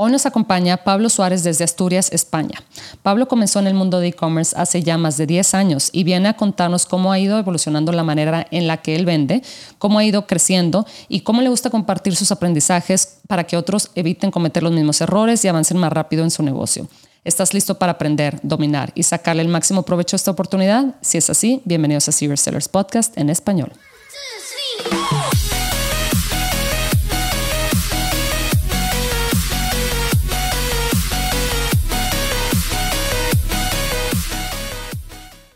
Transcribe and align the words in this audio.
Hoy 0.00 0.12
nos 0.12 0.26
acompaña 0.26 0.76
Pablo 0.76 1.08
Suárez 1.08 1.42
desde 1.42 1.64
Asturias, 1.64 2.12
España. 2.12 2.62
Pablo 3.02 3.26
comenzó 3.26 3.58
en 3.58 3.66
el 3.66 3.74
mundo 3.74 3.98
de 3.98 4.06
e-commerce 4.06 4.54
hace 4.56 4.84
ya 4.84 4.96
más 4.96 5.16
de 5.16 5.26
10 5.26 5.54
años 5.54 5.88
y 5.90 6.04
viene 6.04 6.28
a 6.28 6.36
contarnos 6.36 6.86
cómo 6.86 7.10
ha 7.10 7.18
ido 7.18 7.36
evolucionando 7.36 7.90
la 7.90 8.04
manera 8.04 8.46
en 8.52 8.68
la 8.68 8.76
que 8.76 8.94
él 8.94 9.04
vende, 9.04 9.42
cómo 9.78 9.98
ha 9.98 10.04
ido 10.04 10.28
creciendo 10.28 10.86
y 11.08 11.22
cómo 11.22 11.42
le 11.42 11.48
gusta 11.48 11.70
compartir 11.70 12.14
sus 12.14 12.30
aprendizajes 12.30 13.18
para 13.26 13.42
que 13.42 13.56
otros 13.56 13.90
eviten 13.96 14.30
cometer 14.30 14.62
los 14.62 14.70
mismos 14.70 15.00
errores 15.00 15.44
y 15.44 15.48
avancen 15.48 15.78
más 15.78 15.92
rápido 15.92 16.22
en 16.22 16.30
su 16.30 16.44
negocio. 16.44 16.86
¿Estás 17.24 17.52
listo 17.52 17.76
para 17.76 17.90
aprender, 17.90 18.38
dominar 18.44 18.92
y 18.94 19.02
sacarle 19.02 19.42
el 19.42 19.48
máximo 19.48 19.82
provecho 19.82 20.14
a 20.14 20.18
esta 20.18 20.30
oportunidad? 20.30 20.94
Si 21.00 21.18
es 21.18 21.28
así, 21.28 21.60
bienvenidos 21.64 22.08
a 22.08 22.12
Serious 22.12 22.42
Sellers 22.42 22.68
Podcast 22.68 23.18
en 23.18 23.30
español. 23.30 23.72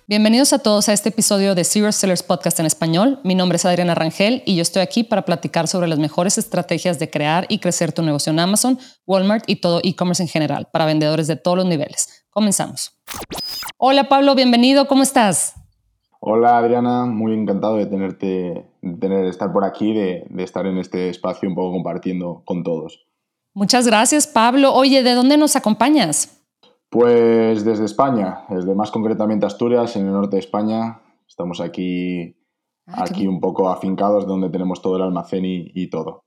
Bienvenidos 0.09 0.53
a 0.53 0.59
todos 0.59 0.89
a 0.89 0.93
este 0.93 1.11
episodio 1.11 1.55
de 1.55 1.63
Zero 1.63 1.93
Sellers 1.93 2.25
Podcast 2.25 2.59
en 2.59 2.67
español. 2.67 3.21
Mi 3.23 3.37
nombre 3.37 3.55
es 3.55 3.65
Adriana 3.65 3.95
Rangel 3.95 4.43
y 4.45 4.57
yo 4.57 4.63
estoy 4.63 4.83
aquí 4.83 5.05
para 5.05 5.25
platicar 5.25 5.69
sobre 5.69 5.87
las 5.87 6.01
mejores 6.01 6.39
estrategias 6.39 6.99
de 6.99 7.09
crear 7.09 7.47
y 7.49 7.61
crecer 7.61 7.93
tu 7.93 8.03
negocio 8.03 8.33
en 8.33 8.41
Amazon, 8.41 8.81
Walmart 9.07 9.45
y 9.47 9.57
todo 9.57 9.81
e-commerce 9.85 10.21
en 10.21 10.29
general 10.29 10.69
para 10.73 10.87
vendedores 10.87 11.29
de 11.29 11.37
todos 11.37 11.57
los 11.57 11.67
niveles. 11.67 12.27
Comenzamos. 12.31 12.99
Hola 13.79 14.09
Pablo, 14.09 14.35
bienvenido, 14.35 14.89
¿cómo 14.89 15.05
estás? 15.05 15.55
Hola 16.19 16.59
Adriana, 16.59 17.05
muy 17.05 17.33
encantado 17.33 17.77
de 17.77 17.87
tenerte, 17.87 18.67
de 18.83 18.95
tener, 18.99 19.27
estar 19.27 19.53
por 19.53 19.65
aquí, 19.65 19.95
de, 19.95 20.27
de 20.29 20.43
estar 20.43 20.67
en 20.67 20.79
este 20.79 21.11
espacio 21.11 21.49
un 21.49 21.55
poco 21.55 21.75
compartiendo 21.75 22.43
con 22.45 22.65
todos. 22.65 23.07
Muchas 23.55 23.87
gracias 23.87 24.27
Pablo. 24.27 24.75
Oye, 24.75 25.05
¿de 25.05 25.15
dónde 25.15 25.37
nos 25.37 25.55
acompañas? 25.55 26.42
Pues 26.93 27.65
desde 27.65 27.87
España, 27.87 28.45
desde 28.51 28.75
más 28.75 28.91
concretamente 28.91 29.47
Asturias, 29.47 29.97
en 29.97 30.09
el 30.09 30.13
norte 30.13 30.37
de 30.37 30.41
España. 30.41 31.01
Estamos 31.27 31.63
aquí, 31.63 32.37
ah, 32.87 33.05
aquí 33.09 33.27
un 33.27 33.41
poco 33.41 33.71
afincados, 33.71 34.27
donde 34.27 34.51
tenemos 34.51 34.83
todo 34.83 34.97
el 34.97 35.03
almacén 35.03 35.43
y, 35.47 35.89
todo. 35.89 36.21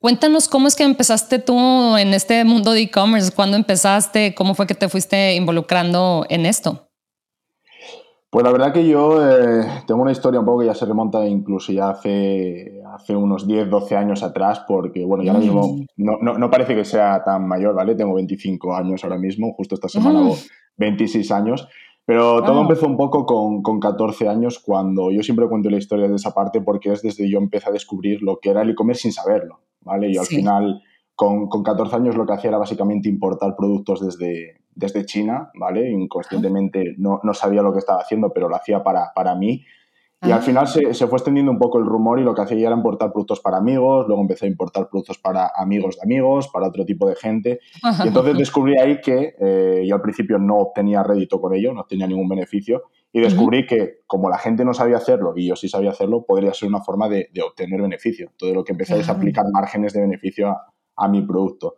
Cuéntanos 0.00 0.48
cómo 0.48 0.68
es 0.68 0.74
que 0.74 0.84
empezaste 0.84 1.38
tú 1.38 1.54
en 1.98 2.14
este 2.14 2.42
mundo 2.44 2.72
de 2.72 2.80
e-commerce, 2.80 3.30
cuándo 3.30 3.58
empezaste, 3.58 4.34
cómo 4.34 4.54
fue 4.54 4.66
que 4.66 4.74
te 4.74 4.88
fuiste 4.88 5.34
involucrando 5.34 6.24
en 6.30 6.46
esto. 6.46 6.88
Pues 8.30 8.42
la 8.42 8.52
verdad 8.52 8.72
que 8.72 8.88
yo 8.88 9.22
eh, 9.22 9.66
tengo 9.86 10.00
una 10.00 10.12
historia 10.12 10.40
un 10.40 10.46
poco 10.46 10.60
que 10.60 10.66
ya 10.66 10.74
se 10.74 10.86
remonta 10.86 11.26
incluso 11.26 11.72
ya 11.72 11.90
hace, 11.90 12.80
hace 12.96 13.14
unos 13.14 13.46
10, 13.46 13.70
12 13.70 13.96
años 13.96 14.22
atrás, 14.22 14.64
porque 14.66 15.04
bueno, 15.04 15.22
ya 15.22 15.32
ahora 15.32 15.44
mismo 15.44 15.74
mm. 15.74 15.86
no, 15.96 16.18
no, 16.20 16.38
no, 16.38 16.50
parece 16.50 16.74
que 16.74 16.84
sea 16.84 17.22
tan 17.24 17.46
mayor, 17.46 17.74
¿vale? 17.74 17.94
Tengo 17.94 18.14
25 18.14 18.74
años 18.74 19.04
ahora 19.04 19.18
mismo, 19.18 19.52
justo 19.54 19.74
esta 19.74 19.88
semana 19.88 20.20
hago 20.20 20.36
26 20.78 21.30
años, 21.30 21.68
pero 22.04 22.42
todo 22.42 22.60
empezó 22.60 22.86
un 22.86 22.96
poco 22.96 23.26
con, 23.26 23.62
con 23.62 23.80
14 23.80 24.28
años 24.28 24.58
cuando 24.58 25.10
yo 25.10 25.22
siempre 25.22 25.48
cuento 25.48 25.70
la 25.70 25.78
historia 25.78 26.08
de 26.08 26.14
esa 26.14 26.32
parte 26.32 26.60
porque 26.60 26.92
es 26.92 27.02
desde 27.02 27.28
yo 27.28 27.38
empecé 27.38 27.68
a 27.68 27.72
descubrir 27.72 28.22
lo 28.22 28.38
que 28.38 28.50
era 28.50 28.62
el 28.62 28.70
e-commerce 28.70 29.02
sin 29.02 29.12
saberlo, 29.12 29.60
¿vale? 29.80 30.10
Y 30.10 30.16
al 30.16 30.26
final 30.26 30.82
con, 31.16 31.48
con 31.48 31.62
14 31.62 31.96
años 31.96 32.16
lo 32.16 32.26
que 32.26 32.34
hacía 32.34 32.50
era 32.50 32.58
básicamente 32.58 33.08
importar 33.08 33.56
productos 33.56 34.00
desde, 34.00 34.60
desde 34.74 35.04
China, 35.06 35.50
¿vale? 35.58 35.90
Inconscientemente 35.90 36.94
no, 36.98 37.20
no, 37.22 37.34
sabía 37.34 37.62
lo 37.62 37.72
que 37.72 37.78
estaba 37.78 38.00
haciendo, 38.00 38.32
pero 38.32 38.48
lo 38.48 38.54
hacía 38.54 38.84
para, 38.84 39.12
para 39.14 39.34
mí. 39.34 39.64
Y 40.22 40.30
al 40.30 40.42
final 40.42 40.66
se, 40.66 40.94
se, 40.94 41.06
fue 41.06 41.18
extendiendo 41.18 41.52
un 41.52 41.58
poco 41.58 41.78
el 41.78 41.84
rumor 41.84 42.18
y 42.18 42.24
lo 42.24 42.34
que 42.34 42.40
hacía 42.40 42.66
era 42.66 42.74
importar 42.74 43.12
productos 43.12 43.40
para 43.40 43.58
amigos, 43.58 44.06
luego 44.08 44.22
empecé 44.22 44.46
a 44.46 44.48
importar 44.48 44.88
productos 44.88 45.18
para 45.18 45.52
amigos 45.54 45.96
de 45.96 46.02
amigos, 46.02 46.48
para 46.48 46.68
otro 46.68 46.84
tipo 46.84 47.08
de 47.08 47.16
gente. 47.16 47.60
Y 48.04 48.08
entonces 48.08 48.36
descubrí 48.36 48.78
ahí 48.78 49.00
que 49.00 49.34
eh, 49.38 49.84
yo 49.86 49.94
al 49.94 50.00
principio 50.00 50.38
no 50.38 50.56
obtenía 50.56 51.02
rédito 51.02 51.40
con 51.40 51.54
ello, 51.54 51.72
no 51.72 51.84
tenía 51.84 52.06
ningún 52.06 52.28
beneficio. 52.28 52.84
Y 53.12 53.20
descubrí 53.20 53.66
que 53.66 54.00
como 54.06 54.28
la 54.28 54.38
gente 54.38 54.64
no 54.64 54.74
sabía 54.74 54.96
hacerlo 54.96 55.32
y 55.36 55.46
yo 55.48 55.56
sí 55.56 55.68
sabía 55.68 55.90
hacerlo, 55.90 56.24
podría 56.26 56.52
ser 56.52 56.68
una 56.68 56.82
forma 56.82 57.08
de, 57.08 57.30
de 57.32 57.42
obtener 57.42 57.80
beneficio. 57.80 58.30
Todo 58.36 58.52
lo 58.52 58.64
que 58.64 58.72
empecé 58.72 58.98
es 58.98 59.08
aplicar 59.08 59.46
márgenes 59.52 59.92
de 59.94 60.00
beneficio 60.00 60.48
a, 60.48 60.66
a 60.96 61.08
mi 61.08 61.22
producto. 61.22 61.76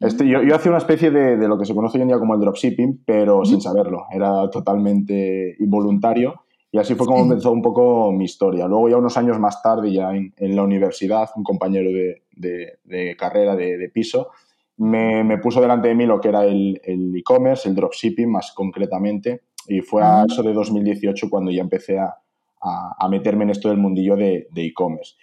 Este, 0.00 0.26
yo, 0.28 0.42
yo, 0.42 0.54
hacía 0.54 0.70
una 0.70 0.78
especie 0.78 1.10
de, 1.10 1.36
de, 1.36 1.48
lo 1.48 1.58
que 1.58 1.64
se 1.64 1.74
conoce 1.74 1.96
hoy 1.96 2.02
en 2.02 2.08
día 2.08 2.18
como 2.18 2.34
el 2.34 2.40
dropshipping, 2.40 3.04
pero 3.06 3.44
sin 3.44 3.60
saberlo. 3.60 4.04
Era 4.10 4.50
totalmente 4.50 5.56
involuntario. 5.58 6.43
Y 6.74 6.78
así 6.78 6.96
fue 6.96 7.06
como 7.06 7.22
empezó 7.22 7.52
un 7.52 7.62
poco 7.62 8.10
mi 8.10 8.24
historia. 8.24 8.66
Luego 8.66 8.88
ya 8.88 8.96
unos 8.96 9.16
años 9.16 9.38
más 9.38 9.62
tarde, 9.62 9.92
ya 9.92 10.10
en, 10.10 10.34
en 10.36 10.56
la 10.56 10.64
universidad, 10.64 11.30
un 11.36 11.44
compañero 11.44 11.88
de, 11.88 12.78
de 12.82 13.16
carrera 13.16 13.54
de, 13.54 13.88
piso 13.94 14.30
me, 14.78 15.22
me, 15.22 15.38
puso 15.38 15.60
delante 15.60 15.86
de 15.86 15.94
mí 15.94 16.04
lo 16.04 16.20
que 16.20 16.30
era 16.30 16.44
el 16.44 16.80
e-commerce, 16.84 17.68
el, 17.68 17.74
el, 17.74 17.76
dropshipping 17.76 18.28
más 18.28 18.50
concretamente. 18.50 19.42
Y 19.68 19.82
fue 19.82 20.02
a 20.02 20.24
eso 20.28 20.42
de 20.42 20.52
2018 20.52 21.30
cuando 21.30 21.52
ya 21.52 21.60
empecé 21.60 22.00
a, 22.00 22.12
a, 22.60 22.96
a 22.98 23.08
meterme 23.08 23.44
en 23.44 23.50
esto 23.50 23.68
del 23.68 23.78
mundillo 23.78 24.16
de 24.16 24.48
e-commerce. 24.56 25.14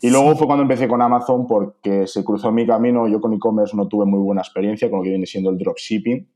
Y 0.00 0.10
luego 0.10 0.34
fue 0.34 0.48
cuando 0.48 0.62
empecé 0.62 0.88
con 0.88 1.00
Amazon 1.00 1.46
porque 1.46 2.08
se 2.08 2.24
cruzó 2.24 2.50
mi 2.50 2.66
camino. 2.66 3.06
Yo 3.06 3.20
con 3.20 3.32
e-commerce 3.32 3.76
no 3.76 3.86
tuve 3.86 4.06
muy 4.06 4.18
buena 4.18 4.40
experiencia 4.40 4.90
con 4.90 4.98
lo 4.98 5.02
que 5.04 5.10
viene 5.10 5.26
siendo 5.26 5.50
el 5.50 5.58
dropshipping, 5.58 6.26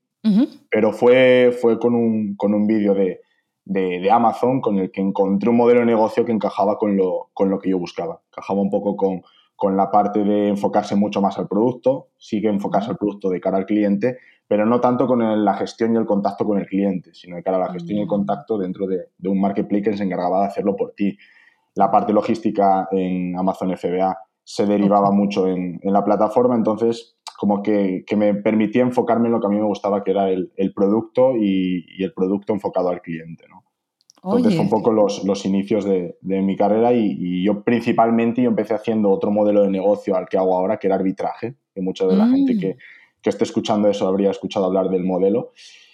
pero 0.70 0.92
fue, 0.92 1.50
fue 1.60 1.76
con 1.76 1.96
un, 1.96 2.36
con 2.36 2.54
un 2.54 2.68
vídeo 2.68 2.94
de, 2.94 3.22
de, 3.70 4.00
de, 4.00 4.10
Amazon 4.10 4.60
con 4.60 4.78
el 4.78 4.90
que 4.90 5.00
encontré 5.00 5.48
un 5.48 5.56
modelo 5.56 5.80
de 5.80 5.86
negocio 5.86 6.24
que 6.24 6.32
encajaba 6.32 6.76
con 6.76 6.96
lo, 6.96 7.30
con 7.32 7.50
lo 7.50 7.58
que 7.58 7.70
yo 7.70 7.78
buscaba. 7.78 8.20
Encajaba 8.32 8.60
un 8.60 8.70
poco 8.70 8.96
con, 8.96 9.22
con 9.54 9.76
la 9.76 9.90
parte 9.90 10.24
de 10.24 10.48
enfocarse 10.48 10.96
mucho 10.96 11.20
más 11.20 11.38
al 11.38 11.46
producto, 11.46 12.08
sí 12.18 12.40
que 12.40 12.48
enfocarse 12.48 12.90
al 12.90 12.96
producto 12.96 13.30
de 13.30 13.40
cara 13.40 13.58
al 13.58 13.66
cliente, 13.66 14.18
pero 14.48 14.66
no 14.66 14.80
tanto 14.80 15.06
con 15.06 15.44
la 15.44 15.54
gestión 15.54 15.94
y 15.94 15.98
el 15.98 16.06
contacto 16.06 16.44
con 16.44 16.58
el 16.58 16.66
cliente, 16.66 17.14
sino 17.14 17.36
de 17.36 17.42
cara 17.44 17.58
a 17.58 17.60
la 17.60 17.72
gestión 17.72 17.98
y 17.98 18.02
el 18.02 18.08
contacto 18.08 18.58
dentro 18.58 18.86
de, 18.88 19.10
de 19.16 19.28
un 19.28 19.40
marketplace 19.40 19.82
que 19.82 19.96
se 19.96 20.04
encargaba 20.04 20.40
de 20.40 20.46
hacerlo 20.46 20.74
por 20.74 20.92
ti. 20.94 21.16
La 21.76 21.90
parte 21.90 22.12
logística 22.12 22.88
en 22.90 23.38
Amazon 23.38 23.76
FBA 23.76 24.18
se 24.52 24.66
derivaba 24.66 25.12
mucho 25.12 25.46
en, 25.46 25.78
la 25.84 26.04
plataforma, 26.04 26.56
entonces 26.56 27.16
como 27.40 27.62
que, 27.62 28.04
me 28.18 28.34
permitía 28.34 28.82
enfocarme 28.82 29.28
en 29.28 29.32
lo 29.32 29.40
que 29.40 29.46
a 29.46 29.48
mí 29.48 29.56
me 29.56 29.64
gustaba, 29.64 30.04
que 30.04 30.10
era 30.10 30.28
el, 30.28 30.72
producto 30.74 31.34
y, 31.34 31.86
el 31.98 32.12
producto 32.12 32.52
enfocado 32.52 32.90
al 32.90 33.00
cliente. 33.00 33.46
¿no? 33.48 33.64
Entonces 34.22 34.56
fue 34.56 34.64
un 34.64 34.68
poco 34.68 34.92
los, 34.92 35.24
los 35.24 35.46
inicios 35.46 35.86
de, 35.86 36.18
mi 36.20 36.54
carrera 36.54 36.92
y, 36.92 37.42
yo 37.42 37.62
principalmente 37.62 38.42
yo 38.42 38.50
empecé 38.50 38.74
haciendo 38.74 39.08
otro 39.08 39.30
modelo 39.30 39.62
de 39.62 39.70
negocio 39.70 40.16
al 40.16 40.28
que 40.28 40.36
hago 40.36 40.54
ahora, 40.54 40.76
que 40.76 40.88
era 40.88 40.96
arbitraje, 40.96 41.54
que 41.74 41.80
mucha 41.80 42.06
de 42.06 42.14
la 42.14 42.28
gente 42.28 42.56
mm. 42.56 42.60
que, 42.60 42.76
que 43.22 43.30
esté 43.30 43.44
escuchando 43.44 43.88
eso 43.88 44.06
habría 44.06 44.30
escuchado 44.30 44.66
hablar 44.66 44.90
del 44.90 45.04
modelo. 45.04 45.52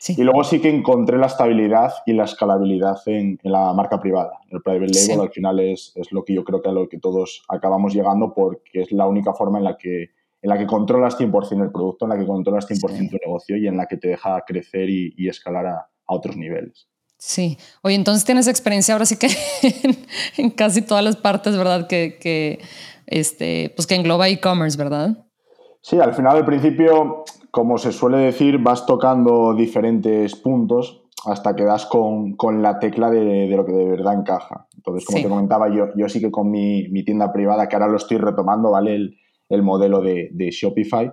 Y 0.08 0.24
luego 0.24 0.42
sí 0.42 0.60
que 0.60 0.68
encontré 0.68 1.16
la 1.16 1.26
estabilidad 1.26 1.92
y 2.06 2.12
la 2.12 2.24
escalabilidad 2.24 2.96
en, 3.06 3.38
la 3.44 3.72
marca 3.72 4.00
privada. 4.00 4.40
El 4.50 4.62
private 4.62 4.92
label 4.92 5.20
al 5.20 5.30
final 5.30 5.60
es, 5.60 5.92
es, 5.94 6.10
lo 6.10 6.24
que 6.24 6.34
yo 6.34 6.42
creo 6.42 6.60
que 6.60 6.70
a 6.70 6.72
lo 6.72 6.88
que 6.88 6.98
todos 6.98 7.44
acabamos 7.48 7.94
llegando 7.94 8.34
porque 8.34 8.82
es 8.82 8.90
la 8.90 9.06
única 9.06 9.32
forma 9.32 9.58
en 9.58 9.64
la 9.64 9.76
que, 9.76 10.10
en 10.46 10.50
la 10.50 10.58
que 10.58 10.66
controlas 10.66 11.18
100% 11.18 11.60
el 11.60 11.72
producto, 11.72 12.04
en 12.04 12.10
la 12.10 12.18
que 12.18 12.24
controlas 12.24 12.68
100% 12.70 13.10
tu 13.10 13.16
negocio 13.16 13.56
y 13.56 13.66
en 13.66 13.76
la 13.76 13.86
que 13.86 13.96
te 13.96 14.06
deja 14.06 14.44
crecer 14.46 14.88
y, 14.88 15.28
escalar 15.28 15.66
a, 15.66 15.88
otros 16.06 16.36
niveles. 16.36 16.88
Sí. 17.18 17.58
Oye, 17.82 17.96
entonces 17.96 18.24
tienes 18.24 18.46
experiencia 18.46 18.94
ahora 18.94 19.06
sí 19.06 19.16
que 19.16 19.26
en, 20.36 20.50
casi 20.50 20.82
todas 20.82 21.02
las 21.02 21.16
partes, 21.16 21.56
¿verdad? 21.56 21.88
Que, 21.88 22.18
que, 22.20 22.60
este, 23.06 23.72
pues 23.74 23.88
que 23.88 23.96
engloba 23.96 24.28
e-commerce, 24.28 24.78
¿verdad? 24.78 25.26
Sí, 25.80 25.98
al 25.98 26.14
final, 26.14 26.36
al 26.36 26.44
principio, 26.44 27.24
como 27.50 27.76
se 27.76 27.90
suele 27.90 28.18
decir, 28.18 28.58
vas 28.58 28.86
tocando 28.86 29.52
diferentes 29.52 30.36
puntos 30.36 31.02
hasta 31.24 31.56
que 31.56 31.64
das 31.64 31.86
con, 31.86 32.36
la 32.62 32.78
tecla 32.78 33.10
de, 33.10 33.48
lo 33.48 33.66
que 33.66 33.72
de 33.72 33.84
verdad 33.84 34.14
encaja. 34.14 34.68
Entonces, 34.76 35.04
como 35.06 35.22
te 35.22 35.28
comentaba, 35.28 35.68
yo, 35.74 35.88
yo 35.96 36.08
sí 36.08 36.20
que 36.20 36.30
con 36.30 36.52
mi, 36.52 37.02
tienda 37.04 37.32
privada, 37.32 37.68
que 37.68 37.74
ahora 37.74 37.88
lo 37.88 37.96
estoy 37.96 38.18
retomando, 38.18 38.70
¿vale? 38.70 38.94
El, 38.94 39.16
modelo 39.62 40.00
de, 40.00 40.50
Shopify. 40.50 41.12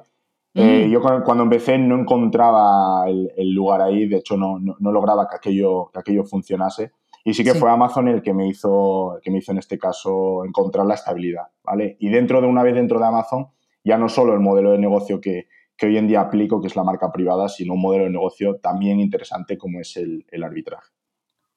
Eh, 0.55 0.85
mm. 0.87 0.91
yo 0.91 1.01
cuando 1.01 1.43
empecé 1.43 1.77
no 1.79 1.99
encontraba 1.99 3.05
el, 3.07 3.51
lugar 3.53 3.81
ahí, 3.81 4.07
de 4.07 4.17
hecho 4.17 4.37
no, 4.37 4.59
no, 4.59 4.91
lograba 4.91 5.27
que 5.27 5.35
aquello, 5.35 5.89
que 5.91 5.99
aquello 5.99 6.23
funcionase. 6.23 6.91
Y 7.25 7.33
sí 7.33 7.43
que 7.43 7.53
fue 7.53 7.71
Amazon 7.71 8.09
el 8.09 8.21
que, 8.21 8.33
me 8.33 8.47
hizo, 8.47 9.15
el 9.15 9.21
que 9.21 9.31
me 9.31 9.37
hizo 9.37 9.53
en 9.53 9.57
este 9.57 9.77
caso 9.77 10.43
encontrar 10.45 10.85
la 10.85 10.95
estabilidad, 10.95 11.47
¿vale? 11.63 11.95
Y 11.99 12.09
dentro 12.09 12.41
de 12.41 12.47
una 12.47 12.63
vez 12.63 12.75
dentro 12.75 12.99
de 12.99 13.05
Amazon, 13.05 13.47
ya 13.83 13.97
no 13.97 14.09
solo 14.09 14.33
el 14.33 14.41
modelo 14.41 14.71
de 14.71 14.77
negocio 14.77 15.21
que, 15.21 15.47
que 15.77 15.85
hoy 15.85 15.97
en 15.97 16.07
día 16.07 16.19
aplico, 16.19 16.59
que 16.59 16.67
es 16.67 16.75
la 16.75 16.83
marca 16.83 17.11
privada, 17.13 17.47
sino 17.47 17.73
un 17.73 17.81
modelo 17.81 18.03
de 18.03 18.09
negocio 18.09 18.57
también 18.57 18.99
interesante 18.99 19.57
como 19.57 19.79
es 19.79 19.95
el, 19.95 20.25
el 20.31 20.43
arbitraje. 20.43 20.92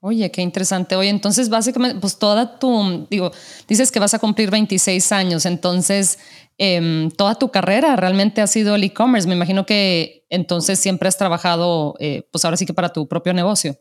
Oye, 0.07 0.31
qué 0.31 0.41
interesante. 0.41 0.95
Oye, 0.95 1.09
entonces 1.09 1.51
básicamente, 1.51 1.99
pues 2.01 2.17
toda 2.17 2.61
tu, 2.61 3.09
digo, 3.11 3.33
dices 3.67 3.91
que 3.91 3.99
vas 3.99 4.15
a 4.15 4.21
cumplir 4.21 4.53
26 4.53 5.11
años, 5.11 5.47
entonces 5.47 6.21
eh, 6.59 7.09
toda 7.17 7.35
tu 7.35 7.51
carrera 7.51 7.97
realmente 7.97 8.41
ha 8.41 8.47
sido 8.47 8.77
el 8.77 8.85
e-commerce. 8.85 9.27
Me 9.27 9.35
imagino 9.35 9.67
que 9.67 10.25
entonces 10.31 10.79
siempre 10.79 11.09
has 11.09 11.19
trabajado, 11.19 11.97
eh, 11.99 12.23
pues 12.31 12.45
ahora 12.45 12.57
sí 12.57 12.65
que 12.65 12.73
para 12.73 12.93
tu 12.93 13.09
propio 13.09 13.35
negocio. 13.35 13.75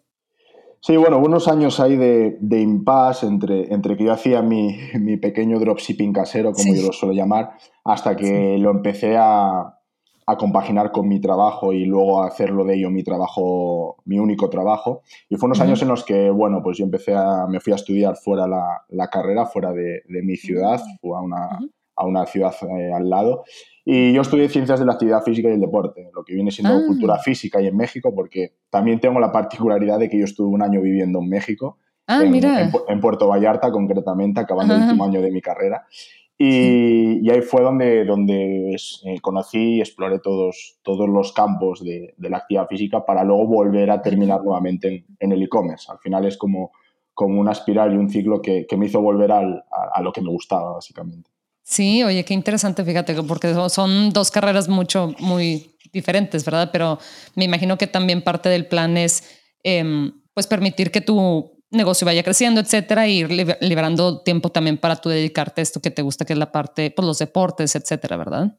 Sí, 0.79 0.97
bueno, 0.97 1.19
unos 1.19 1.47
años 1.47 1.79
ahí 1.79 1.95
de, 1.95 2.39
de 2.39 2.59
impasse 2.59 3.27
entre, 3.27 3.71
entre 3.71 3.95
que 3.95 4.05
yo 4.05 4.11
hacía 4.11 4.41
mi, 4.41 4.75
mi 4.99 5.17
pequeño 5.17 5.59
dropshipping 5.59 6.11
casero, 6.11 6.53
como 6.53 6.73
yo 6.73 6.87
lo 6.87 6.91
suelo 6.91 7.13
llamar, 7.13 7.51
hasta 7.83 8.15
que 8.15 8.57
lo 8.57 8.71
empecé 8.71 9.15
a, 9.15 9.74
a 10.27 10.37
compaginar 10.37 10.91
con 10.91 11.07
mi 11.07 11.19
trabajo 11.21 11.71
y 11.71 11.85
luego 11.85 12.23
a 12.23 12.27
hacerlo 12.27 12.63
de 12.63 12.75
ello 12.75 12.89
mi 12.89 13.03
trabajo, 13.03 13.97
mi 14.05 14.19
único 14.19 14.49
trabajo. 14.49 15.03
Y 15.29 15.35
fue 15.35 15.47
unos 15.47 15.61
años 15.61 15.81
en 15.81 15.89
los 15.89 16.03
que, 16.03 16.29
bueno, 16.31 16.61
pues 16.63 16.77
yo 16.77 16.85
empecé 16.85 17.13
a, 17.13 17.45
me 17.47 17.59
fui 17.59 17.73
a 17.73 17.75
estudiar 17.75 18.15
fuera 18.15 18.47
la, 18.47 18.83
la 18.89 19.07
carrera, 19.09 19.45
fuera 19.45 19.71
de, 19.71 20.01
de, 20.07 20.23
mi 20.23 20.35
ciudad, 20.35 20.81
fui 20.99 21.11
a 21.15 21.19
una, 21.19 21.59
a 21.95 22.05
una 22.05 22.25
ciudad 22.25 22.55
eh, 22.63 22.91
al 22.93 23.09
lado. 23.09 23.43
Y 23.83 24.13
yo 24.13 24.21
estudié 24.21 24.49
ciencias 24.49 24.79
de 24.79 24.85
la 24.85 24.93
actividad 24.93 25.21
física 25.21 25.47
y 25.47 25.53
el 25.53 25.61
deporte, 25.61 26.09
lo 26.13 26.23
que 26.23 26.33
viene 26.33 26.49
siendo 26.49 26.73
ah. 26.73 26.83
cultura 26.87 27.19
física 27.19 27.61
y 27.61 27.67
en 27.67 27.77
México, 27.77 28.13
porque 28.15 28.55
también 28.71 28.99
tengo 28.99 29.19
la 29.19 29.31
particularidad 29.31 29.99
de 29.99 30.09
que 30.09 30.17
yo 30.17 30.25
estuve 30.25 30.47
un 30.47 30.63
año 30.63 30.81
viviendo 30.81 31.19
en 31.19 31.29
México, 31.29 31.77
ah, 32.07 32.23
en, 32.23 32.31
mira. 32.31 32.71
En, 32.87 32.99
Puerto 32.99 33.27
Vallarta 33.27 33.71
concretamente, 33.71 34.41
acabando 34.41 34.73
el 34.73 34.81
último 34.81 35.05
año 35.05 35.21
de 35.21 35.29
mi 35.29 35.41
carrera. 35.41 35.85
Y, 36.37 37.25
y, 37.25 37.29
ahí 37.29 37.41
fue 37.41 37.61
donde, 37.61 38.03
donde 38.03 38.75
eh, 38.75 39.21
conocí 39.21 39.75
y 39.75 39.79
exploré 39.79 40.19
todos, 40.19 40.79
todos 40.83 41.07
los 41.07 41.31
campos 41.31 41.81
de, 41.81 42.13
de, 42.17 42.29
la 42.29 42.37
actividad 42.37 42.67
física 42.67 43.05
para 43.05 43.23
luego 43.23 43.47
volver 43.47 43.89
a 43.89 44.01
terminar 44.01 44.43
nuevamente 44.43 44.87
en, 44.89 45.05
en 45.19 45.31
el 45.31 45.43
e-commerce. 45.43 45.89
Al 45.89 45.99
final 45.99 46.25
es 46.25 46.35
como, 46.35 46.73
como 47.13 47.39
una 47.39 47.53
espiral 47.53 47.93
y 47.93 47.97
un 47.97 48.09
ciclo 48.09 48.41
que, 48.41 48.65
que 48.67 48.75
me 48.75 48.87
hizo 48.87 49.01
volver 49.01 49.31
al, 49.31 49.63
a, 49.71 49.97
a, 49.97 50.01
lo 50.01 50.11
que 50.11 50.21
me 50.21 50.29
gustaba, 50.29 50.73
básicamente. 50.73 51.29
Sí, 51.63 52.03
oye, 52.03 52.25
qué 52.25 52.33
interesante, 52.33 52.83
fíjate, 52.83 53.15
porque 53.23 53.53
son 53.69 54.11
dos 54.11 54.29
carreras 54.29 54.67
mucho, 54.67 55.15
muy 55.19 55.77
diferentes, 55.93 56.43
¿verdad? 56.43 56.69
Pero 56.71 56.99
me 57.35 57.45
imagino 57.45 57.77
que 57.77 57.87
también 57.87 58.21
parte 58.21 58.49
del 58.49 58.67
plan 58.67 58.97
es, 58.97 59.23
eh, 59.63 60.11
pues, 60.33 60.47
permitir 60.47 60.91
que 60.91 60.99
tu 60.99 61.54
negocio 61.71 62.05
vaya 62.05 62.23
creciendo, 62.23 62.61
etcétera, 62.61 63.05
e 63.05 63.11
ir 63.11 63.29
liberando 63.61 64.21
tiempo 64.21 64.49
también 64.49 64.77
para 64.77 64.97
tú 64.97 65.09
dedicarte 65.09 65.61
a 65.61 65.63
esto 65.63 65.81
que 65.81 65.91
te 65.91 66.01
gusta, 66.01 66.25
que 66.25 66.33
es 66.33 66.39
la 66.39 66.51
parte, 66.51 66.91
pues, 66.95 67.05
los 67.05 67.19
deportes, 67.19 67.75
etcétera, 67.75 68.17
¿verdad? 68.17 68.57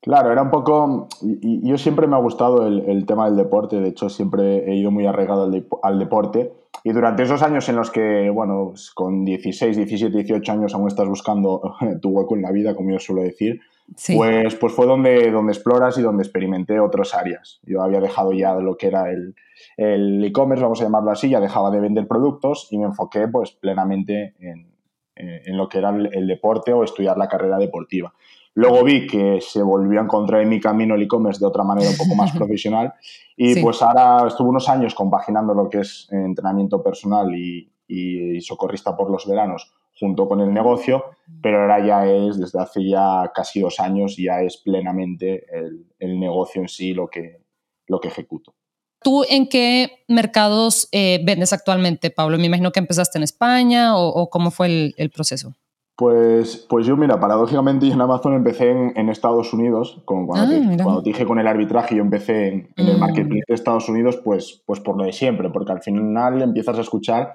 Claro, 0.00 0.30
era 0.30 0.42
un 0.42 0.50
poco, 0.50 1.08
yo 1.22 1.78
siempre 1.78 2.06
me 2.06 2.14
ha 2.14 2.18
gustado 2.18 2.66
el, 2.66 3.06
tema 3.06 3.24
del 3.24 3.36
deporte, 3.36 3.80
de 3.80 3.88
hecho 3.88 4.10
siempre 4.10 4.70
he 4.70 4.76
ido 4.76 4.90
muy 4.90 5.06
arraigado 5.06 5.44
al, 5.44 5.66
al 5.82 5.98
deporte 5.98 6.52
y 6.82 6.92
durante 6.92 7.22
esos 7.22 7.42
años 7.42 7.66
en 7.70 7.76
los 7.76 7.90
que, 7.90 8.28
bueno, 8.28 8.68
pues, 8.70 8.90
con 8.90 9.24
16, 9.24 9.78
17, 9.78 10.14
18 10.14 10.52
años 10.52 10.74
aún 10.74 10.88
estás 10.88 11.08
buscando 11.08 11.74
tu 12.02 12.10
hueco 12.10 12.36
en 12.36 12.42
la 12.42 12.52
vida, 12.52 12.74
como 12.74 12.90
yo 12.90 12.98
suelo 12.98 13.22
decir, 13.22 13.62
sí. 13.96 14.16
pues, 14.16 14.54
pues 14.54 14.72
fue 14.72 14.86
donde, 14.86 15.30
donde 15.30 15.52
exploras 15.52 15.98
y 15.98 16.02
donde 16.02 16.22
experimenté 16.22 16.80
otras 16.80 17.14
áreas. 17.14 17.60
Yo 17.64 17.82
había 17.82 18.00
dejado 18.00 18.32
ya 18.32 18.54
lo 18.54 18.76
que 18.76 18.88
era 18.88 19.10
el 19.10 20.24
e-commerce, 20.24 20.62
vamos 20.62 20.80
a 20.80 20.84
llamarlo 20.84 21.10
así, 21.10 21.28
ya 21.30 21.40
dejaba 21.40 21.70
de 21.70 21.80
vender 21.80 22.06
productos 22.06 22.68
y 22.70 22.78
me 22.78 22.84
enfoqué 22.84 23.28
pues 23.28 23.52
plenamente 23.52 24.34
en, 24.38 24.74
en 25.16 25.56
lo 25.56 25.68
que 25.68 25.78
era 25.78 25.90
el, 25.90 26.10
el 26.12 26.26
deporte 26.26 26.72
o 26.72 26.84
estudiar 26.84 27.16
la 27.16 27.28
carrera 27.28 27.58
deportiva. 27.58 28.12
Luego 28.54 28.84
vi 28.84 29.06
que 29.06 29.40
se 29.40 29.62
volvió 29.62 30.00
a 30.00 30.04
encontrar 30.04 30.40
en 30.40 30.48
mi 30.48 30.60
camino 30.60 30.94
el 30.94 31.02
e-commerce 31.02 31.40
de 31.40 31.46
otra 31.46 31.64
manera 31.64 31.90
un 31.90 31.96
poco 31.96 32.14
más 32.14 32.32
profesional 32.36 32.94
y 33.36 33.54
sí. 33.54 33.62
pues 33.62 33.82
ahora 33.82 34.28
estuve 34.28 34.48
unos 34.48 34.68
años 34.68 34.94
compaginando 34.94 35.54
lo 35.54 35.68
que 35.68 35.80
es 35.80 36.08
entrenamiento 36.10 36.82
personal 36.82 37.34
y, 37.34 37.68
y, 37.88 38.40
socorrista 38.40 38.96
por 38.96 39.10
los 39.10 39.26
veranos 39.26 39.74
junto 39.98 40.28
con 40.28 40.40
el 40.40 40.52
negocio, 40.52 41.04
pero 41.42 41.62
ahora 41.62 41.84
ya 41.84 42.06
es, 42.06 42.38
desde 42.38 42.60
hace 42.60 42.88
ya 42.88 43.30
casi 43.34 43.60
dos 43.60 43.80
años, 43.80 44.16
ya 44.16 44.42
es 44.42 44.56
plenamente 44.56 45.46
el, 45.52 45.86
el 45.98 46.18
negocio 46.18 46.62
en 46.62 46.68
sí 46.68 46.94
lo 46.94 47.08
que, 47.08 47.40
lo 47.86 48.00
que 48.00 48.08
ejecuto. 48.08 48.54
¿Tú 49.02 49.22
en 49.28 49.48
qué 49.48 50.04
mercados 50.08 50.88
eh, 50.90 51.20
vendes 51.24 51.52
actualmente, 51.52 52.10
Pablo? 52.10 52.38
Me 52.38 52.46
imagino 52.46 52.72
que 52.72 52.80
empezaste 52.80 53.18
en 53.18 53.24
España 53.24 53.96
o, 53.96 54.08
o 54.08 54.30
cómo 54.30 54.50
fue 54.50 54.66
el, 54.66 54.94
el 54.96 55.10
proceso. 55.10 55.52
Pues, 55.96 56.66
pues 56.68 56.86
yo, 56.86 56.96
mira, 56.96 57.20
paradójicamente 57.20 57.86
en 57.86 58.00
Amazon 58.00 58.34
empecé 58.34 58.70
en, 58.70 58.92
en 58.96 59.10
Estados 59.10 59.52
Unidos, 59.52 60.02
como 60.04 60.26
cuando, 60.26 60.46
ah, 60.46 60.58
te, 60.58 60.82
cuando, 60.82 61.02
te, 61.02 61.10
dije 61.10 61.24
con 61.24 61.38
el 61.38 61.46
arbitraje, 61.46 61.94
yo 61.94 62.02
empecé 62.02 62.48
en, 62.48 62.68
en 62.76 62.88
el 62.88 62.98
marketplace 62.98 63.44
de 63.46 63.54
Estados 63.54 63.88
Unidos, 63.88 64.18
pues, 64.24 64.62
pues 64.66 64.80
por 64.80 64.96
lo 64.96 65.04
de 65.04 65.12
siempre, 65.12 65.50
porque 65.50 65.70
al 65.70 65.82
final 65.82 66.42
empiezas 66.42 66.78
a 66.78 66.80
escuchar 66.80 67.34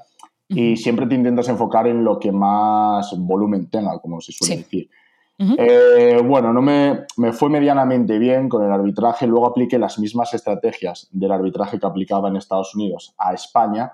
y 0.50 0.76
siempre 0.78 1.06
te 1.06 1.16
intentas 1.16 1.48
enfocar 1.48 1.88
en 1.88 2.04
lo 2.04 2.20
que 2.20 2.32
más 2.32 3.16
volumen 3.18 3.70
tenga, 3.70 3.98
como 4.00 4.20
se 4.20 4.32
suele 4.32 4.56
sí. 4.56 4.62
decir. 4.62 4.90
Uh 5.38 5.44
-huh. 5.44 5.56
eh, 5.58 6.22
bueno, 6.22 6.52
no 6.52 6.62
me, 6.62 7.06
me, 7.16 7.32
fue 7.32 7.50
medianamente 7.50 8.20
bien 8.20 8.50
con 8.50 8.66
el 8.66 8.72
arbitraje, 8.72 9.26
luego 9.26 9.46
apliqué 9.46 9.80
las 9.80 9.98
mismas 9.98 10.34
estrategias 10.34 11.08
del 11.12 11.32
arbitraje 11.32 11.80
que 11.80 11.88
aplicaba 11.88 12.28
en 12.28 12.36
Estados 12.36 12.76
Unidos 12.76 13.16
a 13.18 13.34
España 13.34 13.94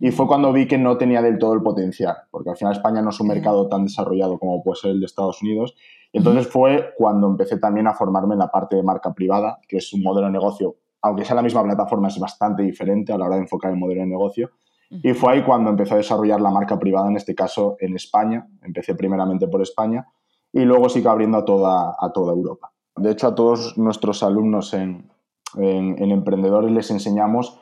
y 0.00 0.10
fue 0.12 0.26
cuando 0.26 0.50
vi 0.50 0.66
que 0.66 0.78
no 0.78 0.96
tenía 0.96 1.20
del 1.20 1.38
todo 1.38 1.52
el 1.52 1.62
potencial, 1.62 2.16
porque 2.30 2.48
al 2.48 2.56
final 2.56 2.72
España 2.72 3.02
no 3.02 3.10
es 3.10 3.20
un 3.20 3.28
mercado 3.28 3.68
tan 3.68 3.84
desarrollado 3.84 4.38
como 4.38 4.62
puede 4.62 4.80
ser 4.80 4.92
el 4.92 5.00
de 5.00 5.06
Estados 5.06 5.42
Unidos. 5.42 5.74
Y 6.10 6.18
entonces 6.18 6.48
fue 6.48 6.94
cuando 6.96 7.28
empecé 7.28 7.58
también 7.58 7.86
a 7.86 7.92
formarme 7.92 8.32
en 8.32 8.38
la 8.38 8.50
parte 8.50 8.76
de 8.76 8.82
marca 8.82 9.12
privada, 9.12 9.60
que 9.68 9.76
es 9.76 9.92
un 9.92 10.02
modelo 10.02 10.26
de 10.26 10.32
negocio, 10.32 10.76
aunque 11.02 11.26
sea 11.26 11.36
la 11.36 11.42
misma 11.42 11.62
plataforma, 11.62 12.08
es 12.08 12.18
bastante 12.18 12.62
diferente 12.62 13.12
a 13.12 13.18
la 13.18 13.26
hora 13.26 13.36
de 13.36 13.42
enfocar 13.42 13.70
el 13.72 13.78
modelo 13.78 14.00
de 14.00 14.06
negocio. 14.06 14.50
Y 14.90 15.12
fue 15.14 15.32
ahí 15.32 15.42
cuando 15.44 15.70
empecé 15.70 15.94
a 15.94 15.98
desarrollar 15.98 16.40
la 16.40 16.50
marca 16.50 16.78
privada, 16.78 17.08
en 17.08 17.16
este 17.16 17.34
caso 17.34 17.76
en 17.78 17.94
España. 17.94 18.48
Empecé 18.62 18.94
primeramente 18.96 19.46
por 19.46 19.62
España 19.62 20.06
y 20.52 20.60
luego 20.64 20.88
sigue 20.88 21.08
abriendo 21.08 21.38
a 21.38 21.44
toda, 21.44 21.94
a 21.98 22.12
toda 22.12 22.32
Europa. 22.32 22.72
De 22.96 23.12
hecho, 23.12 23.28
a 23.28 23.34
todos 23.34 23.78
nuestros 23.78 24.22
alumnos 24.24 24.74
en, 24.74 25.08
en, 25.56 26.02
en 26.02 26.10
Emprendedores 26.10 26.72
les 26.72 26.90
enseñamos 26.90 27.60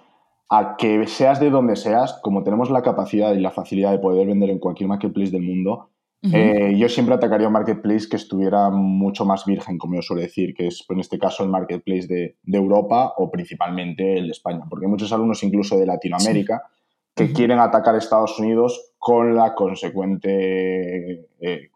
a 0.49 0.77
que 0.77 1.07
seas 1.07 1.41
de 1.41 1.51
donde 1.51 1.77
seas, 1.77 2.19
como 2.23 2.43
tenemos 2.43 2.71
la 2.71 2.81
capacidad 2.83 3.35
y 3.35 3.41
la 3.41 3.51
facilidad 3.51 3.91
de 3.91 3.99
poder 3.99 4.27
vender 4.27 4.49
en 4.49 4.59
cualquier 4.59 4.89
marketplace 4.89 5.31
del 5.31 5.43
mundo, 5.43 5.91
uh 6.23 6.27
-huh. 6.27 6.35
eh, 6.35 6.79
yo 6.79 6.89
siempre 6.89 7.15
atacaría 7.15 7.47
un 7.47 7.53
marketplace 7.53 8.09
que 8.09 8.17
estuviera 8.17 8.71
mucho 8.71 9.27
más 9.27 9.45
virgen, 9.45 9.77
como 9.77 9.97
yo 9.97 10.03
suelo 10.03 10.23
decir, 10.23 10.55
que 10.55 10.69
es 10.69 10.85
en 10.89 11.01
este 11.01 11.19
caso 11.19 11.45
el 11.45 11.51
marketplace 11.51 12.07
de, 12.07 12.37
de 12.43 12.59
Europa 12.59 13.13
o 13.19 13.31
principalmente 13.31 14.17
el 14.17 14.25
de 14.25 14.33
España, 14.33 14.65
porque 14.69 14.87
muchos 14.87 15.13
alumnos 15.13 15.43
incluso 15.43 15.77
de 15.77 15.85
Latinoamérica 15.85 16.63
sí. 16.67 16.78
Que 17.19 17.25
uh 17.25 17.27
-huh. 17.27 17.35
quieren 17.35 17.59
atacar 17.59 17.95
Estados 17.97 18.39
Unidos 18.39 18.95
con 18.99 19.35
la 19.35 19.55
consecuente, 19.55 21.27
eh, 21.41 21.71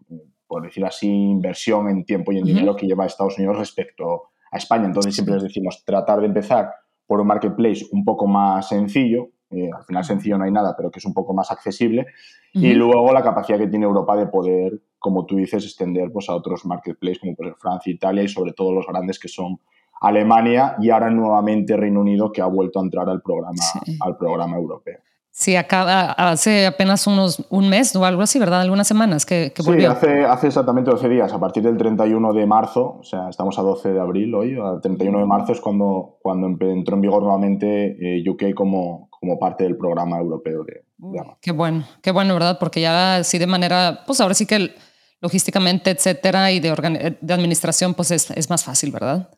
por 0.47 0.62
decir 0.62 0.85
así, 0.85 1.09
inversión 1.09 1.89
en 1.89 2.05
tiempo 2.05 2.33
y 2.33 2.39
en 2.39 2.44
uh 2.44 2.47
-huh. 2.47 2.55
dinero 2.55 2.77
que 2.77 2.87
lleva 2.87 3.05
Estados 3.05 3.37
Unidos 3.39 3.59
respecto 3.59 4.05
a 4.50 4.56
España. 4.56 4.87
Entonces 4.87 5.15
siempre 5.15 5.35
les 5.35 5.44
decimos 5.44 5.85
tratar 5.85 6.21
de 6.21 6.27
empezar 6.27 6.71
por 7.06 7.21
un 7.21 7.27
marketplace 7.27 7.85
un 7.93 8.05
poco 8.05 8.27
más 8.27 8.69
sencillo, 8.69 9.29
eh, 9.50 9.69
al 9.77 9.85
final 9.85 10.05
sencillo 10.05 10.39
no 10.39 10.44
hay 10.44 10.53
nada, 10.53 10.75
pero 10.77 10.91
que 10.91 10.99
es 10.99 11.05
un 11.05 11.12
poco 11.12 11.35
más 11.35 11.50
accesible, 11.50 12.06
uh 12.55 12.59
-huh. 12.59 12.65
y 12.65 12.73
luego 12.75 13.12
la 13.12 13.23
capacidad 13.23 13.59
que 13.59 13.67
tiene 13.67 13.85
Europa 13.85 14.17
de 14.17 14.27
poder, 14.27 14.81
como 14.99 15.27
tú 15.27 15.37
dices, 15.37 15.65
extender 15.65 16.11
pues, 16.12 16.29
a 16.29 16.35
otros 16.35 16.65
marketplaces 16.65 17.19
como 17.21 17.35
Francia, 17.59 17.93
Italia 17.93 18.23
y 18.23 18.29
sobre 18.29 18.53
todo 18.53 18.73
los 18.73 18.87
grandes 18.87 19.19
que 19.19 19.29
son 19.29 19.59
Alemania 20.00 20.77
y 20.81 20.91
ahora 20.91 21.11
nuevamente 21.11 21.77
Reino 21.77 22.00
Unido 22.00 22.32
que 22.32 22.43
ha 22.43 22.46
vuelto 22.46 22.81
a 22.81 22.82
entrar 22.82 23.08
al 23.08 23.20
programa, 23.22 23.63
sí. 23.84 23.96
al 24.01 24.17
programa 24.17 24.56
europeo. 24.56 24.99
Sí, 25.34 25.56
acá 25.56 26.12
hace 26.12 26.67
apenas 26.67 27.06
unos 27.06 27.46
un 27.48 27.70
mes 27.70 27.96
o 27.96 28.05
algo 28.05 28.20
así, 28.20 28.39
¿verdad? 28.39 28.60
Algunas 28.60 28.86
semanas 28.86 29.24
que, 29.24 29.51
que 29.55 29.62
volvió. 29.62 29.91
Sí, 29.91 29.96
hace, 29.96 30.24
hace 30.27 30.46
exactamente 30.48 30.91
12 30.91 31.08
días, 31.08 31.32
a 31.32 31.41
partir 31.41 31.62
del 31.62 31.79
31 31.79 32.34
de 32.34 32.44
marzo, 32.44 32.98
o 33.01 33.03
sea, 33.03 33.31
estamos 33.31 33.58
a 33.58 33.62
12 33.62 33.94
de 33.94 34.01
abril 34.01 34.34
hoy, 34.34 34.58
al 34.62 34.82
31 34.82 35.20
de 35.20 35.24
marzo 35.24 35.53
es 35.53 35.60
cuando, 35.62 36.19
cuando 36.20 36.48
entró 36.48 36.96
en 36.96 37.01
vigor 37.01 37.22
nuevamente 37.22 37.96
eh, 37.98 38.22
UK 38.29 38.53
como, 38.55 39.08
como 39.08 39.39
parte 39.39 39.65
del 39.65 39.79
programa 39.79 40.19
europeo 40.19 40.65
de, 40.65 40.84
de 40.98 41.19
Amazon. 41.19 41.39
Qué 41.41 41.53
bueno, 41.53 41.84
qué 42.03 42.10
bueno, 42.10 42.34
¿verdad? 42.34 42.58
Porque 42.60 42.82
ya 42.82 43.17
así 43.17 43.39
de 43.39 43.46
manera, 43.46 44.01
pues 44.06 44.20
ahora 44.20 44.34
sí 44.34 44.44
que 44.44 44.74
logísticamente, 45.22 45.93
etcétera, 45.93 46.53
y 46.53 46.60
de, 46.60 47.17
de 47.19 47.32
administración, 47.32 47.94
pues 47.94 48.10
es, 48.10 48.31
es 48.32 48.51
más 48.51 48.65
fácil, 48.65 48.93
¿verdad? 48.93 49.31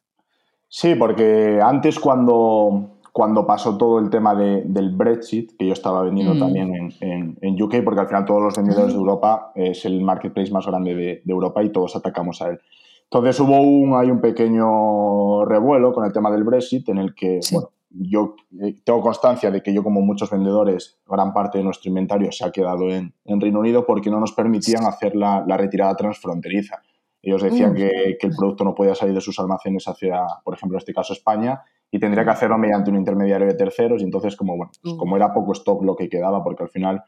Sí, 0.68 0.96
porque 0.96 1.60
antes 1.62 2.00
cuando 2.00 2.93
cuando 3.14 3.46
pasó 3.46 3.78
todo 3.78 4.00
el 4.00 4.10
tema 4.10 4.34
de, 4.34 4.64
del 4.66 4.90
Brexit, 4.90 5.56
que 5.56 5.68
yo 5.68 5.72
estaba 5.72 6.02
vendiendo 6.02 6.34
mm. 6.34 6.38
también 6.40 6.74
en, 6.74 6.92
en, 6.98 7.38
en, 7.40 7.62
UK, 7.62 7.76
porque 7.84 8.00
al 8.00 8.08
final 8.08 8.24
todos 8.24 8.42
los 8.42 8.56
vendedores 8.56 8.92
de 8.92 8.98
Europa 8.98 9.52
es 9.54 9.84
el 9.84 10.00
marketplace 10.00 10.50
más 10.50 10.66
grande 10.66 10.96
de, 10.96 11.22
de, 11.24 11.32
Europa 11.32 11.62
y 11.62 11.70
todos 11.70 11.94
atacamos 11.94 12.42
a 12.42 12.48
él. 12.48 12.58
Entonces 13.04 13.38
hubo 13.38 13.60
un, 13.60 13.94
hay 13.94 14.10
un 14.10 14.20
pequeño 14.20 15.44
revuelo 15.44 15.92
con 15.92 16.04
el 16.04 16.12
tema 16.12 16.28
del 16.32 16.42
Brexit 16.42 16.88
en 16.88 16.98
el 16.98 17.14
que, 17.14 17.40
sí. 17.40 17.54
bueno, 17.54 17.70
yo 17.88 18.34
eh, 18.60 18.80
tengo 18.82 19.00
constancia 19.00 19.52
de 19.52 19.62
que 19.62 19.72
yo, 19.72 19.84
como 19.84 20.00
muchos 20.00 20.28
vendedores, 20.28 20.98
gran 21.08 21.32
parte 21.32 21.58
de 21.58 21.64
nuestro 21.64 21.90
inventario 21.90 22.32
se 22.32 22.44
ha 22.44 22.50
quedado 22.50 22.90
en, 22.90 23.14
en 23.26 23.40
Reino 23.40 23.60
Unido 23.60 23.86
porque 23.86 24.10
no 24.10 24.18
nos 24.18 24.32
permitían 24.32 24.86
hacer 24.86 25.14
la, 25.14 25.44
la 25.46 25.56
retirada 25.56 25.94
transfronteriza. 25.94 26.82
Ellos 27.22 27.44
decían 27.44 27.74
mm. 27.74 27.76
que, 27.76 28.16
que, 28.18 28.26
el 28.26 28.34
producto 28.36 28.64
no 28.64 28.74
podía 28.74 28.96
salir 28.96 29.14
de 29.14 29.20
sus 29.20 29.38
almacenes 29.38 29.86
hacia, 29.86 30.20
por 30.42 30.54
ejemplo, 30.54 30.76
en 30.76 30.80
este 30.80 30.92
caso 30.92 31.12
España, 31.12 31.62
y 31.90 31.98
tendría 31.98 32.24
que 32.24 32.30
hacerlo 32.30 32.58
mediante 32.58 32.90
un 32.90 32.96
intermediario 32.96 33.46
de 33.46 33.54
terceros. 33.54 34.02
Y 34.02 34.04
entonces, 34.04 34.36
como, 34.36 34.56
bueno, 34.56 34.72
pues 34.82 34.94
como 34.94 35.16
era 35.16 35.32
poco 35.32 35.52
stock 35.52 35.82
lo 35.84 35.94
que 35.96 36.08
quedaba, 36.08 36.42
porque 36.42 36.64
al 36.64 36.70
final 36.70 37.02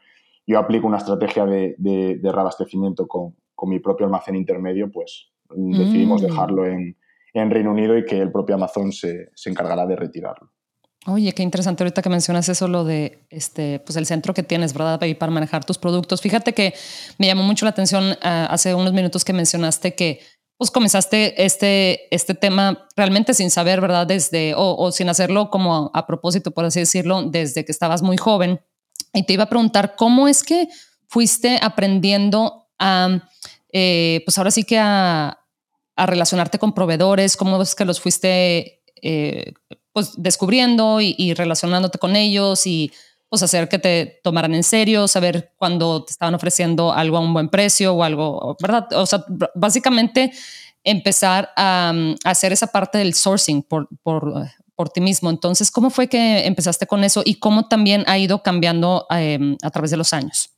yo 0.47 0.59
aplico 0.59 0.87
una 0.87 0.97
estrategia 0.97 1.45
de, 1.45 1.75
de, 1.77 2.17
de 2.21 2.31
reabastecimiento 2.31 3.07
con, 3.07 3.35
con, 3.53 3.69
mi 3.69 3.79
propio 3.79 4.05
almacén 4.05 4.35
intermedio, 4.35 4.89
pues 4.89 5.31
decidimos 5.49 6.21
mm. 6.21 6.25
dejarlo 6.25 6.65
en, 6.65 6.95
en, 7.33 7.51
Reino 7.51 7.71
Unido 7.71 7.97
y 7.97 8.05
que 8.05 8.19
el 8.19 8.31
propio 8.31 8.55
Amazon 8.55 8.91
se, 8.91 9.29
se 9.35 9.49
encargará 9.49 9.85
de 9.85 9.97
retirarlo. 9.97 10.49
Oye, 11.05 11.31
qué 11.33 11.41
interesante 11.41 11.83
ahorita 11.83 12.01
que 12.01 12.09
mencionas 12.09 12.49
eso, 12.49 12.67
lo 12.67 12.83
de 12.83 13.19
este, 13.29 13.79
pues 13.79 13.95
el 13.95 14.05
centro 14.05 14.33
que 14.33 14.43
tienes, 14.43 14.73
¿verdad? 14.73 14.99
Para 15.17 15.31
manejar 15.31 15.63
tus 15.63 15.77
productos. 15.77 16.21
Fíjate 16.21 16.53
que 16.53 16.73
me 17.17 17.27
llamó 17.27 17.43
mucho 17.43 17.65
la 17.65 17.69
atención 17.69 18.11
uh, 18.11 18.15
hace 18.21 18.75
unos 18.75 18.91
minutos 18.91 19.23
que 19.23 19.31
mencionaste 19.31 19.95
que 19.95 20.19
pues 20.57 20.71
comenzaste 20.71 21.45
este, 21.45 22.13
este 22.13 22.33
tema 22.33 22.87
realmente 22.95 23.33
sin 23.33 23.51
saber, 23.51 23.79
¿verdad? 23.79 24.07
Desde, 24.07 24.53
o, 24.55 24.91
sin 24.91 25.07
hacerlo 25.07 25.51
como 25.51 25.91
a, 25.93 26.07
propósito, 26.07 26.51
por 26.51 26.65
así 26.65 26.79
decirlo, 26.79 27.23
desde 27.23 27.63
que 27.63 27.71
estabas 27.71 28.01
muy 28.01 28.17
joven. 28.17 28.59
Y 29.13 29.23
te 29.23 29.33
iba 29.33 29.43
a 29.43 29.49
preguntar, 29.49 29.95
¿cómo 29.95 30.27
es 30.27 30.43
que 30.43 30.67
fuiste 31.07 31.59
aprendiendo 31.61 32.67
a, 32.79 33.19
eh, 33.71 34.21
pues 34.25 34.37
ahora 34.39 34.49
sí 34.49 34.63
que 34.63 34.79
a, 34.79 35.39
a, 35.95 36.05
relacionarte 36.07 36.57
con 36.57 36.73
proveedores? 36.73 37.37
¿Cómo 37.37 37.61
es 37.61 37.75
que 37.75 37.85
los 37.85 38.01
fuiste 38.01 38.83
eh, 39.03 39.53
pues 39.93 40.13
descubriendo 40.17 41.01
y, 41.01 41.13
y 41.19 41.35
relacionándote 41.35 41.99
con 41.99 42.15
ellos 42.15 42.65
y 42.65 42.91
pues 43.29 43.43
hacer 43.43 43.67
que 43.67 43.79
te 43.79 44.19
tomaran 44.23 44.53
en 44.55 44.63
serio, 44.63 45.07
saber 45.07 45.53
cuándo 45.57 46.03
te 46.05 46.11
estaban 46.11 46.35
ofreciendo 46.35 46.93
algo 46.93 47.17
a 47.17 47.19
un 47.19 47.33
buen 47.33 47.49
precio 47.49 47.93
o 47.93 48.03
algo, 48.03 48.55
¿verdad? 48.61 48.87
O 48.93 49.05
sea, 49.05 49.25
básicamente 49.53 50.31
empezar 50.83 51.49
a, 51.57 51.93
hacer 52.23 52.53
esa 52.53 52.67
parte 52.67 52.97
del 52.97 53.13
sourcing 53.13 53.61
por, 53.63 53.89
por, 54.03 54.33
por, 54.75 54.89
ti 54.89 55.01
mismo. 55.01 55.29
Entonces, 55.29 55.69
¿cómo 55.69 55.89
fue 55.89 56.07
que 56.07 56.45
empezaste 56.45 56.87
con 56.87 57.03
eso 57.03 57.21
y 57.25 57.35
cómo 57.35 57.67
también 57.67 58.05
ha 58.07 58.17
ido 58.17 58.41
cambiando 58.41 59.05
em, 59.09 59.57
a 59.61 59.69
través 59.69 59.91
de 59.91 59.97
los 59.97 60.13
años? 60.13 60.49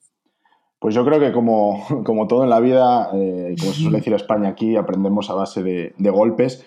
Pues 0.78 0.94
yo 0.94 1.04
creo 1.04 1.20
que 1.20 1.32
como, 1.32 1.86
como 2.06 2.28
todo 2.28 2.44
en 2.44 2.52
la 2.52 2.60
vida, 2.60 3.10
eh, 3.16 3.56
como 3.60 3.74
se 3.74 3.82
suele 3.82 3.98
decir 3.98 4.14
en 4.14 4.20
España 4.20 4.50
aquí, 4.50 4.76
aprendemos 4.76 5.30
a 5.32 5.34
base 5.34 5.64
de, 5.64 5.94
de 5.98 6.10
golpes. 6.12 6.64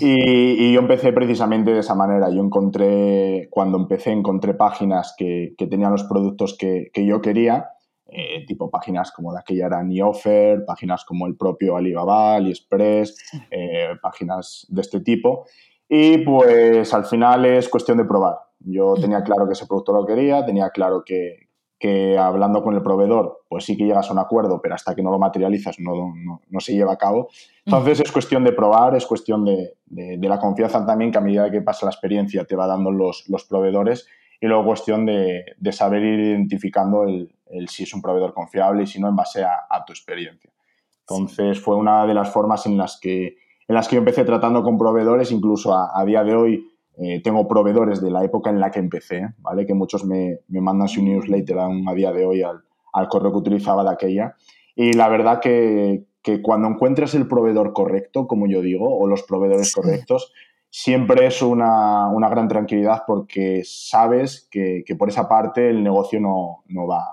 Y, 0.00 0.72
yo 0.72 0.80
empecé 0.80 1.12
precisamente 1.12 1.72
de 1.72 1.80
esa 1.80 1.94
manera. 1.94 2.30
Yo 2.30 2.42
encontré, 2.42 3.48
cuando 3.50 3.78
empecé, 3.78 4.10
encontré 4.12 4.54
páginas 4.54 5.14
que, 5.16 5.54
que 5.58 5.66
tenían 5.66 5.92
los 5.92 6.04
productos 6.04 6.56
que, 6.56 6.90
que 6.92 7.04
yo 7.04 7.20
quería, 7.20 7.70
eh, 8.14 8.44
tipo 8.46 8.70
páginas 8.70 9.10
como 9.10 9.32
de 9.32 9.40
aquella 9.40 9.66
era 9.66 9.82
Offer, 10.04 10.66
páginas 10.66 11.02
como 11.04 11.26
el 11.26 11.34
propio 11.34 11.76
Alibaba, 11.76 12.34
AliExpress, 12.34 13.16
eh, 13.50 13.88
páginas 14.02 14.66
de 14.68 14.80
este 14.82 15.00
tipo. 15.00 15.46
Y 15.88 16.18
pues 16.18 16.92
al 16.92 17.06
final 17.06 17.46
es 17.46 17.68
cuestión 17.68 17.98
de 17.98 18.04
probar. 18.04 18.36
Yo 18.60 18.94
tenía 18.94 19.22
claro 19.22 19.46
que 19.46 19.54
ese 19.54 19.66
producto 19.66 19.92
lo 19.92 20.04
quería, 20.04 20.44
tenía 20.44 20.70
claro 20.70 21.02
que, 21.04 21.48
que 21.82 22.16
hablando 22.16 22.62
con 22.62 22.76
el 22.76 22.80
proveedor, 22.80 23.42
pues 23.48 23.64
sí 23.64 23.76
que 23.76 23.84
llegas 23.84 24.08
a 24.08 24.12
un 24.12 24.20
acuerdo, 24.20 24.60
pero 24.62 24.76
hasta 24.76 24.94
que 24.94 25.02
no 25.02 25.10
lo 25.10 25.18
materializas 25.18 25.80
no, 25.80 26.14
no, 26.48 26.60
se 26.60 26.74
lleva 26.74 26.92
a 26.92 26.96
cabo. 26.96 27.28
Entonces 27.66 27.98
es 27.98 28.12
cuestión 28.12 28.44
de 28.44 28.52
probar, 28.52 28.94
es 28.94 29.04
cuestión 29.04 29.44
de, 29.44 29.74
de, 29.86 30.28
la 30.28 30.38
confianza 30.38 30.86
también 30.86 31.10
que 31.10 31.18
a 31.18 31.20
medida 31.20 31.50
que 31.50 31.60
pasa 31.60 31.86
la 31.86 31.90
experiencia 31.90 32.44
te 32.44 32.54
va 32.54 32.68
dando 32.68 32.92
los, 32.92 33.28
los 33.28 33.44
proveedores 33.46 34.06
y 34.40 34.46
luego 34.46 34.64
cuestión 34.64 35.06
de, 35.06 35.44
de 35.58 35.72
saber 35.72 36.04
ir 36.04 36.20
identificando 36.20 37.02
el, 37.02 37.34
el, 37.50 37.68
si 37.68 37.82
es 37.82 37.92
un 37.92 38.00
proveedor 38.00 38.32
confiable 38.32 38.84
y 38.84 38.86
si 38.86 39.00
no 39.00 39.08
en 39.08 39.16
base 39.16 39.42
a, 39.42 39.66
a 39.68 39.84
tu 39.84 39.92
experiencia. 39.92 40.52
Entonces 41.00 41.58
fue 41.58 41.74
una 41.74 42.06
de 42.06 42.14
las 42.14 42.30
formas 42.30 42.64
en 42.66 42.78
las 42.78 43.00
que, 43.00 43.38
en 43.66 43.74
las 43.74 43.88
que 43.88 43.96
yo 43.96 44.02
empecé 44.02 44.22
tratando 44.22 44.62
con 44.62 44.78
proveedores, 44.78 45.32
incluso 45.32 45.74
a, 45.74 45.90
a 46.00 46.04
día 46.04 46.22
de 46.22 46.36
hoy 46.36 46.71
eh, 47.02 47.20
tengo 47.20 47.48
proveedores 47.48 48.00
de 48.00 48.10
la 48.10 48.22
época 48.22 48.50
en 48.50 48.60
la 48.60 48.70
que 48.70 48.78
empecé, 48.78 49.28
¿vale? 49.38 49.66
Que 49.66 49.74
muchos 49.74 50.04
me, 50.04 50.38
me 50.46 50.60
mandan 50.60 50.86
su 50.86 51.02
newsletter 51.02 51.58
aún 51.58 51.88
a 51.88 51.94
día 51.94 52.12
de 52.12 52.24
hoy 52.24 52.42
al, 52.42 52.62
al, 52.92 53.08
correo 53.08 53.32
que 53.32 53.38
utilizaba 53.38 53.82
de 53.82 53.90
aquella. 53.90 54.36
Y 54.76 54.92
la 54.92 55.08
verdad 55.08 55.40
que, 55.40 56.04
que, 56.22 56.40
cuando 56.40 56.68
encuentras 56.68 57.14
el 57.14 57.26
proveedor 57.26 57.72
correcto, 57.72 58.28
como 58.28 58.46
yo 58.46 58.60
digo, 58.60 58.96
o 58.96 59.08
los 59.08 59.24
proveedores 59.24 59.74
correctos, 59.74 60.32
siempre 60.70 61.26
es 61.26 61.42
una, 61.42 62.06
una, 62.06 62.28
gran 62.28 62.46
tranquilidad 62.46 63.02
porque 63.04 63.62
sabes 63.64 64.46
que, 64.48 64.84
que, 64.86 64.94
por 64.94 65.08
esa 65.08 65.28
parte 65.28 65.70
el 65.70 65.82
negocio 65.82 66.20
no, 66.20 66.62
no, 66.68 66.86
va, 66.86 67.04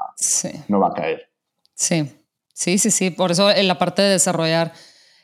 no 0.68 0.80
va 0.80 0.90
a 0.90 0.94
caer. 0.94 1.30
Sí, 1.74 2.06
sí, 2.54 2.78
sí, 2.78 2.92
sí. 2.92 3.10
Por 3.10 3.32
eso 3.32 3.50
en 3.50 3.68
la 3.68 3.80
parte 3.80 4.04
de 4.04 4.10
desarrollar 4.10 4.72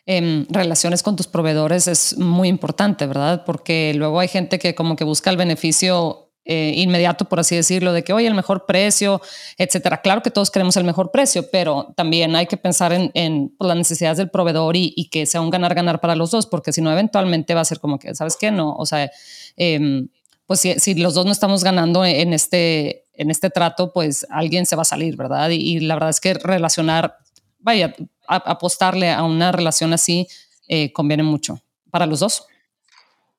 Em, 0.07 0.45
relaciones 0.50 1.01
con 1.01 1.15
tus 1.15 1.25
proveedores 1.25 1.88
es 1.88 2.17
muy 2.17 2.47
importante, 2.47 3.07
¿verdad? 3.07 3.43
Porque 3.43 3.91
luego 3.95 4.19
hay 4.19 4.27
gente 4.27 4.59
que 4.59 4.75
como 4.75 4.95
que 4.95 5.03
busca 5.03 5.31
el 5.31 5.38
beneficio 5.38 6.25
eh, 6.47 6.74
inmediato, 6.75 7.25
por 7.25 7.39
así 7.39 7.55
decirlo, 7.55 7.91
de 7.91 8.03
que, 8.03 8.13
oye, 8.13 8.27
el 8.27 8.35
mejor 8.35 8.67
precio, 8.67 9.19
etcétera. 9.57 10.01
Claro 10.01 10.21
que 10.21 10.29
todos 10.29 10.51
queremos 10.51 10.77
el 10.77 10.83
mejor 10.83 11.09
precio, 11.09 11.50
pero 11.51 11.91
también 11.95 12.35
hay 12.35 12.45
que 12.45 12.55
pensar 12.55 12.93
en, 12.93 13.50
pues, 13.57 13.67
las 13.67 13.77
necesidades 13.77 14.19
del 14.19 14.29
proveedor 14.29 14.75
y, 14.75 15.09
que 15.09 15.25
sea 15.25 15.41
un 15.41 15.50
ganar-ganar 15.50 16.00
para 16.00 16.15
los 16.15 16.29
dos, 16.29 16.45
porque 16.45 16.71
si 16.71 16.81
no, 16.81 16.91
eventualmente 16.91 17.55
va 17.55 17.62
a 17.62 17.65
ser 17.65 17.79
como 17.79 17.97
que, 17.97 18.13
¿sabes 18.13 18.38
qué? 18.39 18.51
No, 18.51 18.75
o 18.75 18.85
sea, 18.85 19.09
em, 19.57 20.09
pues 20.45 20.59
si, 20.59 20.93
los 20.93 21.15
dos 21.15 21.25
no 21.25 21.31
estamos 21.31 21.63
ganando 21.63 22.05
en 22.05 22.31
este, 22.31 23.05
en 23.13 23.31
este 23.31 23.50
trato, 23.50 23.91
pues 23.91 24.27
alguien 24.29 24.67
se 24.67 24.75
va 24.75 24.83
a 24.83 24.85
salir, 24.85 25.17
¿verdad? 25.17 25.50
y 25.50 25.79
la 25.79 25.95
verdad 25.95 26.12
es 26.12 26.19
que 26.19 26.35
relacionar 26.35 27.17
vaya, 27.65 27.95
apostarle 28.27 29.12
a 29.12 29.24
una 29.24 29.51
relación 29.51 29.94
así 29.94 30.27
eh, 30.67 30.91
conviene 30.94 31.24
mucho 31.24 31.60
para 31.91 32.05
los 32.05 32.20
dos. 32.20 32.48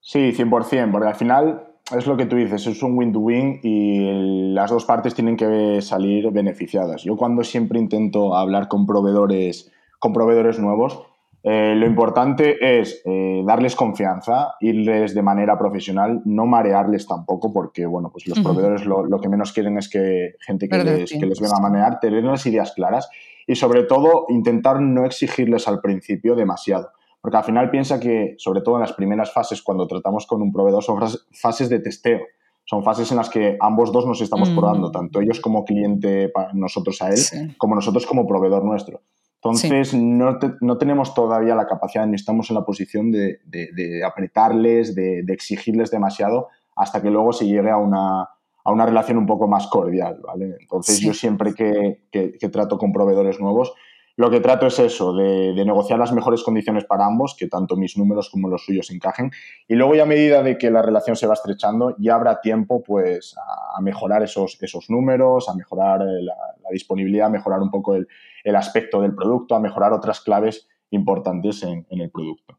Sí, 0.00 0.33
100%, 0.33 0.90
porque 0.93 1.09
al 1.09 1.14
final 1.16 1.66
es 1.97 2.07
lo 2.07 2.16
que 2.16 2.26
tú 2.26 2.37
dices, 2.37 2.66
es 2.66 2.83
un 2.83 2.97
win-to-win 2.97 3.61
y 3.62 4.52
las 4.55 4.71
dos 4.71 4.85
partes 4.85 5.14
tienen 5.14 5.37
que 5.37 5.81
salir 5.83 6.31
beneficiadas. 6.31 7.02
Yo 7.02 7.16
cuando 7.16 7.45
siempre 7.45 7.78
intento 7.78 8.35
hablar 8.35 8.69
con 8.69 8.87
proveedores, 8.87 9.71
con 9.99 10.12
proveedores 10.12 10.59
nuevos, 10.59 11.00
eh, 11.43 11.75
lo 11.76 11.87
importante 11.87 12.81
es 12.81 13.02
eh, 13.05 13.43
darles 13.47 13.76
confianza, 13.76 14.55
irles 14.61 15.14
de 15.14 15.23
manera 15.23 15.57
profesional, 15.57 16.23
no 16.25 16.45
marearles 16.45 17.07
tampoco, 17.07 17.52
porque 17.52 17.87
bueno, 17.87 18.11
pues 18.11 18.26
los 18.26 18.40
proveedores 18.40 18.85
lo, 18.85 19.21
que 19.21 19.28
menos 19.28 19.52
quieren 19.52 19.78
es 19.78 19.88
que 19.88 20.35
gente 20.40 20.69
que 20.69 20.78
les, 20.78 21.11
que 21.12 21.25
les, 21.25 21.40
venga 21.40 21.57
a 21.57 21.61
manear, 21.61 22.00
tener 22.00 22.25
las 22.25 22.45
ideas 22.47 22.73
claras 22.73 23.09
y 23.47 23.55
sobre 23.55 23.85
todo 23.85 24.26
intentar 24.29 24.81
no 24.81 25.05
exigirles 25.05 25.69
al 25.69 25.81
principio 25.81 26.35
demasiado. 26.35 26.91
Porque 27.21 27.37
al 27.37 27.45
final 27.45 27.71
piensa 27.71 27.99
que, 27.99 28.35
sobre 28.38 28.61
todo 28.61 28.76
en 28.76 28.83
las 28.83 28.93
primeras 28.93 29.33
fases, 29.33 29.62
cuando 29.62 29.87
tratamos 29.87 30.26
con 30.26 30.43
un 30.43 30.53
proveedor, 30.53 30.83
son 30.83 31.00
fases 31.33 31.69
de 31.69 31.81
testeo. 31.81 32.21
Son 32.65 32.83
fases 32.83 33.11
en 33.12 33.17
las 33.17 33.31
que 33.31 33.57
ambos 33.61 33.93
dos 33.93 34.07
nos 34.07 34.21
estamos 34.21 34.50
mm. 34.50 34.55
probando, 34.57 34.91
tanto 34.91 35.21
ellos 35.21 35.41
como 35.41 35.65
cliente, 35.65 36.33
nosotros 36.53 37.00
a 37.00 37.11
él, 37.11 37.55
como 37.59 37.76
nosotros 37.76 38.07
como 38.07 38.26
proveedor 38.26 38.65
nuestro. 38.65 39.03
Entonces, 39.37 39.95
no, 39.95 40.38
no, 40.61 40.79
tenemos 40.79 41.15
todavía 41.15 41.55
la 41.55 41.67
capacidad, 41.67 42.07
ni 42.07 42.17
estamos 42.17 42.50
en 42.50 42.57
la 42.57 42.65
posición 42.65 43.12
de, 43.12 43.38
de, 43.45 44.05
apretarles, 44.05 44.97
de, 44.97 45.23
de, 45.23 45.33
exigirles 45.33 45.93
demasiado, 45.93 46.49
hasta 46.75 47.00
que 47.00 47.11
luego 47.11 47.33
se 47.33 47.47
llegue 47.47 47.71
a 47.71 47.76
una, 47.76 48.29
a 48.66 48.73
una 48.73 48.85
relación 48.85 49.16
un 49.16 49.26
poco 49.26 49.46
más 49.46 49.68
cordial, 49.68 50.18
¿vale? 50.26 50.56
Entonces 50.61 50.99
yo 50.99 51.14
siempre 51.14 51.54
que, 51.54 52.00
que, 52.11 52.49
trato 52.49 52.78
con 52.78 52.92
proveedores 52.92 53.38
nuevos, 53.38 53.73
lo 54.16 54.28
que 54.28 54.40
trato 54.40 54.66
es 54.66 54.80
eso, 54.80 55.14
de, 55.14 55.52
de, 55.52 55.64
negociar 55.64 56.00
las 56.00 56.12
mejores 56.12 56.42
condiciones 56.42 56.85
para 56.85 57.06
ambos, 57.06 57.37
que 57.38 57.46
tanto 57.46 57.76
mis 57.76 57.96
números 57.96 58.28
como 58.28 58.49
los 58.49 58.64
suyos 58.64 58.90
encajen. 58.90 59.30
Y 59.68 59.76
luego 59.76 59.94
ya 59.94 60.02
a 60.02 60.06
medida 60.06 60.42
de 60.42 60.58
que 60.58 60.73
la 60.73 60.82
relación 60.82 61.14
se 61.14 61.28
va 61.28 61.35
estrechando, 61.35 61.94
ya 62.00 62.16
habrá 62.16 62.40
tiempo 62.40 62.82
pues 62.82 63.37
a, 63.38 63.80
mejorar 63.82 64.25
esos, 64.25 64.58
esos 64.61 64.90
números, 64.90 65.49
a 65.49 65.54
mejorar 65.54 66.02
eh, 66.02 66.23
la, 66.23 66.35
disponibilidad, 66.73 67.28
a 67.28 67.30
mejorar 67.30 67.61
un 67.61 67.70
poco 67.70 67.94
el, 67.94 68.08
el, 68.42 68.56
aspecto 68.56 69.00
del 69.00 69.14
producto, 69.14 69.54
a 69.54 69.61
mejorar 69.61 69.92
otras 69.92 70.20
claves 70.20 70.66
importantes 70.90 71.62
en, 71.62 71.87
en 71.88 72.00
el 72.00 72.11
producto. 72.11 72.58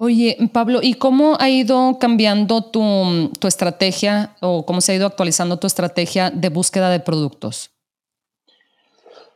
Oye, 0.00 0.36
Pablo, 0.52 0.78
¿y 0.80 0.94
cómo 0.94 1.36
ha 1.40 1.50
ido 1.50 1.98
cambiando 1.98 2.62
tu, 2.62 2.80
estrategia 3.48 4.36
o 4.40 4.64
cómo 4.64 4.80
se 4.80 4.92
ha 4.92 4.94
ido 4.94 5.08
actualizando 5.08 5.58
tu 5.58 5.66
estrategia 5.66 6.30
de 6.30 6.50
búsqueda 6.50 6.88
de 6.88 7.00
productos? 7.00 7.72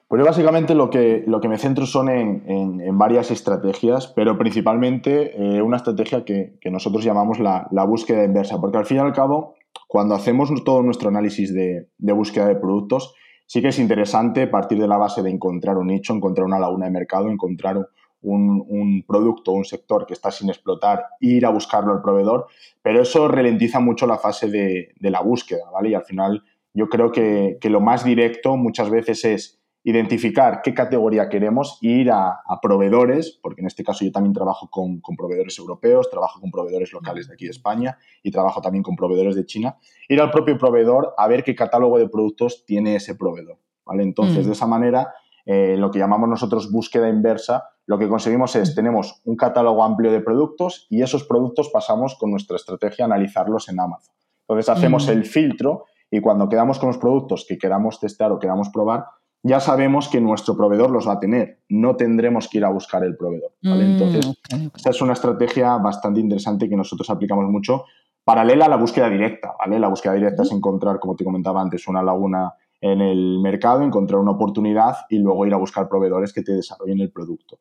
Pues 0.07 0.21
yo 0.21 0.25
básicamente 0.25 0.76
lo 0.76 0.88
que, 0.88 1.25
lo 1.26 1.40
que 1.40 1.49
me 1.49 1.59
centro 1.59 1.85
son 1.85 2.09
en, 2.09 2.97
varias 2.97 3.33
estrategias, 3.33 4.07
pero 4.07 4.38
principalmente 4.38 5.35
eh, 5.37 5.62
una 5.62 5.78
estrategia 5.78 6.25
que, 6.25 6.52
nosotros 6.71 7.02
llamamos 7.02 7.40
la, 7.40 7.85
búsqueda 7.85 8.23
inversa, 8.23 8.61
porque 8.61 8.78
al 8.78 8.87
fin 8.87 8.99
y 8.99 9.00
al 9.00 9.12
cabo, 9.12 9.57
cuando 9.88 10.14
hacemos 10.14 10.49
todo 10.64 10.81
nuestro 10.83 11.09
análisis 11.09 11.52
de, 11.52 11.88
de 11.99 12.12
búsqueda 12.12 12.47
de 12.47 12.54
productos, 12.54 13.16
sí 13.47 13.62
que 13.62 13.69
es 13.69 13.81
interesante 13.81 14.47
partir 14.47 14.78
de 14.78 14.87
la 14.87 14.97
base 14.97 15.25
de 15.25 15.31
encontrar 15.31 15.76
un 15.76 15.88
nicho, 15.88 16.14
encontrar 16.14 16.47
una 16.47 16.61
laguna 16.61 16.85
de 16.85 16.92
mercado, 16.92 17.28
encontrar 17.28 17.78
un, 17.78 17.87
un, 18.22 18.64
un 18.68 19.04
producto, 19.06 19.52
un 19.52 19.64
sector 19.64 20.06
que 20.06 20.14
está 20.14 20.30
sin 20.30 20.48
explotar, 20.48 21.04
ir 21.20 21.44
a 21.44 21.50
buscarlo 21.50 21.92
al 21.92 22.02
proveedor, 22.02 22.46
pero 22.82 23.02
eso 23.02 23.28
ralentiza 23.28 23.80
mucho 23.80 24.06
la 24.06 24.18
fase 24.18 24.48
de, 24.48 24.94
la 25.00 25.20
búsqueda, 25.20 25.70
¿vale? 25.72 25.90
Y 25.90 25.94
al 25.94 26.04
final 26.04 26.42
yo 26.74 26.88
creo 26.88 27.12
que, 27.12 27.58
lo 27.62 27.80
más 27.80 28.04
directo 28.04 28.56
muchas 28.56 28.90
veces 28.90 29.24
es 29.24 29.58
identificar 29.84 30.60
qué 30.62 30.74
categoría 30.74 31.28
queremos 31.28 31.78
e 31.82 31.88
ir 31.88 32.10
a, 32.10 32.40
proveedores, 32.62 33.38
porque 33.42 33.60
en 33.60 33.66
este 33.66 33.82
caso 33.82 34.04
yo 34.04 34.12
también 34.12 34.32
trabajo 34.32 34.68
con, 34.70 35.00
proveedores 35.00 35.58
europeos, 35.58 36.08
trabajo 36.08 36.40
con 36.40 36.50
proveedores 36.50 36.92
locales 36.92 37.28
de 37.28 37.34
aquí 37.34 37.44
de 37.46 37.50
España 37.50 37.98
y 38.22 38.30
trabajo 38.30 38.60
también 38.60 38.82
con 38.82 38.96
proveedores 38.96 39.34
de 39.34 39.44
China, 39.44 39.76
ir 40.08 40.20
al 40.20 40.30
propio 40.30 40.56
proveedor 40.56 41.14
a 41.18 41.26
ver 41.26 41.42
qué 41.42 41.54
catálogo 41.54 41.98
de 41.98 42.08
productos 42.08 42.64
tiene 42.64 42.96
ese 42.96 43.16
proveedor, 43.16 43.58
¿vale? 43.84 44.04
Entonces, 44.04 44.44
mm. 44.44 44.46
de 44.46 44.52
esa 44.52 44.66
manera, 44.66 45.12
eh, 45.44 45.76
lo 45.76 45.90
que 45.90 45.98
llamamos 45.98 46.28
nosotros 46.28 46.70
búsqueda 46.70 47.08
inversa, 47.08 47.71
lo 47.92 47.99
que 47.99 48.08
conseguimos 48.08 48.56
es, 48.56 48.75
tenemos 48.75 49.20
un 49.26 49.37
catálogo 49.37 49.84
amplio 49.84 50.11
de 50.11 50.22
productos 50.22 50.87
y 50.88 51.02
esos 51.02 51.25
productos 51.25 51.68
pasamos 51.68 52.16
con 52.18 52.30
nuestra 52.30 52.56
estrategia 52.56 53.04
a 53.04 53.06
analizarlos 53.06 53.68
en 53.68 53.78
Amazon. 53.78 54.14
Entonces 54.49 54.70
hacemos 54.70 55.08
mm. 55.08 55.11
el 55.11 55.25
filtro 55.26 55.84
y 56.11 56.22
cuando 56.22 56.49
quedamos 56.49 56.78
con 56.78 56.87
los 56.87 56.96
productos 56.96 57.44
que 57.46 57.58
queramos 57.58 58.00
testar 58.00 58.32
o 58.32 58.38
queramos 58.38 58.70
probar, 58.70 59.04
ya 59.42 59.61
sabemos 59.61 60.08
que 60.08 60.22
nuestro 60.22 60.56
proveedor 60.56 60.90
los 60.90 61.06
va 61.06 61.12
a 61.12 61.20
tener. 61.20 61.58
No 61.68 61.94
tendremos 61.94 62.49
que 62.49 62.58
ir 62.58 62.64
a 62.64 62.70
buscar 62.70 63.04
el 63.04 63.14
proveedor. 63.14 63.52
Mm, 63.61 63.80
Entonces, 63.80 64.38
esta 64.75 64.88
es 64.88 65.02
una 65.02 65.12
estrategia 65.12 65.76
bastante 65.76 66.18
interesante 66.18 66.70
que 66.70 66.76
nosotros 66.76 67.11
aplicamos 67.11 67.44
mucho, 67.44 67.84
paralela 68.25 68.64
a 68.64 68.68
la 68.70 68.76
búsqueda 68.76 69.11
directa. 69.11 69.52
¿vale? 69.58 69.78
La 69.78 69.88
búsqueda 69.88 70.14
directa 70.14 70.44
es 70.44 70.52
encontrar, 70.52 70.99
como 70.99 71.14
te 71.14 71.25
comentaba 71.25 71.61
antes, 71.61 71.87
una 71.88 72.02
laguna 72.02 72.54
en 72.80 73.02
el 73.02 73.38
mercado, 73.40 73.82
encontrar 73.82 74.18
una 74.18 74.30
oportunidad 74.30 74.96
y 75.11 75.18
luego 75.18 75.44
ir 75.46 75.52
a 75.52 75.58
buscar 75.58 75.90
proveedores 75.90 76.32
que 76.32 76.40
te 76.40 76.52
desarrollen 76.52 77.00
el 77.00 77.12
producto. 77.12 77.58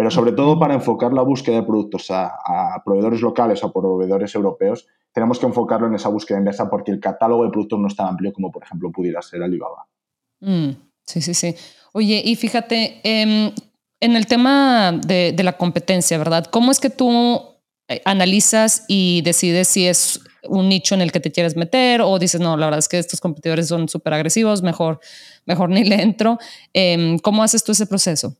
Pero 0.00 0.10
sobre 0.10 0.32
todo 0.32 0.58
para 0.58 0.72
enfocar 0.72 1.12
la 1.12 1.20
búsqueda 1.20 1.56
de 1.56 1.62
productos 1.62 2.06
a, 2.10 2.32
proveedores 2.86 3.20
locales 3.20 3.62
o 3.62 3.66
a 3.66 3.70
proveedores 3.70 4.34
europeos, 4.34 4.86
tenemos 5.12 5.38
que 5.38 5.44
enfocarlo 5.44 5.88
en 5.88 5.94
esa 5.94 6.08
búsqueda 6.08 6.38
inversa 6.38 6.70
porque 6.70 6.90
el 6.90 7.00
catálogo 7.00 7.44
de 7.44 7.50
productos 7.50 7.78
no 7.78 7.86
es 7.86 7.94
tan 7.94 8.06
amplio 8.06 8.32
como, 8.32 8.50
por 8.50 8.62
ejemplo, 8.62 8.90
pudiera 8.90 9.20
ser 9.20 9.42
Alibaba. 9.42 9.86
Mm, 10.40 10.70
sí, 11.04 11.20
sí, 11.20 11.34
sí. 11.34 11.54
Oye, 11.92 12.22
y 12.24 12.34
fíjate, 12.36 13.02
em, 13.04 13.52
en 14.00 14.16
el 14.16 14.26
tema 14.26 14.98
de, 15.06 15.34
la 15.36 15.58
competencia, 15.58 16.16
¿verdad? 16.16 16.46
¿Cómo 16.46 16.70
es 16.70 16.80
que 16.80 16.88
tú 16.88 17.38
eh, 17.88 18.00
analizas 18.06 18.86
y 18.88 19.20
decides 19.20 19.68
si 19.68 19.86
es 19.86 20.22
un 20.48 20.70
nicho 20.70 20.94
en 20.94 21.02
el 21.02 21.12
que 21.12 21.20
te 21.20 21.30
quieres 21.30 21.56
meter 21.56 22.00
o 22.00 22.18
dices, 22.18 22.40
no, 22.40 22.56
la 22.56 22.64
verdad 22.64 22.78
es 22.78 22.88
que 22.88 22.98
estos 22.98 23.20
competidores 23.20 23.68
son 23.68 23.86
súper 23.86 24.14
agresivos, 24.14 24.62
mejor, 24.62 24.98
mejor 25.44 25.68
ni 25.68 25.84
le 25.84 26.00
entro. 26.00 26.38
Em, 26.72 27.18
¿Cómo 27.18 27.42
haces 27.42 27.62
tú 27.62 27.72
ese 27.72 27.84
proceso? 27.84 28.34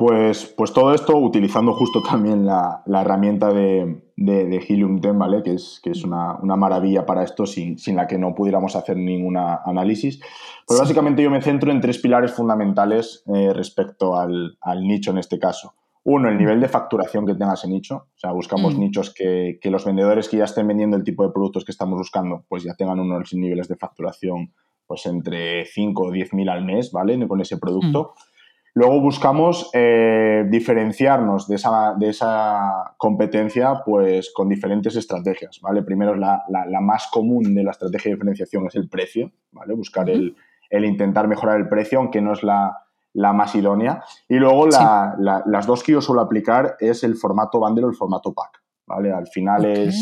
Pues, 0.00 0.46
pues 0.56 0.72
todo 0.72 0.94
esto 0.94 1.14
utilizando 1.18 1.74
justo 1.74 2.00
también 2.10 2.46
la, 2.46 2.82
herramienta 2.86 3.52
de, 3.52 4.00
de, 4.16 4.64
Helium 4.66 4.98
10, 4.98 5.18
¿vale? 5.18 5.42
Que 5.42 5.52
es, 5.52 5.78
que 5.82 5.90
es 5.90 6.04
una, 6.04 6.38
maravilla 6.42 7.04
para 7.04 7.22
esto 7.22 7.44
sin, 7.44 7.76
la 7.94 8.06
que 8.06 8.16
no 8.16 8.34
pudiéramos 8.34 8.76
hacer 8.76 8.96
ningún 8.96 9.36
análisis. 9.36 10.18
Pero 10.66 10.80
básicamente 10.80 11.22
yo 11.22 11.30
me 11.30 11.42
centro 11.42 11.70
en 11.70 11.82
tres 11.82 11.98
pilares 11.98 12.32
fundamentales 12.32 13.24
eh, 13.26 13.52
respecto 13.52 14.16
al, 14.16 14.56
nicho 14.80 15.10
en 15.10 15.18
este 15.18 15.38
caso. 15.38 15.74
Uno, 16.02 16.30
el 16.30 16.38
nivel 16.38 16.62
de 16.62 16.68
facturación 16.68 17.26
que 17.26 17.34
tenga 17.34 17.52
ese 17.52 17.68
nicho. 17.68 17.96
O 17.96 18.18
sea, 18.18 18.32
buscamos 18.32 18.76
mm. 18.76 18.80
nichos 18.80 19.12
que, 19.12 19.58
que, 19.60 19.70
los 19.70 19.84
vendedores 19.84 20.30
que 20.30 20.38
ya 20.38 20.44
estén 20.44 20.66
vendiendo 20.66 20.96
el 20.96 21.04
tipo 21.04 21.26
de 21.26 21.30
productos 21.30 21.66
que 21.66 21.72
estamos 21.72 21.98
buscando, 21.98 22.46
pues 22.48 22.62
ya 22.62 22.72
tengan 22.72 23.00
unos 23.00 23.34
niveles 23.34 23.68
de 23.68 23.76
facturación 23.76 24.54
pues 24.86 25.04
entre 25.04 25.66
5 25.66 26.02
o 26.02 26.10
10 26.10 26.32
mil 26.32 26.48
al 26.48 26.64
mes, 26.64 26.90
¿vale? 26.90 27.28
Con 27.28 27.42
ese 27.42 27.58
producto. 27.58 28.14
Mm. 28.16 28.29
Luego 28.74 29.00
buscamos 29.00 29.70
eh, 29.74 30.46
diferenciarnos 30.48 31.48
de 31.48 31.56
esa, 31.56 31.94
de 31.98 32.10
esa, 32.10 32.94
competencia 32.96 33.82
pues, 33.84 34.32
con 34.32 34.48
diferentes 34.48 34.94
estrategias. 34.96 35.60
¿vale? 35.60 35.82
Primero, 35.82 36.14
la, 36.14 36.44
la, 36.48 36.80
más 36.80 37.08
común 37.10 37.54
de 37.54 37.64
la 37.64 37.72
estrategia 37.72 38.10
de 38.10 38.14
diferenciación 38.14 38.66
es 38.66 38.76
el 38.76 38.88
precio, 38.88 39.32
¿vale? 39.52 39.74
buscar 39.74 40.08
el, 40.08 40.36
el, 40.70 40.84
intentar 40.84 41.26
mejorar 41.26 41.58
el 41.58 41.68
precio, 41.68 41.98
aunque 41.98 42.20
no 42.20 42.32
es 42.32 42.42
la, 42.42 42.84
la 43.12 43.32
más 43.32 43.54
idónea. 43.54 44.04
Y 44.28 44.36
luego 44.36 44.68
las 44.68 45.66
dos 45.66 45.82
que 45.82 45.92
yo 45.92 46.00
suelo 46.00 46.20
aplicar 46.20 46.76
es 46.78 47.02
el 47.02 47.16
formato 47.16 47.58
bundle 47.58 47.86
o 47.86 47.88
el 47.88 47.96
formato 47.96 48.32
pack. 48.32 48.62
¿vale? 48.86 49.12
Al 49.12 49.26
final 49.26 49.64
es, 49.64 49.96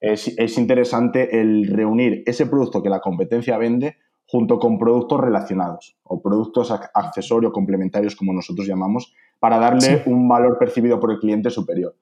es, 0.00 0.34
es 0.38 0.58
interesante 0.58 1.40
el 1.40 1.66
reunir 1.66 2.22
ese 2.26 2.46
producto 2.46 2.82
que 2.82 2.90
la 2.90 3.00
competencia 3.00 3.58
vende 3.58 3.96
junto 4.34 4.58
con 4.58 4.80
productos 4.80 5.20
relacionados 5.20 5.96
o 6.02 6.20
productos 6.20 6.72
accesorios 6.72 7.52
complementarios, 7.52 8.16
como 8.16 8.32
nosotros 8.32 8.66
llamamos, 8.66 9.14
para 9.38 9.58
darle 9.58 10.02
un 10.06 10.26
valor 10.26 10.58
percibido 10.58 10.98
por 10.98 11.12
el 11.12 11.20
cliente 11.20 11.50
superior. 11.50 11.94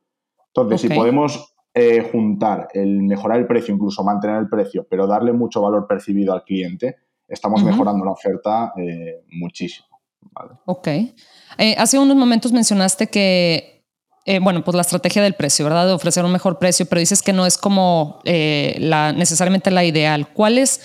Entonces, 0.47 0.81
si 0.81 0.89
podemos 0.89 1.55
eh, 1.75 2.09
juntar 2.11 2.69
el 2.73 3.03
mejorar 3.03 3.39
el 3.39 3.47
precio, 3.47 3.75
incluso 3.75 4.03
mantener 4.03 4.39
el 4.39 4.49
precio, 4.49 4.87
pero 4.89 5.07
darle 5.07 5.35
mucho 5.35 5.61
valor 5.61 5.87
percibido 5.87 6.33
al 6.33 6.43
cliente, 6.43 6.97
estamos 7.29 7.63
mejorando 7.63 8.03
la 8.03 8.13
oferta 8.13 8.73
eh, 8.79 9.25
muchísimo. 9.33 9.89
Ok. 10.65 10.89
Eh, 10.89 11.75
hace 11.77 11.99
unos 11.99 12.17
momentos 12.17 12.51
mencionaste 12.51 13.09
que, 13.09 13.85
bueno, 14.41 14.65
pues 14.65 14.75
la 14.75 14.81
estrategia 14.81 15.23
del 15.23 15.35
precio, 15.35 15.67
¿verdad? 15.67 15.87
De 15.87 15.93
ofrecer 15.93 16.25
un 16.25 16.33
mejor 16.33 16.59
precio, 16.59 16.87
pero 16.87 16.99
dices 16.99 17.21
que 17.21 17.35
no 17.35 17.45
es 17.45 17.59
como 17.59 18.21
la, 18.25 19.13
necesariamente 19.13 19.71
la 19.71 19.85
ideal. 19.85 20.29
¿Cuál 20.33 20.57
es 20.57 20.81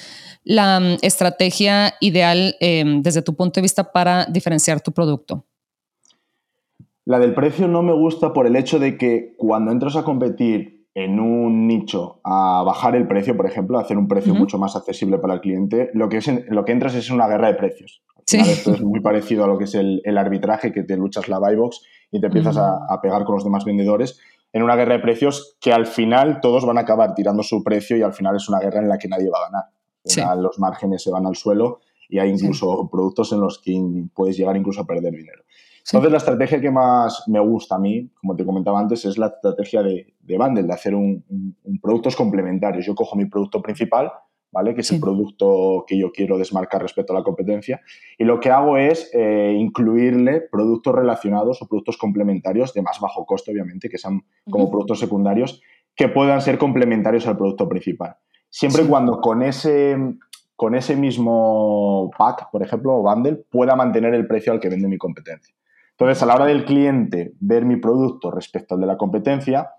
la 0.47 0.79
mm, 0.79 0.97
estrategia 1.01 1.95
ideal 1.99 2.55
em, 2.59 3.01
desde 3.01 3.21
tu 3.21 3.35
punto 3.35 3.59
de 3.59 3.63
vista 3.63 3.91
para 3.91 4.25
diferenciar 4.25 4.81
tu 4.81 4.93
producto? 4.93 5.45
La 7.05 7.19
del 7.19 7.33
precio 7.33 7.67
no 7.67 7.83
me 7.83 7.93
gusta 7.93 8.33
por 8.33 8.47
el 8.47 8.55
hecho 8.55 8.79
de 8.79 8.97
que 8.97 9.35
cuando 9.37 9.71
entras 9.71 9.95
a 9.95 10.03
competir 10.03 10.87
en 10.93 11.19
un 11.19 11.67
nicho 11.67 12.21
a 12.23 12.63
bajar 12.65 12.95
el 12.95 13.07
precio, 13.07 13.35
por 13.37 13.45
ejemplo, 13.45 13.77
a 13.77 13.81
hacer 13.81 13.97
un 13.97 14.07
precio 14.07 14.33
mucho 14.33 14.57
más 14.57 14.75
accesible 14.75 15.17
para 15.19 15.35
el 15.35 15.41
cliente, 15.41 15.91
lo 15.93 16.09
que, 16.09 16.17
es 16.17 16.29
lo 16.49 16.65
que 16.65 16.71
entras 16.71 16.95
es 16.95 17.11
una 17.11 17.27
guerra 17.27 17.47
de 17.47 17.53
precios. 17.53 18.01
Esto 18.29 18.73
es 18.73 18.81
muy 18.81 18.99
parecido 18.99 19.43
a 19.45 19.47
lo 19.47 19.57
que 19.57 19.65
es 19.65 19.75
el, 19.75 20.17
arbitraje, 20.17 20.71
que 20.71 20.83
te 20.83 20.97
luchas 20.97 21.29
la 21.29 21.39
buy 21.39 21.55
box 21.55 21.81
y 22.11 22.19
te 22.19 22.27
empiezas 22.27 22.57
a, 22.57 22.79
a, 22.89 22.99
pegar 22.99 23.23
con 23.25 23.35
los 23.35 23.43
demás 23.43 23.63
vendedores 23.63 24.19
en 24.51 24.63
una 24.63 24.75
guerra 24.75 24.95
de 24.95 24.99
precios 24.99 25.55
que 25.61 25.71
al 25.71 25.85
final 25.85 26.39
todos 26.41 26.65
van 26.65 26.77
a 26.77 26.81
acabar 26.81 27.13
tirando 27.13 27.43
su 27.43 27.63
precio 27.63 27.95
y 27.95 28.01
al 28.01 28.13
final 28.13 28.35
es 28.35 28.49
una 28.49 28.59
guerra 28.59 28.79
en 28.79 28.89
la 28.89 28.97
que 28.97 29.07
nadie 29.07 29.29
va 29.29 29.37
a 29.37 29.49
ganar 29.49 29.76
los 30.37 30.59
márgenes 30.59 31.03
se 31.03 31.11
van 31.11 31.25
al 31.25 31.35
suelo 31.35 31.79
y 32.09 32.19
hay 32.19 32.29
incluso 32.29 32.89
productos 32.89 33.31
en 33.33 33.41
los 33.41 33.59
que 33.59 33.79
puedes 34.13 34.37
llegar 34.37 34.55
incluso 34.55 34.81
a 34.81 34.85
perder 34.85 35.13
dinero. 35.13 35.43
Entonces, 35.89 36.11
la 36.11 36.17
estrategia 36.17 36.59
que 36.59 36.69
más 36.69 37.23
me 37.27 37.39
gusta 37.39 37.75
a 37.75 37.79
mí, 37.79 38.09
como 38.15 38.35
te 38.35 38.45
comentaba 38.45 38.79
antes, 38.79 39.05
es 39.05 39.17
la 39.17 39.27
estrategia 39.27 39.81
de, 39.81 40.13
de 40.19 40.37
bundle, 40.37 40.63
de 40.63 40.73
hacer 40.73 40.93
un, 40.93 41.23
productos 41.81 42.15
complementarios. 42.15 42.85
Yo 42.85 42.93
cojo 42.93 43.15
mi 43.15 43.25
producto 43.25 43.61
principal, 43.61 44.11
¿vale? 44.51 44.75
Que 44.75 44.81
es 44.81 44.91
el 44.91 44.99
producto 44.99 45.85
que 45.87 45.97
yo 45.97 46.11
quiero 46.11 46.37
desmarcar 46.37 46.81
respecto 46.81 47.13
a 47.13 47.15
la 47.15 47.23
competencia. 47.23 47.79
Y 48.17 48.25
lo 48.25 48.41
que 48.41 48.49
hago 48.49 48.77
es 48.77 49.09
eh, 49.13 49.55
incluirle 49.57 50.41
productos 50.51 50.93
relacionados 50.93 51.61
o 51.61 51.67
productos 51.69 51.97
complementarios 51.97 52.73
de 52.73 52.81
más 52.81 52.99
bajo 52.99 53.25
coste, 53.25 53.51
obviamente, 53.51 53.87
que 53.87 53.97
sean 53.97 54.25
como 54.49 54.69
productos 54.69 54.99
secundarios, 54.99 55.61
que 55.95 56.09
puedan 56.09 56.41
ser 56.41 56.57
complementarios 56.57 57.27
al 57.27 57.37
producto 57.37 57.69
principal. 57.69 58.17
Siempre 58.49 58.83
y 58.83 58.87
cuando 58.87 59.19
con 59.19 59.43
ese, 59.43 59.97
con 60.55 60.75
ese 60.75 60.95
mismo 60.95 62.09
pack, 62.17 62.49
por 62.51 62.63
ejemplo, 62.63 62.95
o 62.95 63.03
bundle, 63.03 63.35
pueda 63.49 63.75
mantener 63.75 64.13
el 64.13 64.27
precio 64.27 64.51
al 64.51 64.59
que 64.59 64.69
vende 64.69 64.87
mi 64.87 64.97
competencia. 64.97 65.53
Entonces, 65.91 66.21
a 66.21 66.25
la 66.25 66.35
hora 66.35 66.45
del 66.45 66.65
cliente 66.65 67.33
ver 67.39 67.65
mi 67.65 67.77
producto 67.77 68.31
respecto 68.31 68.75
al 68.75 68.81
de 68.81 68.87
la 68.87 68.97
competencia, 68.97 69.71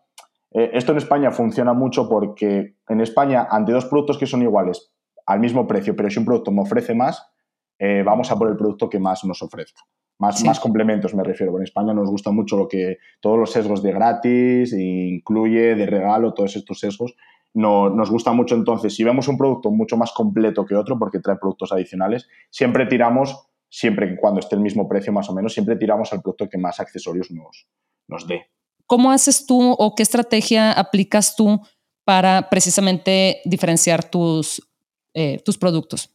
eh, 0.51 0.71
esto 0.73 0.93
en 0.93 0.99
España 0.99 1.31
funciona 1.31 1.73
mucho 1.73 2.09
porque 2.09 2.75
en 2.89 3.01
España, 3.01 3.47
ante 3.51 3.73
dos 3.73 3.85
productos 3.87 4.19
que 4.19 4.27
son 4.27 4.43
iguales 4.43 4.93
al 5.27 5.41
mismo 5.41 5.67
precio, 5.67 5.95
pero 5.95 6.11
si 6.11 6.19
un 6.19 6.25
producto 6.25 6.51
me 6.51 6.63
ofrece 6.63 6.95
más, 6.95 7.31
eh, 7.79 8.03
vamos 8.05 8.31
a 8.33 8.37
por 8.37 8.49
el 8.49 8.57
producto 8.57 8.89
que 8.89 8.99
más 8.99 9.25
nos 9.25 9.43
ofrezca. 9.43 9.83
Más, 10.19 10.43
más 10.45 10.59
complementos 10.59 11.15
me 11.15 11.23
refiero. 11.23 11.57
En 11.57 11.63
España 11.63 11.95
nos 11.95 12.11
gusta 12.11 12.33
mucho 12.33 12.57
lo 12.57 12.67
que 12.67 12.99
todos 13.21 13.39
los 13.39 13.53
sesgos 13.53 13.83
de 13.83 13.93
gratis, 13.93 14.73
incluye, 14.73 15.77
de 15.77 15.87
regalo, 15.87 16.35
todos 16.35 16.57
estos 16.57 16.81
sesgos 16.81 17.15
no, 17.55 17.91
nos 17.91 18.11
gusta 18.11 18.33
mucho 18.33 18.55
entonces, 18.55 18.95
si 18.95 19.05
vemos 19.05 19.29
un 19.29 19.39
producto 19.39 19.71
mucho 19.71 19.97
más 19.97 20.13
completo 20.13 20.65
que 20.65 20.75
otro 20.75 20.99
porque 20.99 21.21
trae 21.21 21.37
productos 21.37 21.73
adicionales, 21.73 22.29
siempre 22.51 22.87
tiramos, 22.87 23.49
siempre 23.69 24.17
cuando 24.17 24.41
esté 24.41 24.55
el 24.57 24.63
mismo 24.63 24.89
precio 24.89 25.13
más 25.13 25.29
o 25.31 25.35
menos, 25.35 25.53
siempre 25.53 25.77
tiramos 25.77 26.13
al 26.13 26.23
producto 26.23 26.49
que 26.49 26.59
más 26.59 26.81
accesorios 26.81 27.31
nos, 27.31 27.67
nos 28.07 28.27
dé. 28.27 28.47
¿Cómo 28.87 29.11
haces 29.11 29.47
tú 29.47 29.73
o 29.73 29.95
qué 29.95 30.03
estrategia 30.03 30.73
aplicas 30.73 31.37
tú 31.37 31.61
para 32.05 32.49
precisamente 32.49 33.41
diferenciar 33.45 34.09
tus, 34.09 34.67
eh, 35.13 35.43
tus 35.45 35.59
productos? 35.59 36.15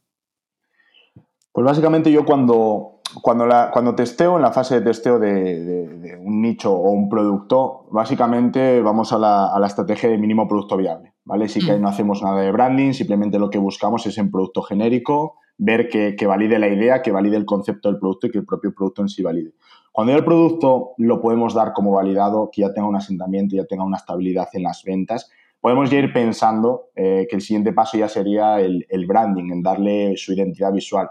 Pues 1.52 1.64
básicamente 1.64 2.12
yo 2.12 2.26
cuando, 2.26 2.93
cuando, 3.22 3.46
la, 3.46 3.70
cuando 3.72 3.96
testeo, 3.96 4.36
en 4.36 4.42
la 4.42 4.52
fase 4.52 4.76
de 4.76 4.82
testeo 4.82 5.20
de, 5.20 6.20
un 6.22 6.42
nicho 6.42 6.74
o 6.74 6.92
un 6.92 7.10
producto, 7.10 7.86
básicamente 7.92 8.82
vamos 8.82 9.14
a 9.14 9.18
la, 9.18 9.48
a 9.48 9.60
la, 9.60 9.68
estrategia 9.68 10.10
de 10.10 10.18
mínimo 10.18 10.48
producto 10.48 10.78
viable, 10.78 11.14
¿vale? 11.26 11.48
Sí 11.48 11.66
que 11.66 11.74
mm. 11.74 11.82
no 11.82 11.90
hacemos 11.90 12.24
nada 12.24 12.42
de 12.42 12.52
branding, 12.52 12.94
simplemente 12.94 13.40
lo 13.40 13.50
que 13.50 13.58
buscamos 13.58 14.06
es 14.06 14.18
en 14.18 14.32
producto 14.32 14.62
genérico, 14.62 15.38
ver 15.58 15.88
que, 15.90 16.16
que, 16.16 16.26
valide 16.26 16.60
la 16.60 16.68
idea, 16.68 17.02
que 17.02 17.12
valide 17.12 17.38
el 17.38 17.46
concepto 17.46 17.90
del 17.90 18.00
producto 18.00 18.28
y 18.28 18.32
que 18.32 18.40
el 18.40 18.46
propio 18.46 18.74
producto 18.74 19.02
en 19.02 19.10
sí 19.10 19.22
valide. 19.22 19.54
Cuando 19.92 20.12
ya 20.12 20.18
el 20.18 20.26
producto 20.26 20.94
lo 20.98 21.22
podemos 21.22 21.54
dar 21.54 21.74
como 21.74 21.92
validado, 21.92 22.50
que 22.52 22.62
ya 22.62 22.74
tenga 22.74 22.88
un 22.88 22.96
asentamiento, 22.96 23.56
ya 23.56 23.66
tenga 23.66 23.84
una 23.84 23.98
estabilidad 23.98 24.48
en 24.54 24.64
las 24.64 24.84
ventas, 24.84 25.30
podemos 25.62 25.90
ya 25.90 26.00
ir 26.00 26.12
pensando 26.12 26.90
eh, 26.96 27.28
que 27.30 27.36
el 27.36 27.42
siguiente 27.42 27.74
paso 27.74 27.98
ya 27.98 28.10
sería 28.10 28.60
el, 28.60 28.86
el 28.90 29.06
branding, 29.06 29.52
en 29.52 29.62
darle 29.62 30.18
su 30.18 30.34
identidad 30.34 30.72
visual 30.72 31.10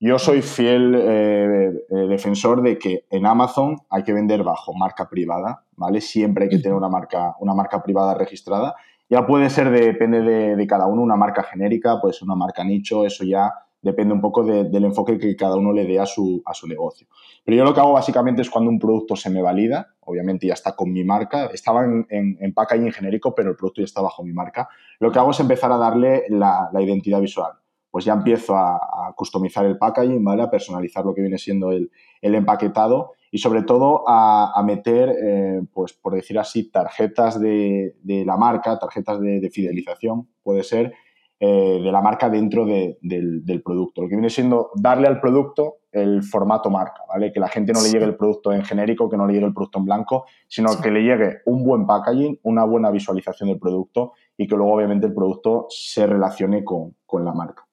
yo 0.00 0.18
soy 0.18 0.42
fiel 0.42 0.94
eh, 0.94 1.72
eh, 1.90 1.94
defensor 2.08 2.62
de 2.62 2.78
que 2.78 3.04
en 3.10 3.26
Amazon 3.26 3.78
hay 3.90 4.04
que 4.04 4.12
vender 4.12 4.44
bajo 4.44 4.72
marca 4.72 5.08
privada, 5.08 5.64
¿vale? 5.76 6.00
Siempre 6.00 6.44
hay 6.44 6.50
que 6.50 6.58
tener 6.58 6.76
una 6.76 6.88
marca, 6.88 7.34
una 7.40 7.52
marca 7.54 7.82
privada 7.82 8.14
registrada. 8.14 8.76
Ya 9.10 9.26
puede 9.26 9.50
ser, 9.50 9.70
depende 9.70 10.22
de, 10.22 10.66
cada 10.66 10.86
uno, 10.86 11.02
una 11.02 11.16
marca 11.16 11.42
genérica, 11.42 12.00
puede 12.00 12.14
ser 12.14 12.24
una 12.24 12.36
marca 12.36 12.62
nicho, 12.62 13.04
eso 13.06 13.24
ya 13.24 13.52
depende 13.80 14.12
un 14.12 14.20
poco 14.20 14.44
del 14.44 14.84
enfoque 14.84 15.18
que 15.18 15.34
cada 15.34 15.56
uno 15.56 15.72
le 15.72 15.86
dé 15.86 15.98
a 15.98 16.06
su, 16.06 16.42
a 16.44 16.52
su 16.52 16.68
negocio. 16.68 17.06
Pero 17.44 17.56
yo 17.56 17.64
lo 17.64 17.72
que 17.72 17.80
hago 17.80 17.92
básicamente 17.92 18.42
es 18.42 18.50
cuando 18.50 18.70
un 18.70 18.78
producto 18.78 19.16
se 19.16 19.30
me 19.30 19.40
valida, 19.40 19.94
obviamente 20.00 20.46
ya 20.46 20.54
está 20.54 20.76
con 20.76 20.92
mi 20.92 21.04
marca, 21.04 21.46
estaba 21.46 21.84
en, 21.84 22.06
en, 22.10 22.54
packaging 22.54 22.92
genérico, 22.92 23.34
pero 23.34 23.50
el 23.50 23.56
producto 23.56 23.80
ya 23.80 23.86
está 23.86 24.02
bajo 24.02 24.22
mi 24.22 24.32
marca, 24.32 24.68
lo 25.00 25.10
que 25.10 25.18
hago 25.18 25.30
es 25.30 25.40
empezar 25.40 25.72
a 25.72 25.78
darle 25.78 26.24
la, 26.28 26.68
la 26.72 26.82
identidad 26.82 27.20
visual 27.20 27.52
pues 27.90 28.04
ya 28.04 28.14
empiezo 28.14 28.56
a, 28.56 29.14
customizar 29.16 29.64
el 29.66 29.78
packaging, 29.78 30.22
¿vale? 30.22 30.42
A 30.42 30.50
personalizar 30.50 31.04
lo 31.04 31.14
que 31.14 31.22
viene 31.22 31.38
siendo 31.38 31.72
el, 31.72 31.90
empaquetado 32.20 33.12
y 33.30 33.38
sobre 33.38 33.62
todo 33.62 34.04
a, 34.06 34.62
meter, 34.64 35.14
eh, 35.22 35.62
pues 35.72 35.92
por 35.92 36.14
decir 36.14 36.38
así, 36.38 36.70
tarjetas 36.70 37.40
de, 37.40 37.94
la 38.04 38.36
marca, 38.36 38.78
tarjetas 38.78 39.20
de, 39.20 39.50
fidelización, 39.52 40.28
puede 40.42 40.62
ser, 40.62 40.92
eh, 41.40 41.80
de 41.82 41.92
la 41.92 42.00
marca 42.00 42.28
dentro 42.28 42.66
del, 42.66 43.62
producto. 43.64 44.02
Lo 44.02 44.08
que 44.08 44.16
viene 44.16 44.30
siendo 44.30 44.70
darle 44.74 45.06
al 45.06 45.20
producto 45.20 45.76
el 45.92 46.22
formato 46.22 46.70
marca, 46.70 47.02
¿vale? 47.08 47.32
Que 47.32 47.40
la 47.40 47.48
gente 47.48 47.72
no 47.72 47.82
le 47.82 47.90
llegue 47.90 48.04
el 48.04 48.16
producto 48.16 48.52
en 48.52 48.64
genérico, 48.64 49.08
que 49.08 49.16
no 49.16 49.26
le 49.26 49.34
llegue 49.34 49.46
el 49.46 49.54
producto 49.54 49.78
en 49.78 49.84
blanco, 49.84 50.26
sino 50.46 50.80
que 50.80 50.90
le 50.90 51.02
llegue 51.02 51.38
un 51.46 51.64
buen 51.64 51.86
packaging, 51.86 52.40
una 52.42 52.64
buena 52.64 52.90
visualización 52.90 53.48
del 53.50 53.58
producto 53.58 54.12
y 54.36 54.46
que 54.46 54.56
luego 54.56 54.74
obviamente 54.74 55.06
el 55.06 55.14
producto 55.14 55.66
se 55.68 56.06
relacione 56.06 56.64
con, 56.64 56.94
la 57.24 57.32
marca. 57.32 57.67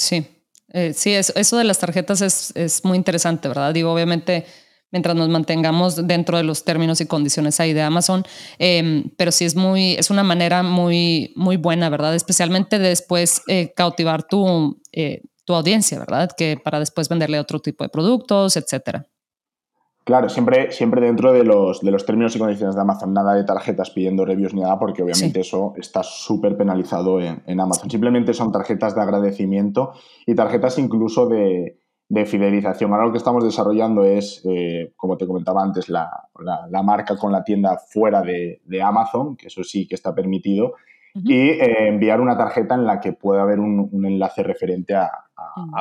Sí, 0.00 0.26
eh, 0.72 0.94
sí, 0.94 1.12
eso, 1.12 1.58
de 1.58 1.64
las 1.64 1.78
tarjetas 1.78 2.22
es, 2.22 2.52
es 2.56 2.82
muy 2.86 2.96
interesante, 2.96 3.48
¿verdad? 3.48 3.74
Digo, 3.74 3.92
obviamente 3.92 4.46
mientras 4.90 5.14
nos 5.14 5.28
mantengamos 5.28 6.06
dentro 6.06 6.38
de 6.38 6.42
los 6.42 6.64
términos 6.64 7.02
y 7.02 7.06
condiciones 7.06 7.60
ahí 7.60 7.74
de 7.74 7.82
Amazon. 7.82 8.24
Em, 8.58 9.10
pero 9.18 9.30
sí 9.30 9.44
es 9.44 9.54
muy, 9.54 9.92
es 9.92 10.08
una 10.08 10.22
manera 10.24 10.62
muy, 10.62 11.34
muy 11.36 11.58
buena, 11.58 11.90
¿verdad? 11.90 12.14
Especialmente 12.14 12.78
después 12.78 13.42
eh, 13.46 13.74
cautivar 13.76 14.22
tu, 14.26 14.80
eh, 14.92 15.20
tu 15.44 15.54
audiencia, 15.54 15.98
¿verdad? 15.98 16.30
Que 16.34 16.56
para 16.56 16.78
después 16.80 17.10
venderle 17.10 17.38
otro 17.38 17.60
tipo 17.60 17.84
de 17.84 17.90
productos, 17.90 18.56
etcétera. 18.56 19.06
Claro, 20.10 20.28
siempre, 20.28 20.72
siempre 20.72 21.00
dentro 21.00 21.32
de 21.32 21.44
los, 21.44 21.82
de 21.82 21.92
los 21.92 22.04
términos 22.04 22.34
y 22.34 22.40
condiciones 22.40 22.74
de 22.74 22.80
Amazon, 22.80 23.14
nada 23.14 23.32
de 23.32 23.44
tarjetas 23.44 23.90
pidiendo 23.90 24.24
reviews 24.24 24.52
ni 24.52 24.60
nada, 24.60 24.76
porque 24.76 25.04
obviamente 25.04 25.38
eso 25.38 25.72
está 25.76 26.02
súper 26.02 26.56
penalizado 26.56 27.20
en, 27.20 27.44
en 27.46 27.60
Amazon. 27.60 27.88
Simplemente 27.88 28.34
son 28.34 28.50
tarjetas 28.50 28.96
de 28.96 29.02
agradecimiento 29.02 29.92
y 30.26 30.34
tarjetas 30.34 30.80
incluso 30.80 31.28
de, 31.28 31.78
de 32.10 32.26
fidelización. 32.26 32.90
Ahora 32.90 33.06
lo 33.06 33.12
que 33.12 33.18
estamos 33.18 33.44
desarrollando 33.44 34.02
es, 34.02 34.42
eh, 34.44 34.92
como 34.96 35.16
te 35.16 35.28
comentaba 35.28 35.62
antes, 35.62 35.88
la, 35.88 36.10
marca 36.82 37.16
con 37.16 37.30
la 37.30 37.44
tienda 37.44 37.78
fuera 37.78 38.20
de, 38.20 38.82
Amazon, 38.82 39.36
que 39.36 39.46
eso 39.46 39.62
sí 39.62 39.86
que 39.86 39.94
está 39.94 40.12
permitido, 40.12 40.74
y 41.14 41.34
eh, 41.34 41.86
enviar 41.86 42.20
una 42.20 42.36
tarjeta 42.36 42.74
en 42.74 42.84
la 42.84 42.98
que 42.98 43.12
pueda 43.12 43.42
haber 43.42 43.60
un, 43.60 43.88
enlace 44.04 44.42
referente 44.42 44.96
a, 44.96 45.08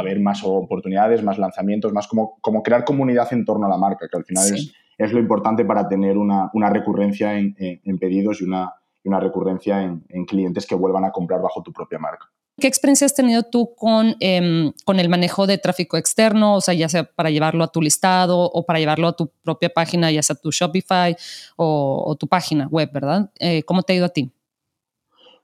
ver 0.03 0.19
más 0.19 0.41
oportunidades, 0.43 1.23
más 1.23 1.37
lanzamientos, 1.37 1.93
más 1.93 2.07
como, 2.07 2.37
como, 2.41 2.63
crear 2.63 2.85
comunidad 2.85 3.31
en 3.31 3.45
torno 3.45 3.65
a 3.65 3.69
la 3.69 3.77
marca, 3.77 4.07
que 4.09 4.17
al 4.17 4.25
final 4.25 4.53
es, 4.53 4.73
es, 4.97 5.11
lo 5.11 5.19
importante 5.19 5.65
para 5.65 5.87
tener 5.87 6.17
una, 6.17 6.49
recurrencia 6.69 7.37
en, 7.37 7.55
pedidos 7.99 8.41
y 8.41 8.45
una, 8.45 8.73
una 9.03 9.19
recurrencia 9.19 9.81
en 9.83 10.25
clientes 10.25 10.65
que 10.65 10.75
vuelvan 10.75 11.05
a 11.05 11.11
comprar 11.11 11.41
bajo 11.41 11.61
tu 11.63 11.71
propia 11.71 11.99
marca. 11.99 12.29
¿Qué 12.59 12.67
experiencia 12.67 13.05
has 13.05 13.15
tenido 13.15 13.43
tú 13.43 13.73
con, 13.75 14.15
em, 14.19 14.71
con 14.85 14.99
el 14.99 15.09
manejo 15.09 15.47
de 15.47 15.57
tráfico 15.57 15.97
externo? 15.97 16.55
O 16.55 16.61
sea, 16.61 16.73
ya 16.73 16.89
sea 16.89 17.05
para 17.05 17.29
llevarlo 17.29 17.63
a 17.63 17.71
tu 17.71 17.81
listado 17.81 18.39
o 18.39 18.65
para 18.65 18.79
llevarlo 18.79 19.07
a 19.07 19.13
tu 19.13 19.31
propia 19.43 19.69
página, 19.69 20.11
ya 20.11 20.21
sea 20.21 20.35
tu 20.35 20.51
Shopify 20.51 21.15
o, 21.55 22.15
tu 22.19 22.27
página 22.27 22.67
web, 22.67 22.89
¿verdad? 22.91 23.31
Eh, 23.39 23.63
¿Cómo 23.63 23.83
te 23.83 23.93
ha 23.93 23.95
ido 23.95 24.05
a 24.05 24.09
ti? 24.09 24.31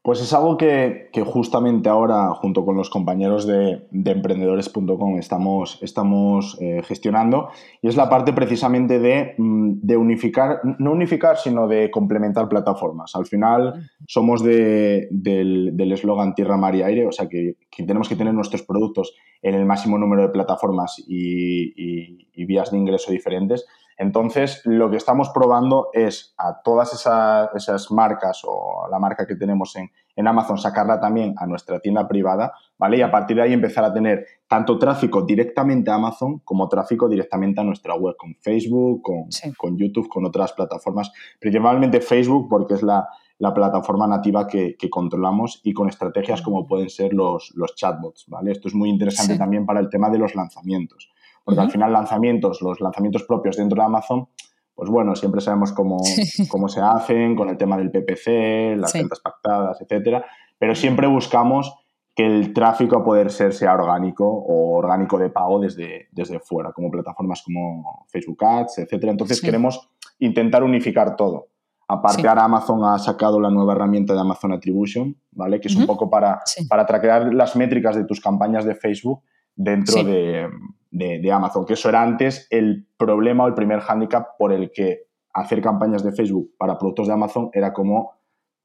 Pues 0.05 0.21
es 0.21 0.33
algo 0.33 0.55
que, 0.55 1.09
justamente 1.25 1.89
ahora, 1.89 2.29
junto 2.35 2.63
con 2.63 2.77
los 2.77 2.91
compañeros 2.91 3.47
de, 3.47 3.87
emprendedores.com, 3.91 5.17
estamos, 5.17 5.79
estamos 5.81 6.59
eh, 6.61 6.83
gestionando. 6.83 7.49
Y 7.81 7.87
es 7.87 7.97
la 7.97 8.07
parte 8.07 8.31
precisamente 8.31 8.99
de, 8.99 9.33
mm, 9.35 9.79
de, 9.81 9.97
unificar, 9.97 10.59
no 10.77 10.91
unificar, 10.91 11.37
sino 11.37 11.67
de 11.67 11.89
complementar 11.89 12.47
plataformas. 12.47 13.15
Al 13.15 13.25
final 13.25 13.89
somos 14.07 14.43
del 14.43 15.11
eslogan 15.91 16.35
Tierra, 16.35 16.55
Mar 16.55 16.75
y 16.75 16.83
Aire, 16.83 17.07
o 17.07 17.11
sea 17.11 17.27
que, 17.27 17.55
tenemos 17.75 18.07
que 18.07 18.15
tener 18.15 18.35
nuestros 18.35 18.61
productos 18.61 19.15
en 19.41 19.55
el 19.55 19.65
máximo 19.65 19.97
número 19.97 20.21
de 20.21 20.29
plataformas 20.29 21.03
y, 21.07 22.27
y 22.31 22.45
vías 22.45 22.69
de 22.69 22.77
ingreso 22.77 23.11
diferentes 23.11 23.65
entonces, 23.97 24.61
lo 24.65 24.89
que 24.89 24.97
estamos 24.97 25.29
probando 25.29 25.87
es 25.93 26.33
a 26.37 26.61
todas 26.61 26.93
esas, 26.93 27.91
marcas 27.91 28.41
o 28.43 28.87
la 28.91 28.99
marca 28.99 29.25
que 29.25 29.35
tenemos 29.35 29.75
en, 29.77 30.27
Amazon, 30.27 30.57
sacarla 30.57 30.99
también 30.99 31.33
a 31.37 31.45
nuestra 31.45 31.79
tienda 31.79 32.07
privada, 32.07 32.53
¿vale? 32.77 32.97
Y 32.97 33.01
a 33.01 33.11
partir 33.11 33.37
de 33.37 33.43
ahí 33.43 33.53
empezar 33.53 33.83
a 33.83 33.93
tener 33.93 34.25
tanto 34.47 34.77
tráfico 34.77 35.21
directamente 35.21 35.91
a 35.91 35.95
Amazon 35.95 36.39
como 36.39 36.67
tráfico 36.67 37.07
directamente 37.07 37.61
a 37.61 37.63
nuestra 37.63 37.95
web, 37.95 38.15
con 38.17 38.35
Facebook, 38.35 39.01
con, 39.01 39.77
YouTube, 39.77 40.09
con 40.09 40.25
otras 40.25 40.53
plataformas, 40.53 41.11
principalmente 41.39 42.01
Facebook 42.01 42.47
porque 42.49 42.75
es 42.75 42.83
la, 42.83 43.07
plataforma 43.53 44.07
nativa 44.07 44.47
que, 44.47 44.77
controlamos 44.89 45.61
y 45.63 45.73
con 45.73 45.89
estrategias 45.89 46.41
como 46.41 46.65
pueden 46.65 46.89
ser 46.89 47.13
los, 47.13 47.53
chatbots, 47.75 48.25
¿vale? 48.27 48.51
Esto 48.51 48.67
es 48.69 48.73
muy 48.73 48.89
interesante 48.89 49.37
también 49.37 49.65
para 49.65 49.79
el 49.79 49.89
tema 49.89 50.09
de 50.09 50.17
los 50.17 50.35
lanzamientos 50.35 51.09
porque 51.45 51.61
al 51.61 51.71
final 51.71 51.93
lanzamientos, 51.93 52.61
los 52.61 52.81
lanzamientos 52.81 53.23
propios 53.23 53.55
dentro 53.55 53.77
de 53.77 53.85
Amazon, 53.85 54.27
pues 54.73 54.89
bueno, 54.89 55.15
siempre 55.15 55.39
sabemos 55.39 55.71
cómo, 55.71 55.97
cómo 56.49 56.67
se 56.67 56.81
hacen 56.81 57.35
con 57.35 57.47
el 57.49 57.57
tema 57.57 57.77
del 57.77 57.91
PPC, 57.91 58.75
las 58.77 58.91
ventas 58.91 59.21
pactadas, 59.21 59.79
etcétera, 59.79 60.25
pero 60.57 60.75
siempre 60.75 61.07
buscamos 61.07 61.73
que 62.15 62.25
el 62.25 62.53
tráfico 62.53 62.97
a 62.97 63.03
poder 63.03 63.29
ser 63.29 63.53
sea 63.53 63.73
orgánico 63.73 64.25
o 64.25 64.77
orgánico 64.77 65.19
de 65.19 65.29
pago 65.29 65.59
desde, 65.59 66.07
desde 66.11 66.39
fuera, 66.39 66.71
como 66.71 66.89
plataformas 66.89 67.43
como 67.43 68.05
Facebook 68.07 68.43
Ads, 68.43 68.79
etcétera. 68.79 69.11
Entonces 69.11 69.41
queremos 69.41 69.89
intentar 70.19 70.63
unificar 70.63 71.17
todo. 71.17 71.49
Aparte, 71.87 72.27
ahora 72.27 72.45
Amazon 72.45 72.83
ha 72.85 72.97
sacado 72.97 73.39
la 73.39 73.51
nueva 73.51 73.73
herramienta 73.73 74.13
de 74.13 74.19
Amazon 74.21 74.53
Attribution, 74.53 75.15
¿vale? 75.31 75.59
Que 75.59 75.67
es 75.67 75.75
un 75.75 75.85
poco 75.85 76.09
para, 76.09 76.41
para 76.67 76.85
traquear 76.85 77.33
las 77.33 77.55
métricas 77.55 77.95
de 77.95 78.05
tus 78.05 78.21
campañas 78.21 78.65
de 78.65 78.75
Facebook 78.75 79.21
dentro 79.55 80.03
de, 80.03 80.49
de, 80.95 81.31
Amazon, 81.31 81.65
que 81.65 81.73
eso 81.73 81.89
era 81.89 82.01
antes 82.01 82.47
el 82.49 82.87
problema 82.97 83.43
o 83.43 83.47
el 83.47 83.53
primer 83.53 83.81
hándicap 83.81 84.37
por 84.37 84.53
el 84.53 84.71
que 84.71 85.07
hacer 85.33 85.61
campañas 85.61 86.03
de 86.03 86.13
Facebook 86.13 86.51
para 86.57 86.77
productos 86.77 87.07
de 87.07 87.13
Amazon 87.13 87.49
era 87.51 87.73
como 87.73 88.13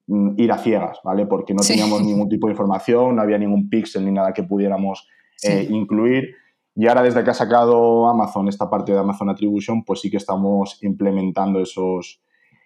mm, 0.06 0.34
ir 0.38 0.52
a 0.52 0.58
ciegas, 0.58 1.00
¿vale? 1.02 1.26
Porque 1.26 1.54
no 1.54 1.62
teníamos 1.62 2.02
ningún 2.02 2.28
tipo 2.28 2.46
de 2.46 2.52
información, 2.52 3.16
no 3.16 3.22
había 3.22 3.38
ningún 3.38 3.68
pixel 3.68 4.04
ni 4.04 4.12
nada 4.12 4.32
que 4.32 4.44
pudiéramos 4.44 5.08
eh, 5.42 5.66
incluir. 5.68 6.36
Y 6.76 6.86
ahora 6.86 7.02
desde 7.02 7.24
que 7.24 7.30
ha 7.30 7.34
sacado 7.34 8.08
Amazon 8.08 8.48
esta 8.48 8.70
parte 8.70 8.92
de 8.92 8.98
Amazon 8.98 9.28
Attribution, 9.28 9.84
pues 9.84 10.00
sí 10.00 10.08
que 10.08 10.18
estamos 10.18 10.78
implementando 10.82 11.60
esos, 11.60 12.22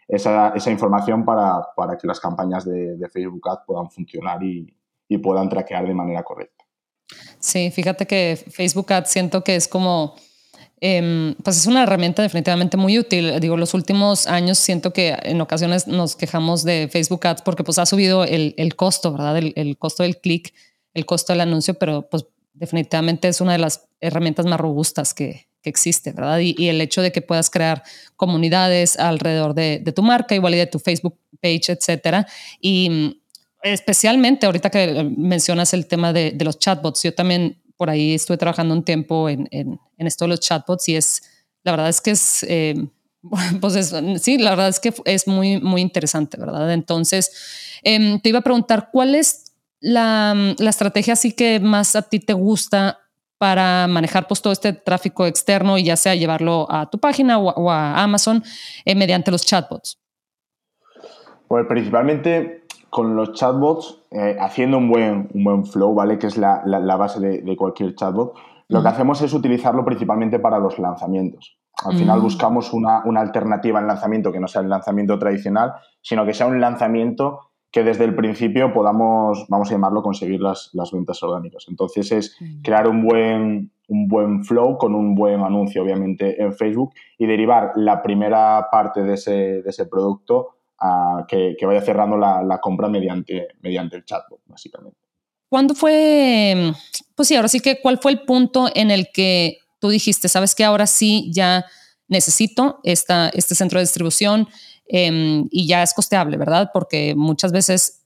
esa, 0.06 0.52
información 0.70 1.24
para, 1.24 1.62
que 1.98 2.06
las 2.06 2.20
campañas 2.20 2.66
de, 2.66 2.98
Facebook 3.10 3.48
Ads 3.48 3.62
puedan 3.66 3.90
funcionar 3.90 4.42
y 4.42 5.18
puedan 5.22 5.48
traquear 5.48 5.86
de 5.86 5.94
manera 5.94 6.22
correcta. 6.22 6.63
Sí, 7.38 7.70
fíjate 7.70 8.06
que 8.06 8.42
Facebook 8.50 8.92
Ads 8.92 9.10
siento 9.10 9.44
que 9.44 9.56
es 9.56 9.68
como, 9.68 10.16
em, 10.80 11.34
pues 11.42 11.58
es 11.58 11.66
una 11.66 11.82
herramienta 11.82 12.22
definitivamente 12.22 12.76
muy 12.76 12.98
útil. 12.98 13.38
Digo, 13.40 13.56
los 13.56 13.74
últimos 13.74 14.26
años 14.26 14.58
siento 14.58 14.92
que 14.92 15.16
en 15.22 15.40
ocasiones 15.40 15.86
nos 15.86 16.16
quejamos 16.16 16.64
de 16.64 16.88
Facebook 16.90 17.26
Ads 17.26 17.42
porque 17.42 17.64
pues 17.64 17.78
ha 17.78 17.86
subido 17.86 18.24
el, 18.24 18.54
el 18.56 18.76
costo, 18.76 19.12
¿verdad? 19.12 19.36
El, 19.36 19.76
costo 19.78 20.02
del 20.02 20.18
clic, 20.18 20.54
el 20.94 21.06
costo 21.06 21.32
del 21.32 21.42
anuncio, 21.42 21.74
pero 21.74 22.08
pues 22.08 22.24
definitivamente 22.54 23.28
es 23.28 23.40
una 23.40 23.52
de 23.52 23.58
las 23.58 23.88
herramientas 24.00 24.46
más 24.46 24.60
robustas 24.60 25.12
que, 25.12 25.48
que 25.60 25.70
existe, 25.70 26.12
¿verdad? 26.12 26.38
Y, 26.38 26.54
y, 26.56 26.68
el 26.68 26.80
hecho 26.80 27.02
de 27.02 27.12
que 27.12 27.20
puedas 27.20 27.50
crear 27.50 27.82
comunidades 28.16 28.98
alrededor 28.98 29.54
de, 29.54 29.80
de 29.82 29.92
tu 29.92 30.02
marca, 30.02 30.34
igual 30.34 30.54
y 30.54 30.58
de 30.58 30.66
tu 30.66 30.78
Facebook 30.78 31.18
page, 31.40 31.72
etcétera. 31.72 32.26
Y 32.60 33.20
especialmente 33.64 34.46
ahorita 34.46 34.70
que 34.70 35.10
mencionas 35.16 35.72
el 35.72 35.86
tema 35.86 36.12
de, 36.12 36.36
los 36.40 36.58
chatbots, 36.58 37.02
yo 37.02 37.14
también 37.14 37.62
por 37.76 37.90
ahí 37.90 38.14
estuve 38.14 38.36
trabajando 38.36 38.74
un 38.74 38.84
tiempo 38.84 39.28
en, 39.28 39.48
esto 39.98 40.26
de 40.26 40.28
los 40.28 40.40
chatbots 40.40 40.88
y 40.88 40.96
es, 40.96 41.22
la 41.64 41.72
verdad 41.72 41.88
es 41.88 42.00
que 42.00 42.10
es, 42.10 42.44
eh, 42.44 42.74
pues 43.60 43.94
sí, 44.20 44.38
la 44.38 44.50
verdad 44.50 44.68
es 44.68 44.80
que 44.80 44.92
es 45.06 45.26
muy, 45.26 45.60
muy 45.60 45.80
interesante, 45.80 46.38
¿verdad? 46.38 46.72
Entonces, 46.72 47.80
em, 47.82 48.20
te 48.20 48.28
iba 48.28 48.40
a 48.40 48.42
preguntar, 48.42 48.90
¿cuál 48.92 49.14
es 49.14 49.52
la, 49.80 50.54
estrategia 50.58 51.14
así 51.14 51.32
que 51.32 51.58
más 51.58 51.96
a 51.96 52.02
ti 52.02 52.20
te 52.20 52.34
gusta 52.34 53.00
para 53.38 53.86
manejar 53.88 54.28
pues 54.28 54.42
todo 54.42 54.52
este 54.52 54.74
tráfico 54.74 55.26
externo 55.26 55.78
y 55.78 55.84
ya 55.84 55.96
sea 55.96 56.14
llevarlo 56.14 56.66
a 56.70 56.88
tu 56.90 56.98
página 56.98 57.38
o, 57.38 57.70
a 57.70 58.02
Amazon 58.02 58.44
eh, 58.84 58.94
mediante 58.94 59.30
los 59.30 59.44
chatbots? 59.44 59.98
Pues 61.48 61.66
principalmente 61.66 62.63
con 62.94 63.16
los 63.16 63.32
chatbots, 63.32 64.04
eh, 64.12 64.36
haciendo 64.38 64.78
un 64.78 64.88
buen, 64.88 65.28
un 65.34 65.42
buen 65.42 65.66
flow, 65.66 65.96
¿vale? 65.96 66.16
Que 66.16 66.28
es 66.28 66.38
la, 66.38 66.62
base 66.96 67.18
de, 67.18 67.56
cualquier 67.56 67.96
chatbot, 67.96 68.34
lo 68.68 68.82
que 68.82 68.88
hacemos 68.88 69.20
es 69.20 69.34
utilizarlo 69.34 69.84
principalmente 69.84 70.38
para 70.38 70.60
los 70.60 70.78
lanzamientos. 70.78 71.58
Al 71.84 71.96
final 71.96 72.20
mm. 72.20 72.22
buscamos 72.22 72.72
una, 72.72 73.02
alternativa 73.16 73.80
al 73.80 73.88
lanzamiento 73.88 74.30
que 74.30 74.38
no 74.38 74.46
sea 74.46 74.62
el 74.62 74.68
lanzamiento 74.68 75.18
tradicional, 75.18 75.72
sino 76.02 76.24
que 76.24 76.34
sea 76.34 76.46
un 76.46 76.60
lanzamiento 76.60 77.40
que 77.72 77.82
desde 77.82 78.04
el 78.04 78.14
principio 78.14 78.72
podamos, 78.72 79.44
vamos 79.48 79.68
a 79.70 79.72
llamarlo, 79.72 80.00
conseguir 80.00 80.40
las, 80.40 80.70
las 80.72 80.92
ventas 80.92 81.20
orgánicas. 81.24 81.64
Entonces 81.68 82.12
es 82.12 82.38
crear 82.62 82.86
un 82.86 83.04
buen, 83.04 83.72
un 83.88 84.06
buen 84.06 84.44
flow 84.44 84.78
con 84.78 84.94
un 84.94 85.16
buen 85.16 85.40
anuncio, 85.40 85.82
obviamente, 85.82 86.40
en 86.40 86.52
Facebook 86.52 86.92
y 87.18 87.26
derivar 87.26 87.72
la 87.74 88.04
primera 88.04 88.68
parte 88.70 89.02
de 89.02 89.14
ese, 89.14 89.32
de 89.62 89.70
ese 89.70 89.86
producto 89.86 90.50
que, 91.28 91.56
vaya 91.62 91.80
cerrando 91.80 92.16
la, 92.16 92.58
compra 92.60 92.88
mediante, 92.88 93.48
mediante 93.60 93.96
el 93.96 94.04
chatbot, 94.04 94.40
básicamente. 94.46 95.04
¿cuándo 95.54 95.76
fue, 95.76 96.72
pues 97.14 97.28
sí, 97.28 97.36
ahora 97.36 97.46
sí 97.46 97.60
que, 97.60 97.80
cuál 97.80 97.98
fue 97.98 98.10
el 98.10 98.22
punto 98.22 98.68
en 98.74 98.90
el 98.90 99.12
que 99.12 99.58
tú 99.78 99.88
dijiste, 99.88 100.28
sabes 100.28 100.52
que 100.52 100.64
ahora 100.64 100.88
sí 100.88 101.30
ya 101.32 101.64
necesito 102.08 102.80
esta, 102.82 103.28
este 103.28 103.54
centro 103.54 103.78
de 103.78 103.84
distribución 103.84 104.48
em, 104.88 105.46
y 105.52 105.68
ya 105.68 105.84
es 105.84 105.94
costeable, 105.94 106.36
¿verdad? 106.36 106.70
Porque 106.72 107.14
muchas 107.14 107.52
veces 107.52 108.03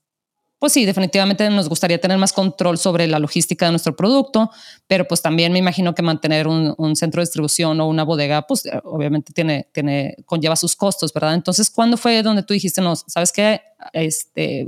pues 0.59 0.73
sí, 0.73 0.85
definitivamente 0.85 1.49
nos 1.49 1.69
gustaría 1.69 1.99
tener 1.99 2.17
más 2.17 2.33
control 2.33 2.77
sobre 2.77 3.07
la 3.07 3.17
logística 3.17 3.65
de 3.65 3.71
nuestro 3.71 3.95
producto, 3.95 4.51
pero 4.87 5.05
pues 5.05 5.21
también 5.21 5.53
me 5.53 5.59
imagino 5.59 5.95
que 5.95 6.01
mantener 6.01 6.47
un, 6.47 6.95
centro 6.97 7.21
de 7.21 7.23
distribución 7.23 7.79
o 7.79 7.87
una 7.87 8.03
bodega, 8.03 8.45
pues 8.45 8.65
eh, 8.65 8.81
obviamente 8.83 9.31
tiene, 9.31 9.67
tiene, 9.71 10.17
conlleva 10.25 10.57
sus 10.57 10.75
costos, 10.75 11.13
¿verdad? 11.13 11.33
Entonces, 11.33 11.69
¿cuándo 11.69 11.95
fue 11.95 12.21
donde 12.21 12.43
tú 12.43 12.53
dijiste, 12.53 12.81
no, 12.81 12.95
sabes 12.97 13.31
qué, 13.31 13.61
este, 13.93 14.67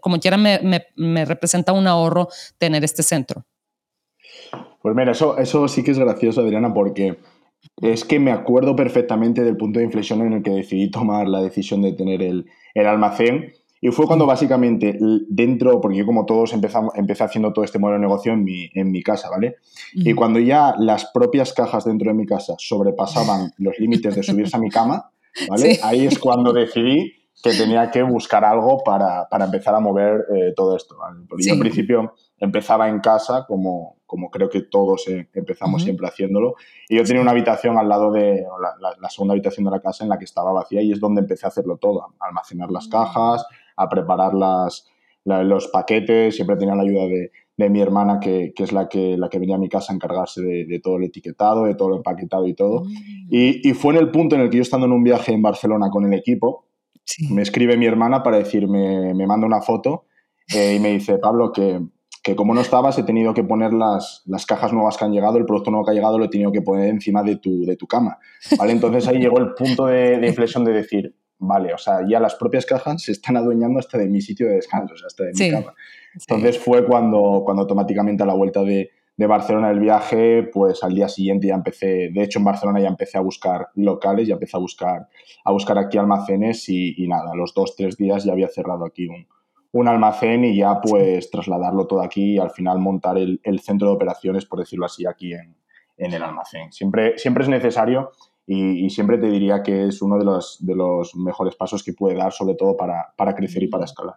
como 0.00 0.20
quiera 0.20 0.36
me, 0.36 0.60
me, 0.96 1.24
representa 1.24 1.72
un 1.72 1.86
ahorro 1.86 2.28
tener 2.58 2.84
este 2.84 3.02
centro? 3.02 3.46
Pues 4.82 4.94
mira, 4.94 5.12
eso, 5.12 5.38
eso 5.38 5.66
sí 5.66 5.82
que 5.82 5.92
es 5.92 5.98
gracioso, 5.98 6.42
Adriana, 6.42 6.74
porque 6.74 7.16
es 7.80 8.04
que 8.04 8.18
me 8.18 8.32
acuerdo 8.32 8.76
perfectamente 8.76 9.42
del 9.42 9.56
punto 9.56 9.78
de 9.78 9.86
inflexión 9.86 10.20
en 10.20 10.34
el 10.34 10.42
que 10.42 10.50
decidí 10.50 10.90
tomar 10.90 11.26
la 11.26 11.40
decisión 11.40 11.80
de 11.80 11.92
tener 11.92 12.20
el, 12.22 12.50
el 12.74 12.86
almacén 12.86 13.54
y 13.84 13.90
fue 13.90 14.06
cuando 14.06 14.26
básicamente 14.26 14.96
dentro, 15.28 15.80
porque 15.80 15.98
yo 15.98 16.06
como 16.06 16.24
todos 16.24 16.52
empezamos, 16.52 16.94
empecé 16.94 17.24
haciendo 17.24 17.52
todo 17.52 17.64
este 17.64 17.80
modelo 17.80 17.98
de 17.98 18.06
negocio 18.06 18.32
en 18.32 18.44
mi, 18.44 18.70
en 18.74 18.92
mi 18.92 19.02
casa, 19.02 19.28
¿vale? 19.28 19.56
Y 19.92 20.14
cuando 20.14 20.38
ya 20.38 20.76
las 20.78 21.06
propias 21.06 21.52
cajas 21.52 21.84
dentro 21.84 22.08
de 22.08 22.14
mi 22.14 22.24
casa 22.24 22.54
sobrepasaban 22.58 23.50
los 23.58 23.76
límites 23.80 24.14
de 24.14 24.22
subirse 24.22 24.56
a 24.56 24.60
mi 24.60 24.70
cama, 24.70 25.10
¿vale? 25.48 25.80
Ahí 25.82 26.06
es 26.06 26.20
cuando 26.20 26.52
decidí 26.52 27.12
que 27.42 27.50
tenía 27.54 27.90
que 27.90 28.04
buscar 28.04 28.44
algo 28.44 28.84
para, 28.84 29.28
para 29.28 29.46
empezar 29.46 29.74
a 29.74 29.80
mover 29.80 30.26
eh, 30.32 30.52
todo 30.54 30.76
esto. 30.76 30.96
Porque 31.28 31.44
yo 31.44 31.54
en 31.54 31.58
principio 31.60 32.14
empezaba 32.38 32.88
en 32.88 33.00
casa, 33.00 33.46
como, 33.48 33.96
como 34.06 34.30
creo 34.30 34.48
que 34.48 34.62
todos 34.62 35.08
eh, 35.08 35.28
empezamos 35.34 35.82
siempre 35.82 36.06
haciéndolo, 36.06 36.54
y 36.88 36.98
yo 36.98 37.02
tenía 37.02 37.20
una 37.20 37.32
habitación 37.32 37.78
al 37.78 37.88
lado 37.88 38.12
de 38.12 38.44
la, 38.80 38.94
la, 39.00 39.10
segunda 39.10 39.32
habitación 39.32 39.64
de 39.64 39.72
la 39.72 39.80
casa 39.80 40.04
en 40.04 40.10
la 40.10 40.18
que 40.18 40.24
estaba 40.24 40.52
vacía 40.52 40.82
y 40.82 40.92
es 40.92 41.00
donde 41.00 41.22
empecé 41.22 41.46
a 41.46 41.48
hacerlo 41.48 41.78
todo, 41.78 42.14
almacenar 42.20 42.70
las 42.70 42.86
cajas, 42.86 43.44
a 43.76 43.88
preparar 43.88 44.34
las, 44.34 44.86
los 45.24 45.68
paquetes, 45.68 46.34
siempre 46.34 46.56
tenía 46.56 46.74
la 46.74 46.82
ayuda 46.82 47.04
de, 47.06 47.30
de 47.56 47.70
mi 47.70 47.80
hermana, 47.80 48.18
que, 48.20 48.52
que, 48.54 48.64
es 48.64 48.72
la 48.72 48.88
que, 48.88 49.16
la 49.16 49.28
que 49.28 49.38
venía 49.38 49.56
a 49.56 49.58
mi 49.58 49.68
casa 49.68 49.92
a 49.92 49.96
encargarse 49.96 50.42
de, 50.42 50.64
de 50.64 50.80
todo 50.80 50.96
el 50.96 51.04
etiquetado, 51.04 51.64
de 51.64 51.74
todo 51.74 51.90
el 51.90 51.96
empaquetado 51.96 52.46
y 52.46 52.54
todo. 52.54 52.84
Mm. 52.84 52.88
Y, 53.30 53.68
y, 53.68 53.74
fue 53.74 53.94
en 53.94 54.00
el 54.00 54.10
punto 54.10 54.36
en 54.36 54.42
el 54.42 54.50
que 54.50 54.56
yo 54.56 54.62
estando 54.62 54.86
en 54.86 54.92
un 54.92 55.04
viaje 55.04 55.32
en 55.32 55.42
Barcelona 55.42 55.90
con 55.90 56.06
el 56.06 56.18
equipo, 56.18 56.66
me 57.30 57.42
escribe 57.42 57.76
mi 57.76 57.86
hermana 57.86 58.22
para 58.22 58.38
decirme, 58.38 59.14
me 59.14 59.26
manda 59.26 59.46
una 59.46 59.60
foto 59.60 60.06
eh, 60.54 60.76
y 60.76 60.80
me 60.80 60.92
dice, 60.92 61.18
Pablo, 61.18 61.52
que, 61.52 61.80
que, 62.22 62.36
como 62.36 62.54
no 62.54 62.60
estabas, 62.60 62.98
he 62.98 63.02
tenido 63.02 63.34
que 63.34 63.44
poner 63.44 63.72
las, 63.72 64.22
las, 64.26 64.46
cajas 64.46 64.72
nuevas 64.72 64.96
que 64.96 65.04
han 65.04 65.12
llegado, 65.12 65.38
el 65.38 65.44
producto 65.44 65.70
nuevo 65.70 65.84
que 65.84 65.92
ha 65.92 65.94
llegado 65.94 66.18
lo 66.18 66.24
he 66.24 66.28
tenido 66.28 66.52
que 66.52 66.62
poner 66.62 66.88
encima 66.88 67.22
de 67.22 67.36
tu, 67.36 67.64
de 67.64 67.76
tu 67.76 67.86
cama. 67.86 68.18
¿Vale? 68.58 68.72
Entonces 68.72 69.06
ahí 69.08 69.18
llegó 69.18 69.38
el 69.38 69.54
punto 69.54 69.86
de, 69.86 70.18
de 70.18 70.26
inflexión 70.26 70.64
de 70.64 70.72
decir, 70.72 71.14
vale, 71.42 71.74
o 71.74 71.78
sea, 71.78 72.00
ya 72.08 72.20
las 72.20 72.34
propias 72.36 72.64
cajas 72.64 73.02
se 73.02 73.12
están 73.12 73.36
adueñando 73.36 73.78
hasta 73.78 73.98
de 73.98 74.08
mi 74.08 74.20
sitio 74.20 74.46
de 74.46 74.54
descanso, 74.54 74.94
o 74.94 74.96
sea, 74.96 75.08
hasta 75.08 75.24
de 75.24 75.32
mi 75.32 75.50
cama. 75.50 75.74
Entonces 76.14 76.58
fue 76.58 76.86
cuando, 76.86 77.42
cuando 77.44 77.62
automáticamente 77.62 78.22
a 78.22 78.26
la 78.26 78.34
vuelta 78.34 78.62
de, 78.62 78.90
de, 79.16 79.26
Barcelona 79.26 79.70
el 79.70 79.80
viaje, 79.80 80.44
pues 80.52 80.84
al 80.84 80.94
día 80.94 81.08
siguiente 81.08 81.48
ya 81.48 81.54
empecé, 81.54 82.10
de 82.12 82.22
hecho 82.22 82.38
en 82.38 82.44
Barcelona 82.44 82.80
ya 82.80 82.88
empecé 82.88 83.18
a 83.18 83.22
buscar 83.22 83.68
locales, 83.74 84.28
ya 84.28 84.34
empecé 84.34 84.56
a 84.56 84.60
buscar, 84.60 85.08
a 85.44 85.52
buscar 85.52 85.78
aquí 85.78 85.98
almacenes 85.98 86.68
y, 86.68 86.94
y 86.96 87.08
nada, 87.08 87.34
los 87.34 87.54
dos, 87.54 87.74
tres 87.76 87.96
días 87.96 88.24
ya 88.24 88.32
había 88.32 88.48
cerrado 88.48 88.84
aquí 88.84 89.08
un, 89.08 89.26
un 89.72 89.88
almacén 89.88 90.44
y 90.44 90.56
ya 90.56 90.80
pues 90.80 91.30
trasladarlo 91.30 91.86
todo 91.86 92.02
aquí 92.02 92.34
y 92.34 92.38
al 92.38 92.50
final 92.50 92.78
montar 92.78 93.18
el, 93.18 93.40
el, 93.42 93.60
centro 93.60 93.88
de 93.88 93.94
operaciones, 93.94 94.44
por 94.44 94.60
decirlo 94.60 94.86
así, 94.86 95.06
aquí 95.06 95.32
en, 95.32 95.56
en 96.02 96.12
el 96.12 96.22
almacén. 96.22 96.72
Siempre, 96.72 97.16
siempre 97.16 97.44
es 97.44 97.48
necesario 97.48 98.12
y, 98.46 98.90
siempre 98.90 99.18
te 99.18 99.28
diría 99.28 99.62
que 99.62 99.86
es 99.86 100.02
uno 100.02 100.18
de 100.18 100.24
los, 100.24 100.58
de 100.60 100.74
los 100.74 101.14
mejores 101.14 101.54
pasos 101.54 101.82
que 101.82 101.92
puede 101.92 102.16
dar, 102.16 102.32
sobre 102.32 102.54
todo 102.54 102.76
para, 102.76 103.14
para 103.16 103.34
crecer 103.34 103.62
y 103.62 103.68
para 103.68 103.84
escalar. 103.84 104.16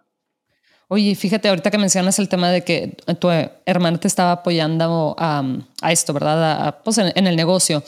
Oye, 0.88 1.14
fíjate, 1.14 1.48
ahorita 1.48 1.70
que 1.70 1.78
mencionas 1.78 2.18
el 2.18 2.28
tema 2.28 2.50
de 2.50 2.62
que 2.62 2.96
tu 3.18 3.28
hermano 3.64 3.98
te 3.98 4.08
estaba 4.08 4.32
apoyando 4.32 5.16
a, 5.18 5.42
a 5.82 5.92
esto, 5.92 6.12
¿verdad? 6.12 6.78
pues 6.84 6.98
en, 6.98 7.26
el 7.26 7.36
negocio. 7.36 7.82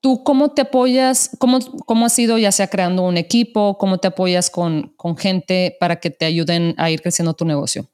¿Tú 0.00 0.22
cómo 0.22 0.50
te 0.50 0.62
apoyas? 0.62 1.30
¿Cómo, 1.38 1.58
¿Cómo 1.86 2.06
has 2.06 2.18
ido 2.18 2.38
ya 2.38 2.52
sea 2.52 2.68
creando 2.68 3.02
un 3.02 3.16
equipo? 3.16 3.76
¿Cómo 3.78 3.98
te 3.98 4.08
apoyas 4.08 4.50
con, 4.50 4.92
con 4.96 5.16
gente 5.16 5.76
para 5.78 5.96
que 5.96 6.10
te 6.10 6.24
ayuden 6.24 6.74
a 6.78 6.90
ir 6.90 7.00
creciendo 7.00 7.34
tu 7.34 7.44
negocio? 7.44 7.86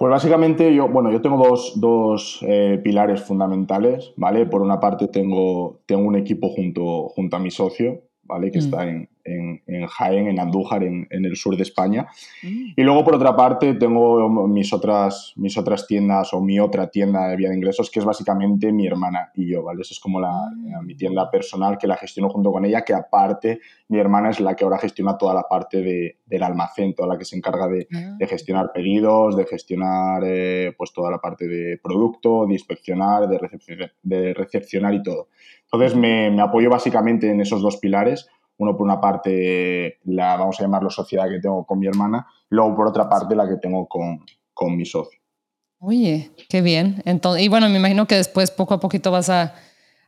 Pues 0.00 0.10
básicamente 0.10 0.74
yo, 0.74 0.88
bueno, 0.88 1.12
yo 1.12 1.20
tengo 1.20 1.36
dos, 1.36 1.74
dos 1.78 2.38
eh, 2.40 2.80
pilares 2.82 3.20
fundamentales, 3.20 4.14
¿vale? 4.16 4.46
Por 4.46 4.62
una 4.62 4.80
parte 4.80 5.08
tengo, 5.08 5.82
tengo 5.84 6.08
un 6.08 6.16
equipo 6.16 6.48
junto, 6.48 7.10
junto 7.10 7.36
a 7.36 7.38
mi 7.38 7.50
socio, 7.50 8.00
¿vale? 8.22 8.50
Que 8.50 8.60
mm. 8.60 8.62
está 8.62 8.88
en, 8.88 9.09
en, 9.24 9.62
en, 9.66 9.86
Jaén, 9.86 10.28
en 10.28 10.40
Andújar, 10.40 10.82
en, 10.84 11.06
en, 11.10 11.24
el 11.24 11.36
sur 11.36 11.56
de 11.56 11.62
España. 11.62 12.08
Mm. 12.42 12.72
Y 12.76 12.82
luego, 12.82 13.04
por 13.04 13.14
otra 13.14 13.36
parte, 13.36 13.74
tengo 13.74 14.28
mis 14.48 14.72
otras, 14.72 15.32
mis 15.36 15.56
otras 15.56 15.86
tiendas 15.86 16.32
o 16.32 16.40
mi 16.40 16.60
otra 16.60 16.88
tienda 16.88 17.28
de 17.28 17.36
vía 17.36 17.50
de 17.50 17.56
ingresos, 17.56 17.90
que 17.90 18.00
es 18.00 18.04
básicamente 18.04 18.72
mi 18.72 18.86
hermana 18.86 19.30
y 19.34 19.50
yo, 19.50 19.62
¿vale? 19.62 19.82
Esa 19.82 19.94
es 19.94 20.00
como 20.00 20.20
la, 20.20 20.32
mm. 20.54 20.84
mi 20.84 20.94
tienda 20.94 21.30
personal 21.30 21.78
que 21.78 21.86
la 21.86 21.96
gestiono 21.96 22.28
junto 22.28 22.52
con 22.52 22.64
ella, 22.64 22.82
que 22.82 22.94
aparte 22.94 23.60
mi 23.88 23.98
hermana 23.98 24.30
es 24.30 24.40
la 24.40 24.54
que 24.54 24.64
ahora 24.64 24.78
gestiona 24.78 25.18
toda 25.18 25.34
la 25.34 25.42
parte 25.42 25.82
de, 25.82 26.18
del 26.24 26.42
almacén, 26.42 26.94
toda 26.94 27.08
la 27.08 27.18
que 27.18 27.24
se 27.24 27.36
encarga 27.36 27.66
de, 27.66 27.88
ah. 27.92 28.16
de 28.18 28.26
gestionar 28.26 28.70
pedidos, 28.72 29.36
de 29.36 29.44
gestionar 29.46 30.22
eh, 30.24 30.72
pues 30.78 30.92
toda 30.92 31.10
la 31.10 31.18
parte 31.18 31.48
de 31.48 31.78
producto, 31.82 32.46
de 32.46 32.52
inspeccionar, 32.52 33.28
de 33.28 33.38
recepcionar, 33.38 33.92
de 34.02 34.34
recepcionar 34.34 34.94
y 34.94 35.02
todo. 35.02 35.28
Entonces 35.64 35.96
me, 35.96 36.30
me 36.30 36.42
apoyo 36.42 36.70
básicamente 36.70 37.30
en 37.30 37.40
esos 37.40 37.62
dos 37.62 37.78
pilares 37.78 38.28
uno 38.60 38.76
por 38.76 38.84
una 38.84 39.00
parte, 39.00 39.98
la 40.04 40.36
vamos 40.36 40.60
a 40.60 40.62
llamarlo 40.62 40.90
sociedad 40.90 41.28
que 41.28 41.40
tengo 41.40 41.64
con 41.64 41.78
mi 41.78 41.86
hermana, 41.86 42.26
luego 42.50 42.76
por 42.76 42.88
otra 42.88 43.08
parte 43.08 43.34
la 43.34 43.48
que 43.48 43.56
tengo 43.56 43.88
con, 43.88 44.20
con 44.52 44.76
mi 44.76 44.84
socio. 44.84 45.18
Oye, 45.78 46.30
qué 46.50 46.60
bien. 46.60 47.02
Entonces, 47.06 47.42
y 47.42 47.48
bueno, 47.48 47.70
me 47.70 47.78
imagino 47.78 48.06
que 48.06 48.16
después 48.16 48.50
poco 48.50 48.74
a 48.74 48.80
poquito 48.80 49.10
vas 49.10 49.30
a, 49.30 49.54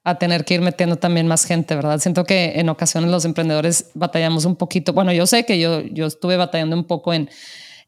a, 0.05 0.19
tener 0.19 0.45
que 0.45 0.53
ir 0.55 0.61
metiendo 0.61 0.97
también 0.97 1.27
más 1.27 1.47
gente, 1.47 1.75
¿verdad? 1.75 1.99
Siento 1.99 2.25
que 2.25 2.61
en 2.61 2.69
ocasiones 2.69 3.11
los 3.11 3.25
emprendedores 3.25 3.91
batallamos 3.95 4.45
un 4.45 4.57
poquito. 4.57 4.93
Bueno, 4.93 5.13
yo 5.13 5.27
sé 5.27 5.47
que 5.47 5.59
yo, 5.59 5.81
yo 5.81 6.05
estuve 6.05 6.37
batallando 6.37 6.77
un 6.77 6.85
poco 6.85 7.15
en, 7.15 7.31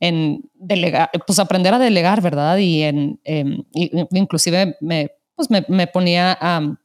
en 0.00 0.50
delegar, 0.54 1.10
pues 1.26 1.38
aprender 1.38 1.74
a 1.74 1.78
delegar, 1.78 2.22
¿verdad? 2.22 2.56
Y 2.56 2.84
en, 2.84 3.20
em, 3.24 3.64
inclusive 4.12 4.78
me, 4.80 5.10
pues 5.36 5.50
me, 5.50 5.62
me 5.68 5.86
ponía 5.86 6.38
a 6.40 6.78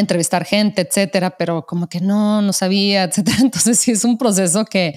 entrevistar 0.00 0.44
gente, 0.44 0.82
etcétera, 0.82 1.36
pero 1.38 1.66
como 1.66 1.88
que 1.88 2.00
no, 2.00 2.42
no 2.42 2.52
sabía, 2.52 3.04
etcétera. 3.04 3.38
Entonces 3.40 3.78
sí 3.78 3.92
es 3.92 4.04
un 4.04 4.18
proceso 4.18 4.64
que, 4.64 4.94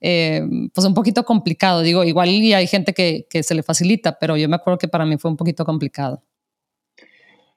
eh, 0.00 0.42
pues 0.72 0.86
un 0.86 0.94
poquito 0.94 1.24
complicado. 1.24 1.82
Digo, 1.82 2.04
igual 2.04 2.28
y 2.28 2.52
hay 2.52 2.66
gente 2.66 2.92
que, 2.92 3.26
que, 3.28 3.42
se 3.42 3.54
le 3.54 3.62
facilita, 3.62 4.18
pero 4.18 4.36
yo 4.36 4.48
me 4.48 4.56
acuerdo 4.56 4.78
que 4.78 4.88
para 4.88 5.06
mí 5.06 5.16
fue 5.18 5.30
un 5.30 5.36
poquito 5.36 5.64
complicado. 5.64 6.22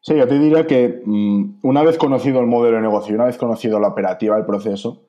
Sí, 0.01 0.15
yo 0.15 0.27
te 0.27 0.39
diría 0.39 0.65
que 0.65 1.01
mm, 1.05 1.59
una 1.63 1.83
vez 1.83 1.97
conocido 1.97 2.39
el 2.39 2.47
modelo 2.47 2.77
de 2.77 2.83
negocio, 2.83 3.13
una 3.15 3.25
vez 3.25 3.37
conocido 3.37 3.79
la 3.79 3.89
operativa, 3.89 4.37
el 4.37 4.45
proceso, 4.45 5.07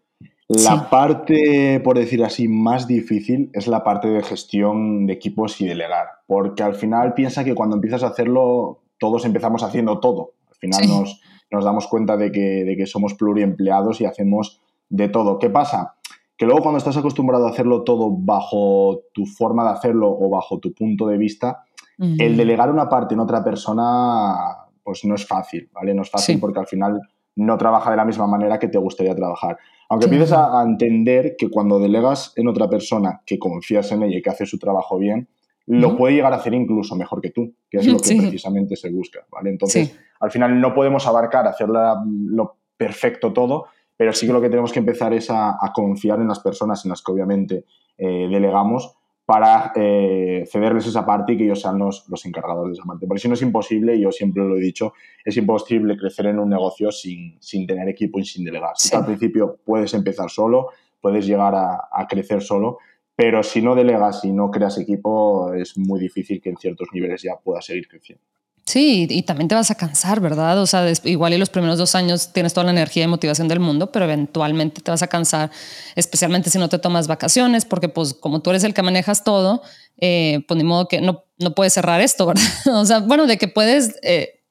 la 0.48 0.88
parte, 0.88 1.78
por 1.84 1.98
decir 1.98 2.24
así, 2.24 2.48
más 2.48 2.86
difícil 2.86 3.50
es 3.52 3.68
la 3.68 3.84
parte 3.84 4.08
de 4.08 4.22
gestión 4.22 5.06
de 5.06 5.12
equipos 5.12 5.60
y 5.60 5.66
delegar, 5.66 6.06
porque 6.26 6.62
al 6.62 6.74
final 6.74 7.12
piensa 7.12 7.44
que 7.44 7.54
cuando 7.54 7.76
empiezas 7.76 8.02
a 8.02 8.08
hacerlo, 8.08 8.80
todos 8.98 9.26
empezamos 9.26 9.62
haciendo 9.62 10.00
todo. 10.00 10.32
Al 10.48 10.56
final 10.56 10.88
nos, 10.88 11.20
nos 11.50 11.64
damos 11.64 11.86
cuenta 11.86 12.16
de 12.16 12.30
que, 12.30 12.64
de 12.64 12.76
que 12.76 12.86
somos 12.86 13.14
pluriempleados 13.14 14.00
y 14.00 14.04
hacemos 14.04 14.60
de 14.88 15.08
todo. 15.08 15.38
¿Qué 15.38 15.50
pasa? 15.50 15.94
Que 16.36 16.46
luego 16.46 16.62
cuando 16.62 16.78
estás 16.78 16.96
acostumbrado 16.96 17.46
a 17.46 17.50
hacerlo 17.50 17.82
todo 17.82 18.10
bajo 18.10 19.02
tu 19.12 19.26
forma 19.26 19.64
de 19.64 19.70
hacerlo 19.70 20.08
o 20.08 20.30
bajo 20.30 20.58
tu 20.58 20.72
punto 20.72 21.06
de 21.06 21.18
vista, 21.18 21.64
el 21.98 22.36
delegar 22.36 22.70
una 22.70 22.88
parte 22.88 23.14
en 23.14 23.20
otra 23.20 23.42
persona, 23.42 24.36
pues 24.84 25.04
no 25.04 25.16
es 25.16 25.26
fácil, 25.26 25.68
¿vale? 25.72 25.92
No 25.94 26.02
es 26.02 26.10
fácil 26.10 26.38
porque 26.38 26.60
al 26.60 26.68
final 26.68 27.00
no 27.34 27.58
trabaja 27.58 27.90
de 27.90 27.96
la 27.96 28.04
misma 28.04 28.28
manera 28.28 28.58
que 28.58 28.68
te 28.68 28.78
gustaría 28.78 29.16
trabajar. 29.16 29.58
Aunque 29.88 30.06
empieces 30.06 30.32
a, 30.32 30.62
entender 30.62 31.34
que 31.36 31.48
cuando 31.48 31.80
delegas 31.80 32.32
en 32.36 32.46
otra 32.46 32.68
persona 32.68 33.22
que 33.26 33.38
confías 33.38 33.90
en 33.90 34.02
ella 34.02 34.18
y 34.18 34.22
que 34.22 34.30
hace 34.30 34.46
su 34.46 34.58
trabajo 34.58 34.98
bien, 34.98 35.28
lo 35.66 35.96
puede 35.96 36.14
llegar 36.14 36.32
a 36.32 36.36
hacer 36.36 36.54
incluso 36.54 36.94
mejor 36.96 37.20
que 37.20 37.30
tú, 37.30 37.52
que 37.70 37.78
es 37.78 37.86
lo 37.86 37.98
que 37.98 38.16
precisamente 38.18 38.76
se 38.76 38.90
busca, 38.90 39.26
¿vale? 39.30 39.50
Entonces, 39.50 39.98
al 40.20 40.30
final 40.30 40.60
no 40.60 40.74
podemos 40.74 41.06
abarcar, 41.06 41.46
hacer 41.46 41.68
lo 41.68 42.56
perfecto 42.76 43.32
todo, 43.32 43.66
pero 43.98 44.12
sí 44.12 44.26
que 44.26 44.32
lo 44.32 44.40
que 44.40 44.48
tenemos 44.48 44.72
que 44.72 44.78
empezar 44.78 45.12
es 45.12 45.28
a, 45.28 45.58
confiar 45.74 46.20
en 46.20 46.28
las 46.28 46.38
personas 46.38 46.84
en 46.84 46.90
las 46.90 47.02
que 47.02 47.12
obviamente 47.12 47.64
eh, 47.98 48.28
delegamos 48.30 48.94
para 49.26 49.72
eh, 49.74 50.44
cederles 50.50 50.86
esa 50.86 51.04
parte 51.04 51.32
y 51.32 51.36
que 51.36 51.44
ellos 51.44 51.60
sean 51.60 51.78
los, 51.78 52.08
los, 52.08 52.24
encargados 52.24 52.68
de 52.68 52.72
esa 52.72 52.84
parte. 52.84 53.06
Porque 53.06 53.20
si 53.20 53.28
no 53.28 53.34
es 53.34 53.42
imposible, 53.42 53.96
y 53.96 54.02
yo 54.02 54.12
siempre 54.12 54.42
lo 54.42 54.56
he 54.56 54.60
dicho, 54.60 54.94
es 55.22 55.36
imposible 55.36 55.98
crecer 55.98 56.26
en 56.26 56.38
un 56.38 56.48
negocio 56.48 56.90
sin, 56.90 57.36
sin 57.42 57.66
tener 57.66 57.88
equipo 57.88 58.20
y 58.20 58.24
sin 58.24 58.44
delegar. 58.44 58.72
Al 58.94 59.04
principio 59.04 59.58
puedes 59.64 59.92
empezar 59.92 60.30
solo, 60.30 60.68
puedes 61.00 61.26
llegar 61.26 61.54
a, 61.54 61.88
a 61.92 62.06
crecer 62.06 62.40
solo, 62.40 62.78
pero 63.16 63.42
si 63.42 63.60
no 63.60 63.74
delegas 63.74 64.24
y 64.24 64.32
no 64.32 64.50
creas 64.50 64.78
equipo, 64.78 65.52
es 65.52 65.76
muy 65.76 66.00
difícil 66.00 66.40
que 66.40 66.50
en 66.50 66.56
ciertos 66.56 66.88
niveles 66.92 67.20
ya 67.20 67.36
puedas 67.36 67.66
seguir 67.66 67.88
creciendo. 67.88 68.24
Sí, 68.68 69.06
y 69.08 69.22
también 69.22 69.48
te 69.48 69.54
vas 69.54 69.70
a 69.70 69.76
cansar, 69.76 70.20
¿verdad? 70.20 70.60
O 70.60 70.66
sea, 70.66 70.92
igual 71.04 71.32
y 71.32 71.38
los 71.38 71.48
primeros 71.48 71.78
dos 71.78 71.94
años 71.94 72.34
tienes 72.34 72.52
toda 72.52 72.64
la 72.66 72.72
energía 72.72 73.02
y 73.02 73.06
motivación 73.06 73.48
del 73.48 73.60
mundo, 73.60 73.90
pero 73.90 74.04
eventualmente 74.04 74.82
te 74.82 74.90
vas 74.90 75.02
a 75.02 75.06
cansar, 75.06 75.50
especialmente 75.96 76.50
si 76.50 76.58
no 76.58 76.68
te 76.68 76.78
tomas 76.78 77.08
vacaciones, 77.08 77.64
porque 77.64 77.88
pues 77.88 78.12
como 78.12 78.42
tú 78.42 78.50
eres 78.50 78.64
el 78.64 78.74
que 78.74 78.82
manejas 78.82 79.24
todo, 79.24 79.62
eh, 79.96 80.44
pues 80.46 80.58
ni 80.58 80.64
modo 80.64 80.86
que 80.86 81.00
no, 81.00 81.24
no 81.38 81.54
puedes 81.54 81.72
cerrar 81.72 82.02
esto, 82.02 82.26
¿verdad? 82.26 82.44
o 82.66 82.84
sea, 82.84 82.98
bueno, 82.98 83.26
de 83.26 83.38
que 83.38 83.48
puedes 83.48 83.96
eh, 84.02 84.42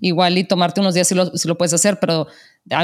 igual 0.00 0.38
y 0.38 0.44
tomarte 0.44 0.80
unos 0.80 0.94
días 0.94 1.08
si 1.08 1.14
lo, 1.14 1.36
si 1.36 1.46
lo 1.46 1.58
puedes 1.58 1.74
hacer, 1.74 2.00
pero 2.00 2.28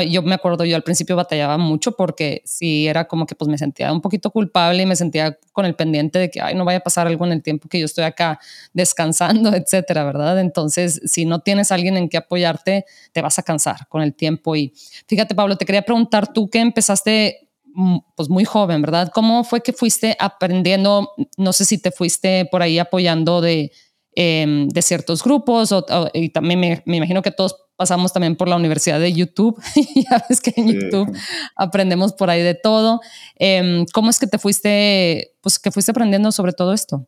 yo 0.09 0.23
me 0.23 0.35
acuerdo, 0.35 0.65
yo 0.65 0.77
al 0.77 0.83
principio 0.83 1.17
batallaba 1.17 1.59
mucho 1.59 1.93
porque 1.93 2.43
sí 2.45 2.87
era 2.87 3.07
como 3.07 3.27
que 3.27 3.35
pues 3.35 3.49
me 3.49 3.59
sentía 3.59 3.93
un 3.93 4.01
poquito 4.01 4.31
culpable 4.31 4.83
y 4.83 4.87
me 4.87 4.95
sentía 4.95 5.39
con 5.53 5.67
el 5.67 5.75
pendiente 5.75 6.19
de 6.19 6.31
que, 6.31 6.41
ay, 6.41 6.55
no 6.55 6.65
vaya 6.65 6.79
a 6.79 6.83
pasar 6.83 7.07
algo 7.09 7.27
en 7.27 7.33
el 7.33 7.43
tiempo 7.43 7.69
que 7.69 7.81
yo 7.81 7.87
estoy 7.87 8.05
acá 8.05 8.39
descansando, 8.73 9.53
etcétera, 9.55 10.05
¿verdad? 10.05 10.41
Entonces, 10.41 11.01
si 11.05 11.25
no 11.25 11.41
tienes 11.41 11.73
alguien 11.73 11.97
en 11.97 12.09
que 12.09 12.17
apoyarte, 12.17 12.85
te 13.13 13.23
vas 13.23 13.39
a 13.39 13.43
cansar 13.43 13.89
con 13.89 14.03
el 14.03 14.15
tiempo. 14.15 14.55
Y 14.55 14.73
fíjate, 15.07 15.35
Pablo, 15.35 15.57
te 15.57 15.67
quería 15.67 15.83
preguntar, 15.83 16.33
tú 16.33 16.49
que 16.49 16.61
empezaste 16.61 17.49
mm, 17.75 17.99
pues 18.15 18.29
muy 18.29 18.45
joven, 18.45 18.83
¿verdad? 18.83 19.11
¿Cómo 19.13 19.43
fue 19.43 19.63
que 19.63 19.73
fuiste 19.73 20.17
aprendiendo? 20.21 21.11
No 21.37 21.53
sé 21.53 21.65
si 21.65 21.79
te 21.79 21.91
fuiste 21.91 22.47
por 22.47 22.63
ahí 22.63 22.79
apoyando 22.79 23.41
de 23.41 23.73
Em, 24.15 24.69
de 24.69 24.83
ciertos 24.83 25.25
grupos 25.25 25.73
o, 25.73 25.87
y 26.13 26.29
también 26.29 26.61
me, 26.61 26.83
imagino 26.85 27.23
que 27.23 27.31
todos 27.31 27.57
pasamos 27.77 28.13
también 28.13 28.37
por 28.37 28.49
la 28.49 28.57
universidad 28.57 29.01
de 29.01 29.13
YouTube. 29.13 29.61
ya 29.95 30.25
ves 30.29 30.41
que 30.41 30.53
en 30.57 30.69
YouTube 30.69 31.17
aprendemos 31.57 32.13
por 32.13 32.31
ahí 32.31 32.43
de 32.43 32.55
todo. 32.55 33.01
Em, 33.37 33.87
¿Cómo 33.93 34.11
es 34.11 34.19
que 34.19 34.27
te 34.27 34.39
fuiste, 34.39 35.35
pues 35.41 35.59
que 35.59 35.71
fuiste 35.71 35.91
aprendiendo 35.91 36.33
sobre 36.33 36.53
todo 36.53 36.73
esto? 36.73 37.07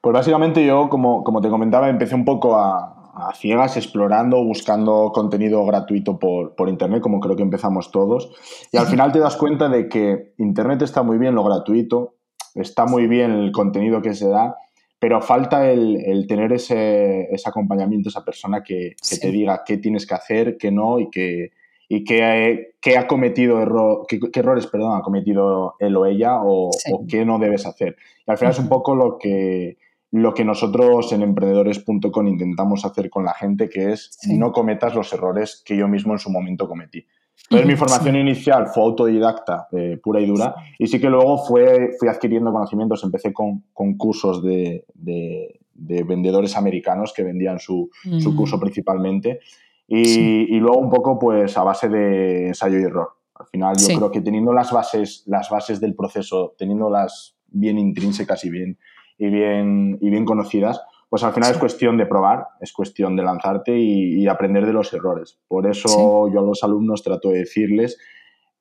Pues 0.00 0.12
básicamente 0.12 0.64
yo, 0.64 0.88
como, 0.88 1.24
como 1.24 1.40
te 1.40 1.48
comentaba, 1.48 1.88
empecé 1.88 2.14
un 2.14 2.24
poco 2.24 2.56
a, 2.56 2.98
a 3.18 3.34
ciegas, 3.34 3.76
explorando, 3.76 4.44
buscando 4.44 5.10
contenido 5.12 5.64
gratuito 5.64 6.18
por, 6.18 6.54
por, 6.54 6.68
Internet, 6.68 7.02
como 7.02 7.18
creo 7.20 7.34
que 7.34 7.42
empezamos 7.42 7.90
todos. 7.90 8.30
Y 8.70 8.76
al 8.76 8.86
final 8.86 9.10
te 9.10 9.18
das 9.18 9.36
cuenta 9.36 9.68
de 9.68 9.88
que 9.88 10.34
Internet 10.38 10.82
está 10.82 11.02
muy 11.02 11.18
bien 11.18 11.34
lo 11.34 11.42
gratuito, 11.42 12.14
está 12.54 12.86
muy 12.86 13.08
bien 13.08 13.32
el 13.32 13.52
contenido 13.52 14.02
que 14.02 14.14
se 14.14 14.28
da, 14.28 14.56
pero 14.98 15.22
falta 15.22 15.70
el, 15.70 16.26
tener 16.28 16.52
ese, 16.52 17.28
acompañamiento, 17.44 18.08
esa 18.08 18.24
persona 18.24 18.62
que, 18.62 18.96
te 19.20 19.30
diga 19.30 19.62
qué 19.64 19.78
tienes 19.78 20.06
que 20.06 20.14
hacer, 20.14 20.56
qué 20.58 20.72
no 20.72 20.98
y 20.98 21.08
qué, 21.10 21.52
y 21.88 22.04
qué, 22.04 22.98
ha 22.98 23.06
cometido 23.06 23.62
error, 23.62 24.06
qué, 24.08 24.18
errores 24.34 24.66
perdón, 24.66 24.98
ha 24.98 25.02
cometido 25.02 25.76
él 25.78 25.96
o 25.96 26.04
ella 26.04 26.40
o, 26.42 26.70
qué 27.08 27.24
no 27.24 27.38
debes 27.38 27.64
hacer. 27.66 27.96
Y 28.26 28.30
al 28.30 28.38
final 28.38 28.52
es 28.52 28.58
un 28.58 28.68
poco 28.68 28.96
lo 28.96 29.18
que, 29.18 29.78
lo 30.10 30.34
que 30.34 30.44
nosotros 30.44 31.12
en 31.12 31.22
emprendedores.com 31.22 32.26
intentamos 32.26 32.84
hacer 32.84 33.08
con 33.08 33.24
la 33.24 33.34
gente, 33.34 33.68
que 33.68 33.92
es 33.92 34.18
no 34.26 34.52
cometas 34.52 34.94
los 34.94 35.12
errores 35.12 35.62
que 35.64 35.76
yo 35.76 35.86
mismo 35.86 36.12
en 36.12 36.18
su 36.18 36.30
momento 36.30 36.68
cometí. 36.68 37.06
Entonces 37.44 37.66
mi 37.66 37.76
formación 37.78 38.16
inicial 38.16 38.66
fue 38.68 38.82
autodidacta, 38.82 39.68
eh, 39.72 39.98
pura 40.02 40.20
y 40.20 40.26
dura, 40.26 40.54
y 40.78 40.86
sí 40.86 41.00
que 41.00 41.08
luego 41.08 41.38
fue, 41.38 41.90
fui 41.98 42.08
adquiriendo 42.08 42.52
conocimientos, 42.52 43.02
empecé 43.04 43.32
con, 43.32 43.64
con 43.72 43.96
cursos 43.96 44.42
de, 44.42 44.84
de, 44.94 45.58
vendedores 46.04 46.56
americanos 46.56 47.12
que 47.14 47.22
vendían 47.22 47.60
su, 47.60 47.88
su 48.18 48.34
curso 48.34 48.58
principalmente, 48.58 49.40
y, 49.86 50.54
y, 50.54 50.60
luego 50.60 50.78
un 50.78 50.90
poco 50.90 51.18
pues 51.18 51.56
a 51.56 51.62
base 51.62 51.88
de 51.88 52.48
ensayo 52.48 52.78
y 52.78 52.82
error. 52.82 53.08
Al 53.34 53.46
final 53.46 53.76
yo 53.78 53.96
creo 53.96 54.10
que 54.10 54.20
teniendo 54.20 54.52
las 54.52 54.70
bases, 54.70 55.22
las 55.26 55.48
bases 55.48 55.80
del 55.80 55.94
proceso, 55.94 56.54
teniéndolas 56.58 57.36
bien 57.46 57.78
intrínsecas 57.78 58.44
y 58.44 58.50
bien, 58.50 58.78
y 59.16 59.28
bien, 59.28 59.98
y 60.00 60.10
bien 60.10 60.24
conocidas, 60.24 60.80
pues 61.08 61.24
al 61.24 61.32
final 61.32 61.52
es 61.52 61.58
cuestión 61.58 61.96
de 61.96 62.06
probar, 62.06 62.48
es 62.60 62.72
cuestión 62.72 63.16
de 63.16 63.22
lanzarte 63.22 63.78
y, 63.78 64.26
aprender 64.26 64.66
de 64.66 64.72
los 64.72 64.92
errores. 64.92 65.38
Por 65.48 65.66
eso 65.66 66.30
yo 66.32 66.40
a 66.40 66.42
los 66.42 66.62
alumnos 66.62 67.02
trato 67.02 67.30
de 67.30 67.38
decirles 67.38 67.98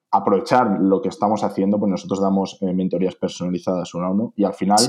aprovechar 0.10 0.80
lo 0.80 1.02
que 1.02 1.10
estamos 1.10 1.44
haciendo, 1.44 1.78
pues 1.78 1.90
nosotros 1.90 2.22
damos 2.22 2.58
eh, 2.62 2.74
mentorías 2.74 3.16
personalizadas 3.16 3.94
uno 3.94 4.06
a 4.06 4.12
uno 4.12 4.34
y 4.38 4.46
al 4.46 4.54
final 4.54 4.80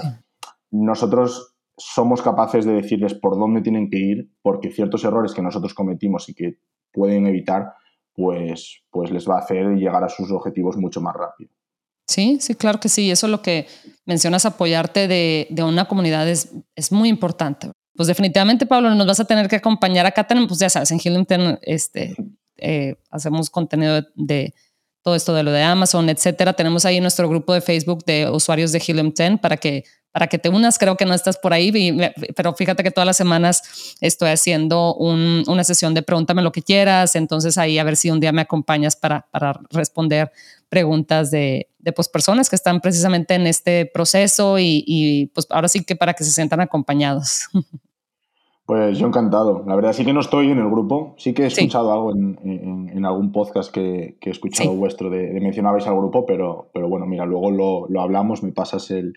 nosotros 0.71 1.57
somos 1.77 2.23
capaces 2.23 2.65
de 2.65 2.75
decirles 2.75 3.15
por 3.15 3.37
dónde 3.37 3.61
tienen 3.61 3.91
que 3.91 3.99
ir, 3.99 4.31
porque 4.43 4.71
ciertos 4.71 5.05
errores 5.05 5.35
que 5.35 5.43
nosotros 5.43 5.75
cometimos 5.75 6.29
y 6.29 6.35
que 6.35 6.59
pueden 6.93 7.27
evitar, 7.27 7.73
pues, 8.15 8.83
pues 8.91 9.11
les 9.11 9.29
va 9.29 9.37
a 9.37 9.41
hacer 9.41 9.75
llegar 9.77 10.03
a 10.05 10.09
sus 10.09 10.31
objetivos 10.31 10.77
mucho 10.77 11.01
más 11.01 11.15
rápido. 11.15 11.51
Sí, 12.09 12.39
sí, 12.41 12.55
claro 12.55 12.81
que 12.81 12.89
sí. 12.89 13.11
Eso 13.11 13.27
es 13.27 13.31
lo 13.31 13.43
que 13.43 13.67
mencionas, 14.07 14.47
apoyarte 14.47 15.07
de, 15.07 15.47
de 15.51 15.63
una 15.63 15.85
comunidad 15.87 16.29
es, 16.29 16.49
es, 16.75 16.91
muy 16.91 17.11
importante. 17.11 17.71
Pues 17.95 18.09
definitivamente, 18.09 18.65
Pablo, 18.65 18.95
nos 18.95 19.07
vas 19.07 19.21
a 19.21 19.27
tener 19.27 19.49
que 19.49 19.57
acompañar 19.57 20.07
acá. 20.07 20.27
Tenemos, 20.27 20.49
pues 20.49 20.61
ya 20.61 20.71
sabes, 20.71 20.91
en 20.91 21.01
Hillington 21.03 21.59
este, 21.63 22.17
eh, 22.57 22.97
hacemos 23.11 23.51
contenido 23.51 24.03
de, 24.15 24.55
todo 25.03 25.15
esto 25.15 25.35
de 25.35 25.43
lo 25.43 25.53
de 25.53 25.63
Amazon, 25.63 26.09
etcétera. 26.09 26.55
Tenemos 26.55 26.85
ahí 26.85 27.01
nuestro 27.01 27.29
grupo 27.29 27.55
de 27.55 27.61
Facebook 27.61 28.05
de 28.05 28.29
usuarios 28.31 28.73
de 28.73 28.83
Hillington 28.87 29.39
para 29.39 29.57
que 29.57 29.85
para 30.19 30.27
que 30.27 30.39
te 30.41 30.49
unas. 30.49 30.81
Creo 30.81 30.97
que 30.97 31.05
no 31.05 31.15
estás 31.15 31.39
por 31.39 31.53
ahí, 31.53 31.97
pero 32.35 32.53
fíjate 32.53 32.83
que 32.83 32.91
todas 32.91 33.07
las 33.07 33.17
semanas 33.17 33.97
estoy 34.01 34.31
haciendo 34.31 34.97
una 34.97 35.63
sesión 35.63 35.95
de 35.95 36.03
pregúntame 36.03 36.43
lo 36.43 36.51
que 36.51 36.61
quieras. 36.61 37.15
Entonces 37.15 37.57
ahí 37.57 37.79
a 37.79 37.85
ver 37.85 37.95
si 37.95 38.11
un 38.11 38.19
día 38.19 38.33
me 38.33 38.41
acompañas 38.41 38.97
para, 38.97 39.29
para 39.31 39.61
responder 39.71 40.33
preguntas 40.69 41.31
de, 41.31 41.69
de 41.79 41.93
pues, 41.93 42.09
personas 42.09 42.51
que 42.51 42.57
están 42.57 42.81
precisamente 42.81 43.35
en 43.35 43.47
este 43.47 43.87
proceso 43.87 44.59
y, 44.59 44.83
y, 44.89 45.27
pues 45.27 45.47
ahora 45.51 45.69
sí 45.69 45.85
que 45.85 45.95
para 45.95 46.15
que 46.15 46.25
se 46.25 46.33
sientan 46.33 46.61
acompañados. 46.61 47.49
Pues 48.67 48.99
yo 48.99 49.07
encantado. 49.07 49.65
La 49.67 49.77
verdad 49.77 49.95
sí 49.95 50.05
que 50.05 50.13
no 50.13 50.21
estoy 50.21 50.51
en 50.51 50.59
el 50.59 50.69
grupo, 50.69 51.15
sí 51.17 51.33
que 51.33 51.45
he 51.45 51.47
escuchado 51.47 51.91
algo 51.91 52.13
en, 52.13 52.91
en, 52.93 53.07
algún 53.07 53.33
podcast 53.33 53.73
que, 53.73 54.19
que 54.21 54.29
he 54.29 54.33
escuchado 54.33 54.73
vuestro 54.75 55.09
de, 55.09 55.33
de, 55.33 55.41
mencionabais 55.41 55.87
al 55.87 55.97
grupo, 55.97 56.27
pero, 56.27 56.69
pero 56.75 56.87
bueno, 56.87 57.07
mira, 57.07 57.25
luego 57.25 57.51
lo, 57.51 57.87
lo 57.89 58.03
hablamos, 58.03 58.43
me 58.43 58.53
pasas 58.53 58.91
el, 58.91 59.15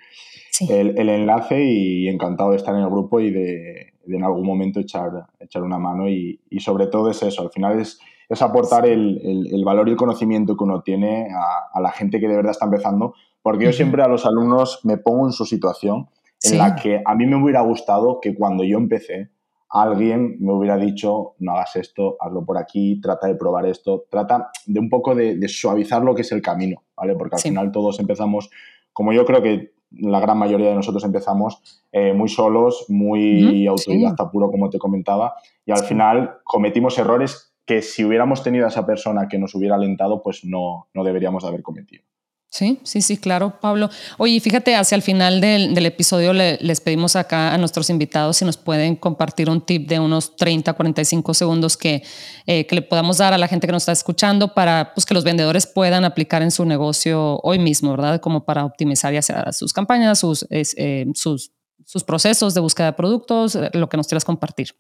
el, 0.60 0.98
el, 0.98 1.10
enlace 1.10 1.64
y 1.64 2.08
encantado 2.08 2.52
de 2.52 2.58
estar 2.58 2.76
en 2.76 2.82
el 2.82 2.90
grupo 2.90 3.20
y 3.20 3.32
de, 3.32 3.94
de 4.06 4.18
en 4.18 4.24
algún 4.24 4.46
momento 4.46 4.80
echar, 4.80 5.28
echar 5.40 5.64
una 5.64 5.80
mano 5.80 6.10
y, 6.10 6.40
y, 6.50 6.60
sobre 6.60 6.88
todo 6.88 7.10
es 7.10 7.22
eso, 7.24 7.42
al 7.42 7.52
final 7.52 7.80
es, 7.80 8.00
es 8.30 8.42
aportar 8.42 8.86
el, 8.86 9.48
el, 9.52 9.64
valor 9.64 9.88
y 9.88 9.92
el 9.92 9.98
conocimiento 9.98 10.56
que 10.56 10.64
uno 10.64 10.82
tiene 10.82 11.28
a, 11.34 11.78
a, 11.78 11.82
la 11.82 11.92
gente 11.92 12.20
que 12.20 12.28
de 12.28 12.36
verdad 12.36 12.52
está 12.52 12.66
empezando, 12.66 13.14
porque 13.42 13.66
yo 13.66 13.74
siempre 13.74 14.04
a 14.04 14.08
los 14.08 14.26
alumnos 14.26 14.82
me 14.84 14.98
pongo 14.98 15.26
en 15.26 15.32
su 15.32 15.46
situación 15.46 16.10
en 16.44 16.58
la 16.58 16.76
que 16.76 17.02
a 17.06 17.16
mí 17.16 17.26
me 17.28 17.42
hubiera 17.42 17.62
gustado 17.62 18.20
que 18.20 18.36
cuando 18.36 18.64
yo 18.64 18.78
empecé 18.78 19.30
alguien 19.72 20.36
me 20.40 20.54
hubiera 20.54 20.76
dicho, 20.76 21.36
no 21.40 21.54
hagas 21.54 21.78
esto, 21.78 22.18
hazlo 22.20 22.46
por 22.46 22.58
aquí, 22.58 23.00
trata 23.00 23.28
de 23.28 23.36
probar 23.36 23.66
esto, 23.66 24.06
trata 24.10 24.52
de 24.66 24.80
un 24.80 24.90
poco 24.90 25.16
de, 25.16 25.38
de 25.38 25.48
suavizar 25.48 26.04
lo 26.04 26.14
que 26.14 26.24
es 26.24 26.32
el 26.34 26.42
camino, 26.42 26.84
¿vale? 26.96 27.16
Porque 27.16 27.38
al 27.38 27.42
final 27.42 27.72
todos 27.72 28.00
empezamos, 28.00 28.50
como 28.92 29.14
yo 29.14 29.26
creo 29.26 29.42
que 29.42 29.72
la 29.91 30.19
gran 30.19 30.38
mayoría 30.38 30.69
de 30.69 30.75
nosotros 30.75 31.04
empezamos 31.04 31.84
eh, 31.91 32.13
muy 32.13 32.30
solos, 32.30 32.86
muy 32.88 33.67
autodidacta 33.67 34.30
puro, 34.32 34.49
como 34.49 34.69
te 34.69 34.80
comentaba, 34.80 35.36
y 35.65 35.71
al 35.71 35.84
final 35.84 36.38
cometimos 36.43 36.97
errores 36.97 37.54
que 37.65 37.82
si 37.82 38.04
hubiéramos 38.04 38.43
tenido 38.43 38.65
a 38.65 38.69
esa 38.69 38.86
persona 38.86 39.27
que 39.27 39.38
nos 39.38 39.54
hubiera 39.56 39.75
alentado, 39.75 40.23
pues 40.23 40.43
no, 40.43 40.88
no 40.93 41.04
deberíamos 41.04 41.43
de 41.43 41.49
haber 41.49 41.62
cometido. 41.62 42.04
Sí, 42.52 42.82
sí, 42.84 43.02
sí, 43.02 43.16
claro, 43.16 43.54
Pablo. 43.62 43.90
Oye, 44.18 44.38
fíjate, 44.42 44.76
hacia 44.76 44.98
el 44.98 45.02
final 45.02 45.40
del, 45.40 45.74
del 45.74 45.86
episodio 45.86 46.34
les 46.34 46.82
pedimos 46.82 47.16
acá 47.16 47.54
a 47.54 47.58
nuestros 47.58 47.90
invitados 47.90 48.36
si 48.36 48.44
nos 48.44 48.58
pueden 48.58 48.98
compartir 48.98 49.50
un 49.50 49.62
tip 49.62 49.88
de 49.88 50.02
unos 50.02 50.36
30, 50.36 50.74
45 50.74 51.34
segundos 51.34 51.78
que, 51.78 52.04
eh, 52.48 52.68
que 52.68 52.76
le 52.76 52.82
podamos 52.82 53.20
dar 53.20 53.34
a 53.34 53.38
la 53.38 53.48
gente 53.48 53.68
que 53.68 53.72
nos 53.72 53.84
está 53.84 53.94
escuchando 53.94 54.54
para 54.54 54.92
pues, 54.94 55.06
que 55.06 55.14
los 55.14 55.24
vendedores 55.24 55.66
puedan 55.66 56.04
aplicar 56.04 56.42
en 56.42 56.52
su 56.52 56.66
negocio 56.66 57.40
hoy 57.42 57.58
mismo, 57.58 57.92
¿verdad? 57.92 58.20
Como 58.20 58.44
para 58.44 58.66
optimizar 58.66 59.14
ya 59.14 59.22
sea 59.22 59.54
sus 59.54 59.72
campañas, 59.72 60.20
sus, 60.20 60.46
eh, 60.50 61.06
sus, 61.14 61.54
sus 61.86 62.04
procesos 62.04 62.54
de 62.54 62.60
búsqueda 62.60 62.88
de 62.88 62.94
productos, 62.94 63.56
eh, 63.56 63.70
lo 63.72 63.88
que 63.88 63.96
nos 63.96 64.08
quieras 64.08 64.26
compartir. 64.26 64.76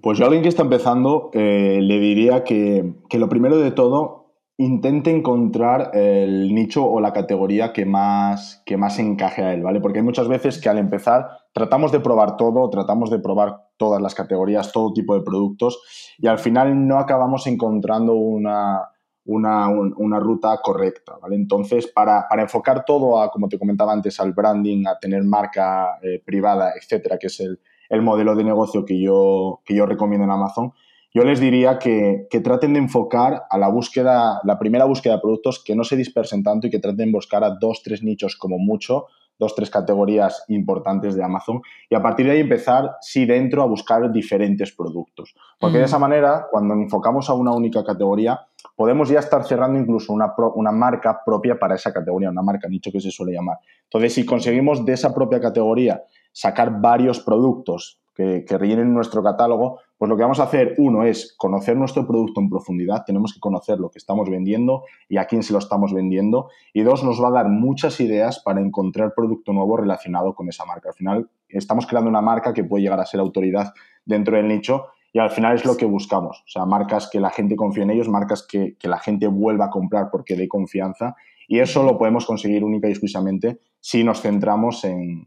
Pues 0.00 0.18
yo 0.18 0.24
a 0.24 0.28
alguien 0.28 0.44
que 0.44 0.48
está 0.48 0.62
empezando 0.62 1.30
le 1.34 1.98
diría 1.98 2.44
que, 2.44 2.94
que 3.08 3.18
lo 3.18 3.28
primero 3.28 3.58
de 3.58 3.72
todo 3.72 4.19
intente 4.60 5.10
encontrar 5.10 5.90
el 5.94 6.54
nicho 6.54 6.84
o 6.84 7.00
la 7.00 7.14
categoría 7.14 7.72
que 7.72 7.86
más, 7.86 8.62
que 8.66 8.76
más 8.76 8.98
encaje 8.98 9.42
a 9.42 9.54
él, 9.54 9.62
¿vale? 9.62 9.80
Porque 9.80 10.00
hay 10.00 10.04
muchas 10.04 10.28
veces 10.28 10.60
que 10.60 10.68
al 10.68 10.76
empezar 10.76 11.28
tratamos 11.54 11.92
de 11.92 12.00
probar 12.00 12.36
todo, 12.36 12.68
tratamos 12.68 13.10
de 13.10 13.20
probar 13.20 13.68
todas 13.78 14.02
las 14.02 14.14
categorías, 14.14 14.70
todo 14.70 14.92
tipo 14.92 15.14
de 15.14 15.22
productos 15.22 15.82
y 16.18 16.26
al 16.26 16.38
final 16.38 16.86
no 16.86 16.98
acabamos 16.98 17.46
encontrando 17.46 18.12
una, 18.12 18.90
una, 19.24 20.20
ruta 20.20 20.58
correcta, 20.62 21.16
¿vale? 21.22 21.36
Entonces, 21.36 21.86
para, 21.86 22.26
enfocar 22.38 22.84
todo 22.84 23.22
a, 23.22 23.30
como 23.30 23.48
te 23.48 23.58
comentaba 23.58 23.94
antes, 23.94 24.20
al 24.20 24.34
branding, 24.34 24.86
a 24.86 24.98
tener 24.98 25.24
marca 25.24 25.98
eh, 26.02 26.22
privada, 26.22 26.72
etcétera, 26.78 27.16
que 27.18 27.28
es 27.28 27.40
el, 27.40 27.60
el, 27.88 28.02
modelo 28.02 28.36
de 28.36 28.44
negocio 28.44 28.84
que 28.84 29.00
yo, 29.00 29.62
que 29.64 29.74
yo 29.74 29.86
recomiendo 29.86 30.24
en 30.24 30.32
Amazon, 30.32 30.74
yo 31.12 31.24
les 31.24 31.40
diría 31.40 31.78
que, 31.78 32.26
que, 32.30 32.40
traten 32.40 32.74
de 32.74 32.78
enfocar 32.78 33.44
a 33.50 33.58
la 33.58 33.68
búsqueda, 33.68 34.40
la 34.44 34.58
primera 34.58 34.84
búsqueda 34.84 35.14
de 35.14 35.20
productos, 35.20 35.62
que 35.62 35.74
no 35.74 35.84
se 35.84 35.96
dispersen 35.96 36.42
tanto 36.42 36.66
y 36.66 36.70
que 36.70 36.78
traten 36.78 37.06
de 37.06 37.12
buscar 37.12 37.42
a 37.42 37.50
dos, 37.50 37.82
tres 37.82 38.02
nichos 38.02 38.36
como 38.36 38.58
mucho, 38.58 39.06
dos, 39.40 39.54
tres 39.54 39.70
categorías 39.70 40.44
importantes 40.48 41.16
de 41.16 41.24
Amazon 41.24 41.62
y 41.88 41.94
a 41.94 42.02
partir 42.02 42.26
de 42.26 42.32
ahí 42.32 42.40
empezar, 42.40 42.96
sí, 43.00 43.24
dentro 43.24 43.62
a 43.62 43.66
buscar 43.66 44.12
diferentes 44.12 44.70
productos. 44.70 45.34
Porque 45.58 45.78
de 45.78 45.84
esa 45.84 45.98
manera, 45.98 46.46
cuando 46.50 46.74
enfocamos 46.74 47.28
a 47.30 47.34
una 47.34 47.50
única 47.50 47.82
categoría, 47.82 48.38
podemos 48.76 49.08
ya 49.08 49.18
estar 49.18 49.42
cerrando 49.44 49.80
incluso 49.80 50.12
una, 50.12 50.34
una 50.54 50.70
marca 50.70 51.22
propia 51.24 51.58
para 51.58 51.74
esa 51.74 51.92
categoría, 51.92 52.30
una 52.30 52.42
marca 52.42 52.68
nicho 52.68 52.92
que 52.92 53.00
se 53.00 53.10
suele 53.10 53.32
llamar. 53.32 53.56
Entonces, 53.84 54.12
si 54.12 54.26
conseguimos 54.26 54.84
de 54.84 54.92
esa 54.92 55.12
propia 55.12 55.40
categoría 55.40 56.04
sacar 56.32 56.80
varios 56.80 57.20
productos 57.20 57.98
que, 58.20 58.44
que, 58.44 58.58
rellenen 58.58 58.92
nuestro 58.92 59.22
catálogo, 59.22 59.80
pues 59.96 60.08
lo 60.08 60.16
que 60.16 60.22
vamos 60.22 60.40
a 60.40 60.44
hacer, 60.44 60.74
uno, 60.78 61.04
es 61.04 61.34
conocer 61.38 61.76
nuestro 61.76 62.06
producto 62.06 62.40
en 62.40 62.50
profundidad, 62.50 63.04
tenemos 63.06 63.32
que 63.32 63.40
conocer 63.40 63.78
lo 63.78 63.90
que 63.90 63.98
estamos 63.98 64.28
vendiendo 64.28 64.84
y 65.08 65.16
a 65.16 65.24
quién 65.24 65.42
se 65.42 65.52
lo 65.52 65.58
estamos 65.58 65.94
vendiendo, 65.94 66.50
y 66.74 66.82
dos, 66.82 67.02
nos 67.02 67.22
va 67.22 67.28
a 67.28 67.32
dar 67.32 67.48
muchas 67.48 67.98
ideas 68.00 68.40
para 68.40 68.60
encontrar 68.60 69.14
producto 69.14 69.52
nuevo 69.52 69.76
relacionado 69.76 70.34
con 70.34 70.48
esa 70.48 70.66
marca. 70.66 70.90
Al 70.90 70.94
final, 70.94 71.30
estamos 71.48 71.86
creando 71.86 72.10
una 72.10 72.20
marca 72.20 72.52
que 72.52 72.64
puede 72.64 72.82
llegar 72.82 73.00
a 73.00 73.06
ser 73.06 73.20
autoridad 73.20 73.72
dentro 74.04 74.36
del 74.36 74.48
nicho 74.48 74.86
y 75.12 75.18
al 75.18 75.30
final 75.30 75.56
es 75.56 75.64
lo 75.64 75.76
que 75.76 75.86
buscamos, 75.86 76.42
o 76.46 76.48
sea, 76.48 76.66
marcas 76.66 77.08
que 77.10 77.20
la 77.20 77.30
gente 77.30 77.56
confíe 77.56 77.82
en 77.84 77.90
ellos, 77.90 78.08
marcas 78.08 78.46
que, 78.46 78.76
que 78.78 78.88
la 78.88 78.98
gente 78.98 79.26
vuelva 79.28 79.66
a 79.66 79.70
comprar 79.70 80.10
porque 80.10 80.36
dé 80.36 80.46
confianza. 80.46 81.16
Y 81.48 81.58
eso 81.58 81.82
lo 81.82 81.98
podemos 81.98 82.26
conseguir 82.26 82.62
única 82.62 82.86
y 82.86 82.92
exclusivamente 82.92 83.58
si 83.80 84.04
nos 84.04 84.20
centramos 84.20 84.84
en, 84.84 85.26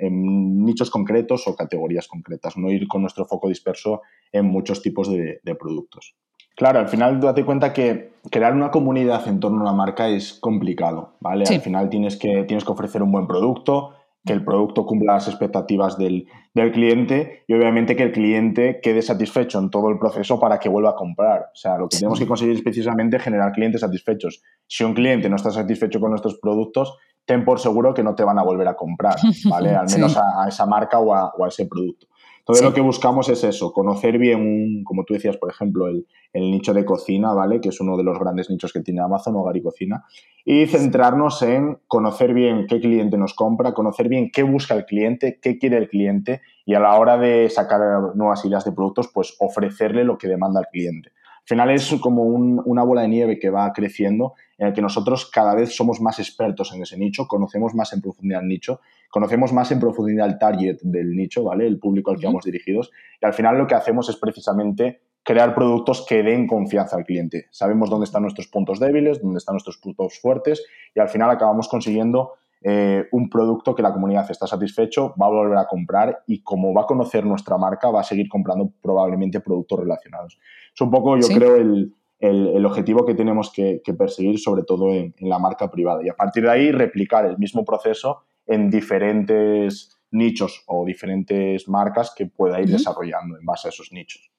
nichos 0.00 0.90
concretos 0.90 1.46
o 1.46 1.56
categorías 1.56 2.08
concretas, 2.08 2.56
no 2.56 2.70
ir 2.70 2.86
con 2.88 3.02
nuestro 3.02 3.24
foco 3.24 3.48
disperso 3.48 4.02
en 4.32 4.46
muchos 4.46 4.82
tipos 4.82 5.10
de, 5.10 5.40
productos. 5.58 6.14
Claro, 6.56 6.78
al 6.78 6.88
final 6.88 7.20
date 7.20 7.44
cuenta 7.44 7.72
que 7.72 8.12
crear 8.30 8.54
una 8.54 8.70
comunidad 8.70 9.28
en 9.28 9.40
torno 9.40 9.58
a 9.58 9.62
una 9.62 9.72
marca 9.72 10.08
es 10.08 10.34
complicado, 10.34 11.16
¿vale? 11.20 11.44
Al 11.48 11.60
final 11.60 11.90
tienes 11.90 12.16
que, 12.16 12.44
tienes 12.44 12.64
que 12.64 12.72
ofrecer 12.72 13.02
un 13.02 13.12
buen 13.12 13.26
producto, 13.26 13.94
que 14.26 14.32
el 14.32 14.44
producto 14.44 14.84
cumpla 14.84 15.14
las 15.14 15.28
expectativas 15.28 15.96
del, 15.96 16.26
cliente 16.72 17.44
y 17.46 17.54
obviamente 17.54 17.94
que 17.94 18.02
el 18.02 18.12
cliente 18.12 18.80
quede 18.82 19.00
satisfecho 19.00 19.58
en 19.58 19.70
todo 19.70 19.88
el 19.88 19.98
proceso 19.98 20.40
para 20.40 20.58
que 20.58 20.68
vuelva 20.68 20.90
a 20.90 20.94
comprar. 20.94 21.50
O 21.52 21.56
sea, 21.56 21.78
lo 21.78 21.88
que 21.88 21.98
tenemos 21.98 22.18
que 22.18 22.26
conseguir 22.26 22.56
es 22.56 22.62
precisamente 22.62 23.18
generar 23.20 23.52
clientes 23.52 23.82
satisfechos. 23.82 24.42
Si 24.66 24.82
un 24.82 24.94
cliente 24.94 25.28
no 25.28 25.36
está 25.36 25.50
satisfecho 25.50 26.00
con 26.00 26.10
nuestros 26.10 26.38
productos, 26.40 26.96
ten 27.26 27.44
por 27.44 27.60
seguro 27.60 27.92
que 27.92 28.02
no 28.02 28.14
te 28.14 28.24
van 28.24 28.38
a 28.38 28.42
volver 28.42 28.68
a 28.68 28.76
comprar, 28.76 29.16
¿vale? 29.50 29.74
Al 29.74 29.86
menos 29.90 30.16
a, 30.16 30.48
esa 30.48 30.64
marca 30.64 30.98
o 30.98 31.12
a 31.12 31.48
ese 31.48 31.66
producto. 31.66 32.06
Entonces 32.46 32.64
lo 32.64 32.72
que 32.72 32.80
buscamos 32.80 33.28
es 33.28 33.42
eso, 33.42 33.72
conocer 33.72 34.18
bien, 34.18 34.84
como 34.84 35.02
tú 35.04 35.14
decías, 35.14 35.36
por 35.36 35.50
ejemplo, 35.50 35.88
el, 35.88 36.06
nicho 36.32 36.72
de 36.72 36.84
cocina, 36.84 37.32
¿vale? 37.32 37.60
Que 37.60 37.70
es 37.70 37.80
uno 37.80 37.96
de 37.96 38.04
los 38.04 38.20
grandes 38.20 38.48
nichos 38.50 38.72
que 38.72 38.82
tiene 38.82 39.00
Amazon, 39.00 39.34
hogar 39.34 39.56
y 39.56 39.62
cocina, 39.62 40.04
y 40.44 40.64
centrarnos 40.66 41.42
en 41.42 41.78
conocer 41.88 42.34
bien 42.34 42.68
qué 42.68 42.78
cliente 42.78 43.18
nos 43.18 43.34
compra, 43.34 43.74
conocer 43.74 44.08
bien 44.08 44.30
qué 44.32 44.44
busca 44.44 44.74
el 44.74 44.84
cliente, 44.84 45.40
qué 45.42 45.58
quiere 45.58 45.76
el 45.76 45.88
cliente, 45.88 46.40
y 46.64 46.74
a 46.74 46.78
la 46.78 46.96
hora 46.96 47.18
de 47.18 47.50
sacar 47.50 47.80
nuevas 48.14 48.44
ideas 48.44 48.64
de 48.64 48.70
productos, 48.70 49.10
pues 49.12 49.34
ofrecerle 49.40 50.04
lo 50.04 50.16
que 50.16 50.28
demanda 50.28 50.60
el 50.60 50.66
cliente. 50.66 51.10
Al 51.38 51.48
final 51.48 51.70
es 51.70 51.92
como 52.00 52.22
una 52.22 52.84
bola 52.84 53.02
de 53.02 53.08
nieve 53.08 53.40
que 53.40 53.50
va 53.50 53.72
creciendo 53.72 54.34
en 54.58 54.68
el 54.68 54.72
que 54.72 54.82
nosotros 54.82 55.30
cada 55.30 55.54
vez 55.54 55.74
somos 55.74 56.00
más 56.00 56.18
expertos 56.18 56.72
en 56.74 56.82
ese 56.82 56.96
nicho, 56.96 57.26
conocemos 57.26 57.74
más 57.74 57.92
en 57.92 58.00
profundidad 58.00 58.42
el 58.42 58.48
nicho, 58.48 58.80
conocemos 59.10 59.52
más 59.52 59.70
en 59.70 59.80
profundidad 59.80 60.26
el 60.26 60.38
target 60.38 60.78
del 60.82 61.14
nicho, 61.14 61.44
¿vale? 61.44 61.66
El 61.66 61.78
público 61.78 62.10
al 62.10 62.18
que 62.18 62.26
vamos 62.26 62.44
dirigidos. 62.44 62.90
Y 63.20 63.26
al 63.26 63.34
final 63.34 63.58
lo 63.58 63.66
que 63.66 63.74
hacemos 63.74 64.08
es 64.08 64.16
precisamente 64.16 65.00
crear 65.22 65.54
productos 65.54 66.06
que 66.08 66.22
den 66.22 66.46
confianza 66.46 66.96
al 66.96 67.04
cliente. 67.04 67.46
Sabemos 67.50 67.90
dónde 67.90 68.04
están 68.04 68.22
nuestros 68.22 68.46
puntos 68.46 68.78
débiles, 68.78 69.20
dónde 69.20 69.38
están 69.38 69.54
nuestros 69.54 69.76
puntos 69.78 70.20
fuertes 70.20 70.64
y 70.94 71.00
al 71.00 71.08
final 71.08 71.30
acabamos 71.30 71.68
consiguiendo 71.68 72.34
eh, 72.62 73.06
un 73.12 73.28
producto 73.28 73.74
que 73.74 73.82
la 73.82 73.92
comunidad 73.92 74.30
está 74.30 74.46
satisfecho, 74.46 75.14
va 75.20 75.26
a 75.26 75.30
volver 75.30 75.58
a 75.58 75.66
comprar 75.66 76.22
y 76.26 76.42
como 76.42 76.72
va 76.72 76.82
a 76.82 76.86
conocer 76.86 77.26
nuestra 77.26 77.58
marca, 77.58 77.90
va 77.90 78.00
a 78.00 78.04
seguir 78.04 78.28
comprando 78.28 78.70
probablemente 78.80 79.40
productos 79.40 79.80
relacionados. 79.80 80.38
Es 80.72 80.80
un 80.80 80.90
poco, 80.90 81.18
yo 81.18 81.28
creo, 81.28 81.56
el, 81.56 81.92
el, 82.18 82.64
objetivo 82.64 83.04
que 83.04 83.14
tenemos 83.14 83.52
que, 83.52 83.80
perseguir, 83.96 84.38
sobre 84.38 84.62
todo 84.62 84.92
en, 84.92 85.14
la 85.20 85.38
marca 85.38 85.70
privada. 85.70 86.00
Y 86.04 86.08
a 86.08 86.14
partir 86.14 86.44
de 86.44 86.50
ahí, 86.50 86.72
replicar 86.72 87.26
el 87.26 87.38
mismo 87.38 87.64
proceso 87.64 88.22
en 88.46 88.70
diferentes 88.70 89.98
nichos 90.10 90.62
o 90.66 90.84
diferentes 90.84 91.68
marcas 91.68 92.12
que 92.16 92.26
pueda 92.26 92.60
ir 92.60 92.68
desarrollando 92.68 93.36
en 93.38 93.44
base 93.44 93.68
a 93.68 93.70
esos 93.70 93.92
nichos. 93.92 94.30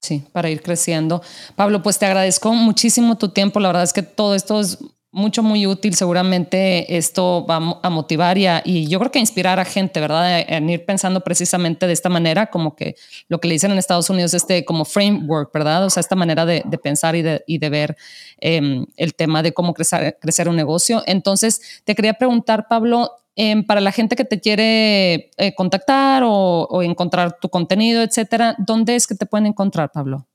Sí, 0.00 0.22
para 0.32 0.50
ir 0.50 0.60
creciendo. 0.62 1.22
Pablo, 1.56 1.82
pues 1.82 1.98
te 1.98 2.04
agradezco 2.04 2.52
muchísimo 2.52 3.16
tu 3.16 3.30
tiempo. 3.30 3.58
La 3.58 3.68
verdad 3.68 3.84
es 3.84 3.94
que 3.94 4.02
todo 4.02 4.34
esto 4.34 4.60
es 4.60 4.78
mucho, 5.14 5.42
muy 5.44 5.66
útil. 5.66 5.94
Seguramente 5.94 6.96
esto 6.96 7.46
va 7.48 7.78
a 7.82 7.90
motivar 7.90 8.36
y, 8.36 8.46
y 8.64 8.88
yo 8.88 8.98
creo 8.98 9.10
que 9.12 9.20
inspirar 9.20 9.60
a 9.60 9.64
gente, 9.64 10.00
¿verdad? 10.00 10.44
En 10.46 10.68
ir 10.68 10.84
pensando 10.84 11.20
precisamente 11.22 11.86
de 11.86 11.92
esta 11.92 12.08
manera, 12.08 12.46
como 12.46 12.74
que 12.74 12.96
lo 13.28 13.40
que 13.40 13.48
le 13.48 13.54
dicen 13.54 13.70
en 13.70 13.78
Estados 13.78 14.10
Unidos, 14.10 14.34
este 14.34 14.64
como 14.64 14.84
framework, 14.84 15.52
¿verdad? 15.54 15.84
O 15.84 15.90
sea, 15.90 16.00
esta 16.00 16.16
manera 16.16 16.44
de, 16.44 16.62
pensar 16.82 17.14
y 17.14 17.22
de, 17.22 17.44
y 17.46 17.58
de 17.58 17.70
ver 17.70 17.96
em, 18.40 18.86
el 18.96 19.14
tema 19.14 19.42
de 19.42 19.52
cómo 19.52 19.72
crecer, 19.72 20.18
crecer 20.20 20.48
un 20.48 20.56
negocio. 20.56 21.02
Entonces, 21.06 21.82
te 21.84 21.94
quería 21.94 22.14
preguntar, 22.14 22.66
Pablo, 22.68 23.12
em, 23.36 23.64
para 23.64 23.80
la 23.80 23.92
gente 23.92 24.16
que 24.16 24.24
te 24.24 24.40
quiere 24.40 25.30
eh, 25.36 25.54
contactar 25.54 26.24
o, 26.24 26.66
o 26.68 26.82
encontrar 26.82 27.38
tu 27.40 27.48
contenido, 27.48 28.02
etcétera, 28.02 28.56
¿dónde 28.58 28.96
es 28.96 29.06
que 29.06 29.14
te 29.14 29.26
pueden 29.26 29.46
encontrar, 29.46 29.92
Pablo? 29.92 30.26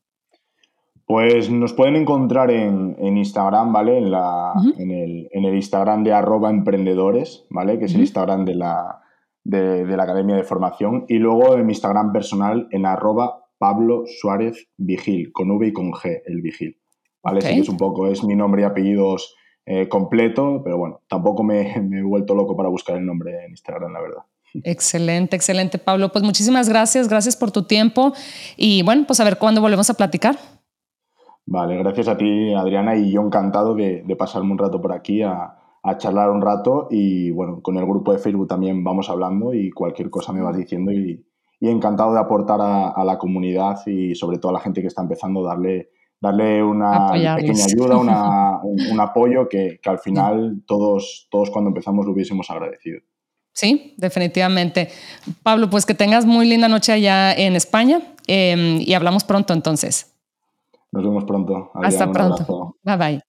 Pues 1.09 1.49
nos 1.49 1.73
pueden 1.73 1.95
encontrar 1.95 2.51
en, 2.51 2.95
Instagram, 2.99 3.73
¿vale? 3.73 3.97
En, 3.97 4.11
la, 4.11 4.53
en, 4.77 4.91
el, 4.91 5.27
en, 5.31 5.43
el, 5.43 5.55
Instagram 5.55 6.03
de 6.03 6.13
arroba 6.13 6.51
emprendedores, 6.51 7.47
¿vale? 7.49 7.79
Que 7.79 7.85
es 7.85 7.95
el 7.95 8.01
Instagram 8.01 8.45
de 8.45 8.53
la, 8.53 9.01
de, 9.43 9.85
la 9.85 10.03
Academia 10.03 10.35
de 10.35 10.43
Formación. 10.43 11.05
Y 11.07 11.15
luego 11.15 11.55
en 11.55 11.65
mi 11.65 11.71
Instagram 11.71 12.13
personal 12.13 12.67
en 12.69 12.85
arroba 12.85 13.47
Pablo 13.57 14.03
Suárez 14.05 14.69
Vigil, 14.77 15.31
con 15.31 15.49
V 15.49 15.69
y 15.69 15.73
con 15.73 15.91
G, 15.93 16.21
el 16.27 16.43
Vigil. 16.43 16.77
¿Vale? 17.23 17.41
Sí 17.41 17.55
que 17.55 17.61
es 17.61 17.69
un 17.69 17.77
poco, 17.77 18.05
es 18.05 18.23
mi 18.23 18.35
nombre 18.35 18.61
y 18.61 18.65
apellidos 18.65 19.35
eh, 19.65 19.89
completo, 19.89 20.61
pero 20.63 20.77
bueno, 20.77 21.01
tampoco 21.09 21.41
me, 21.41 21.81
me 21.81 22.01
he 22.01 22.03
vuelto 22.03 22.35
loco 22.35 22.55
para 22.55 22.69
buscar 22.69 22.97
el 22.97 23.05
nombre 23.07 23.45
en 23.45 23.49
Instagram, 23.49 23.93
la 23.93 24.01
verdad. 24.01 24.21
Excelente, 24.63 25.35
excelente, 25.35 25.79
Pablo. 25.79 26.11
Pues 26.11 26.23
muchísimas 26.23 26.69
gracias, 26.69 27.07
gracias 27.07 27.35
por 27.35 27.49
tu 27.49 27.63
tiempo 27.63 28.13
y 28.57 28.83
bueno, 28.83 29.05
pues 29.07 29.19
a 29.19 29.23
ver 29.23 29.39
cuándo 29.39 29.59
volvemos 29.59 29.89
a 29.89 29.95
platicar. 29.95 30.37
Vale, 31.51 31.77
gracias 31.77 32.07
a 32.07 32.15
ti, 32.15 32.53
Adriana, 32.53 32.95
y 32.95 33.11
yo 33.11 33.21
encantado 33.21 33.73
de, 33.73 34.03
pasarme 34.15 34.51
un 34.51 34.59
rato 34.59 34.79
por 34.79 34.93
aquí 34.93 35.23
a, 35.23 35.55
charlar 35.97 36.29
un 36.29 36.41
rato 36.41 36.87
y 36.91 37.31
bueno, 37.31 37.61
con 37.63 37.75
el 37.77 37.85
grupo 37.85 38.13
de 38.13 38.19
Facebook 38.19 38.47
también 38.47 38.83
vamos 38.83 39.09
hablando 39.09 39.55
y 39.55 39.71
cualquier 39.71 40.11
cosa 40.11 40.31
me 40.31 40.41
vas 40.41 40.55
diciendo 40.55 40.91
y, 40.91 41.25
encantado 41.59 42.13
de 42.13 42.19
aportar 42.19 42.59
a, 42.61 43.03
la 43.03 43.17
comunidad 43.17 43.79
y 43.87 44.13
sobre 44.13 44.37
todo 44.37 44.51
a 44.51 44.53
la 44.53 44.59
gente 44.59 44.81
que 44.81 44.87
está 44.87 45.01
empezando, 45.01 45.41
darle, 45.43 45.89
darle 46.21 46.61
una 46.61 47.11
pequeña 47.11 47.65
ayuda, 47.65 47.97
un, 48.61 48.99
apoyo 48.99 49.49
que, 49.49 49.79
al 49.83 49.97
final 49.97 50.61
todos, 50.67 51.27
todos 51.31 51.49
cuando 51.49 51.69
empezamos 51.69 52.05
lo 52.05 52.11
hubiésemos 52.11 52.47
agradecido. 52.51 52.99
Sí, 53.53 53.95
definitivamente. 53.97 54.89
Pablo, 55.41 55.71
pues 55.71 55.87
que 55.87 55.95
tengas 55.95 56.27
muy 56.27 56.47
linda 56.47 56.67
noche 56.67 56.91
allá 56.91 57.33
en 57.33 57.55
España 57.55 58.01
em, 58.27 58.79
y 58.81 58.93
hablamos 58.93 59.23
pronto 59.23 59.53
entonces. 59.53 60.18
Nos 60.91 61.03
vemos 61.03 61.23
pronto. 61.25 61.71
Hasta 61.75 62.11
pronto. 62.11 62.75
Bye 62.83 62.97
bye. 62.97 63.21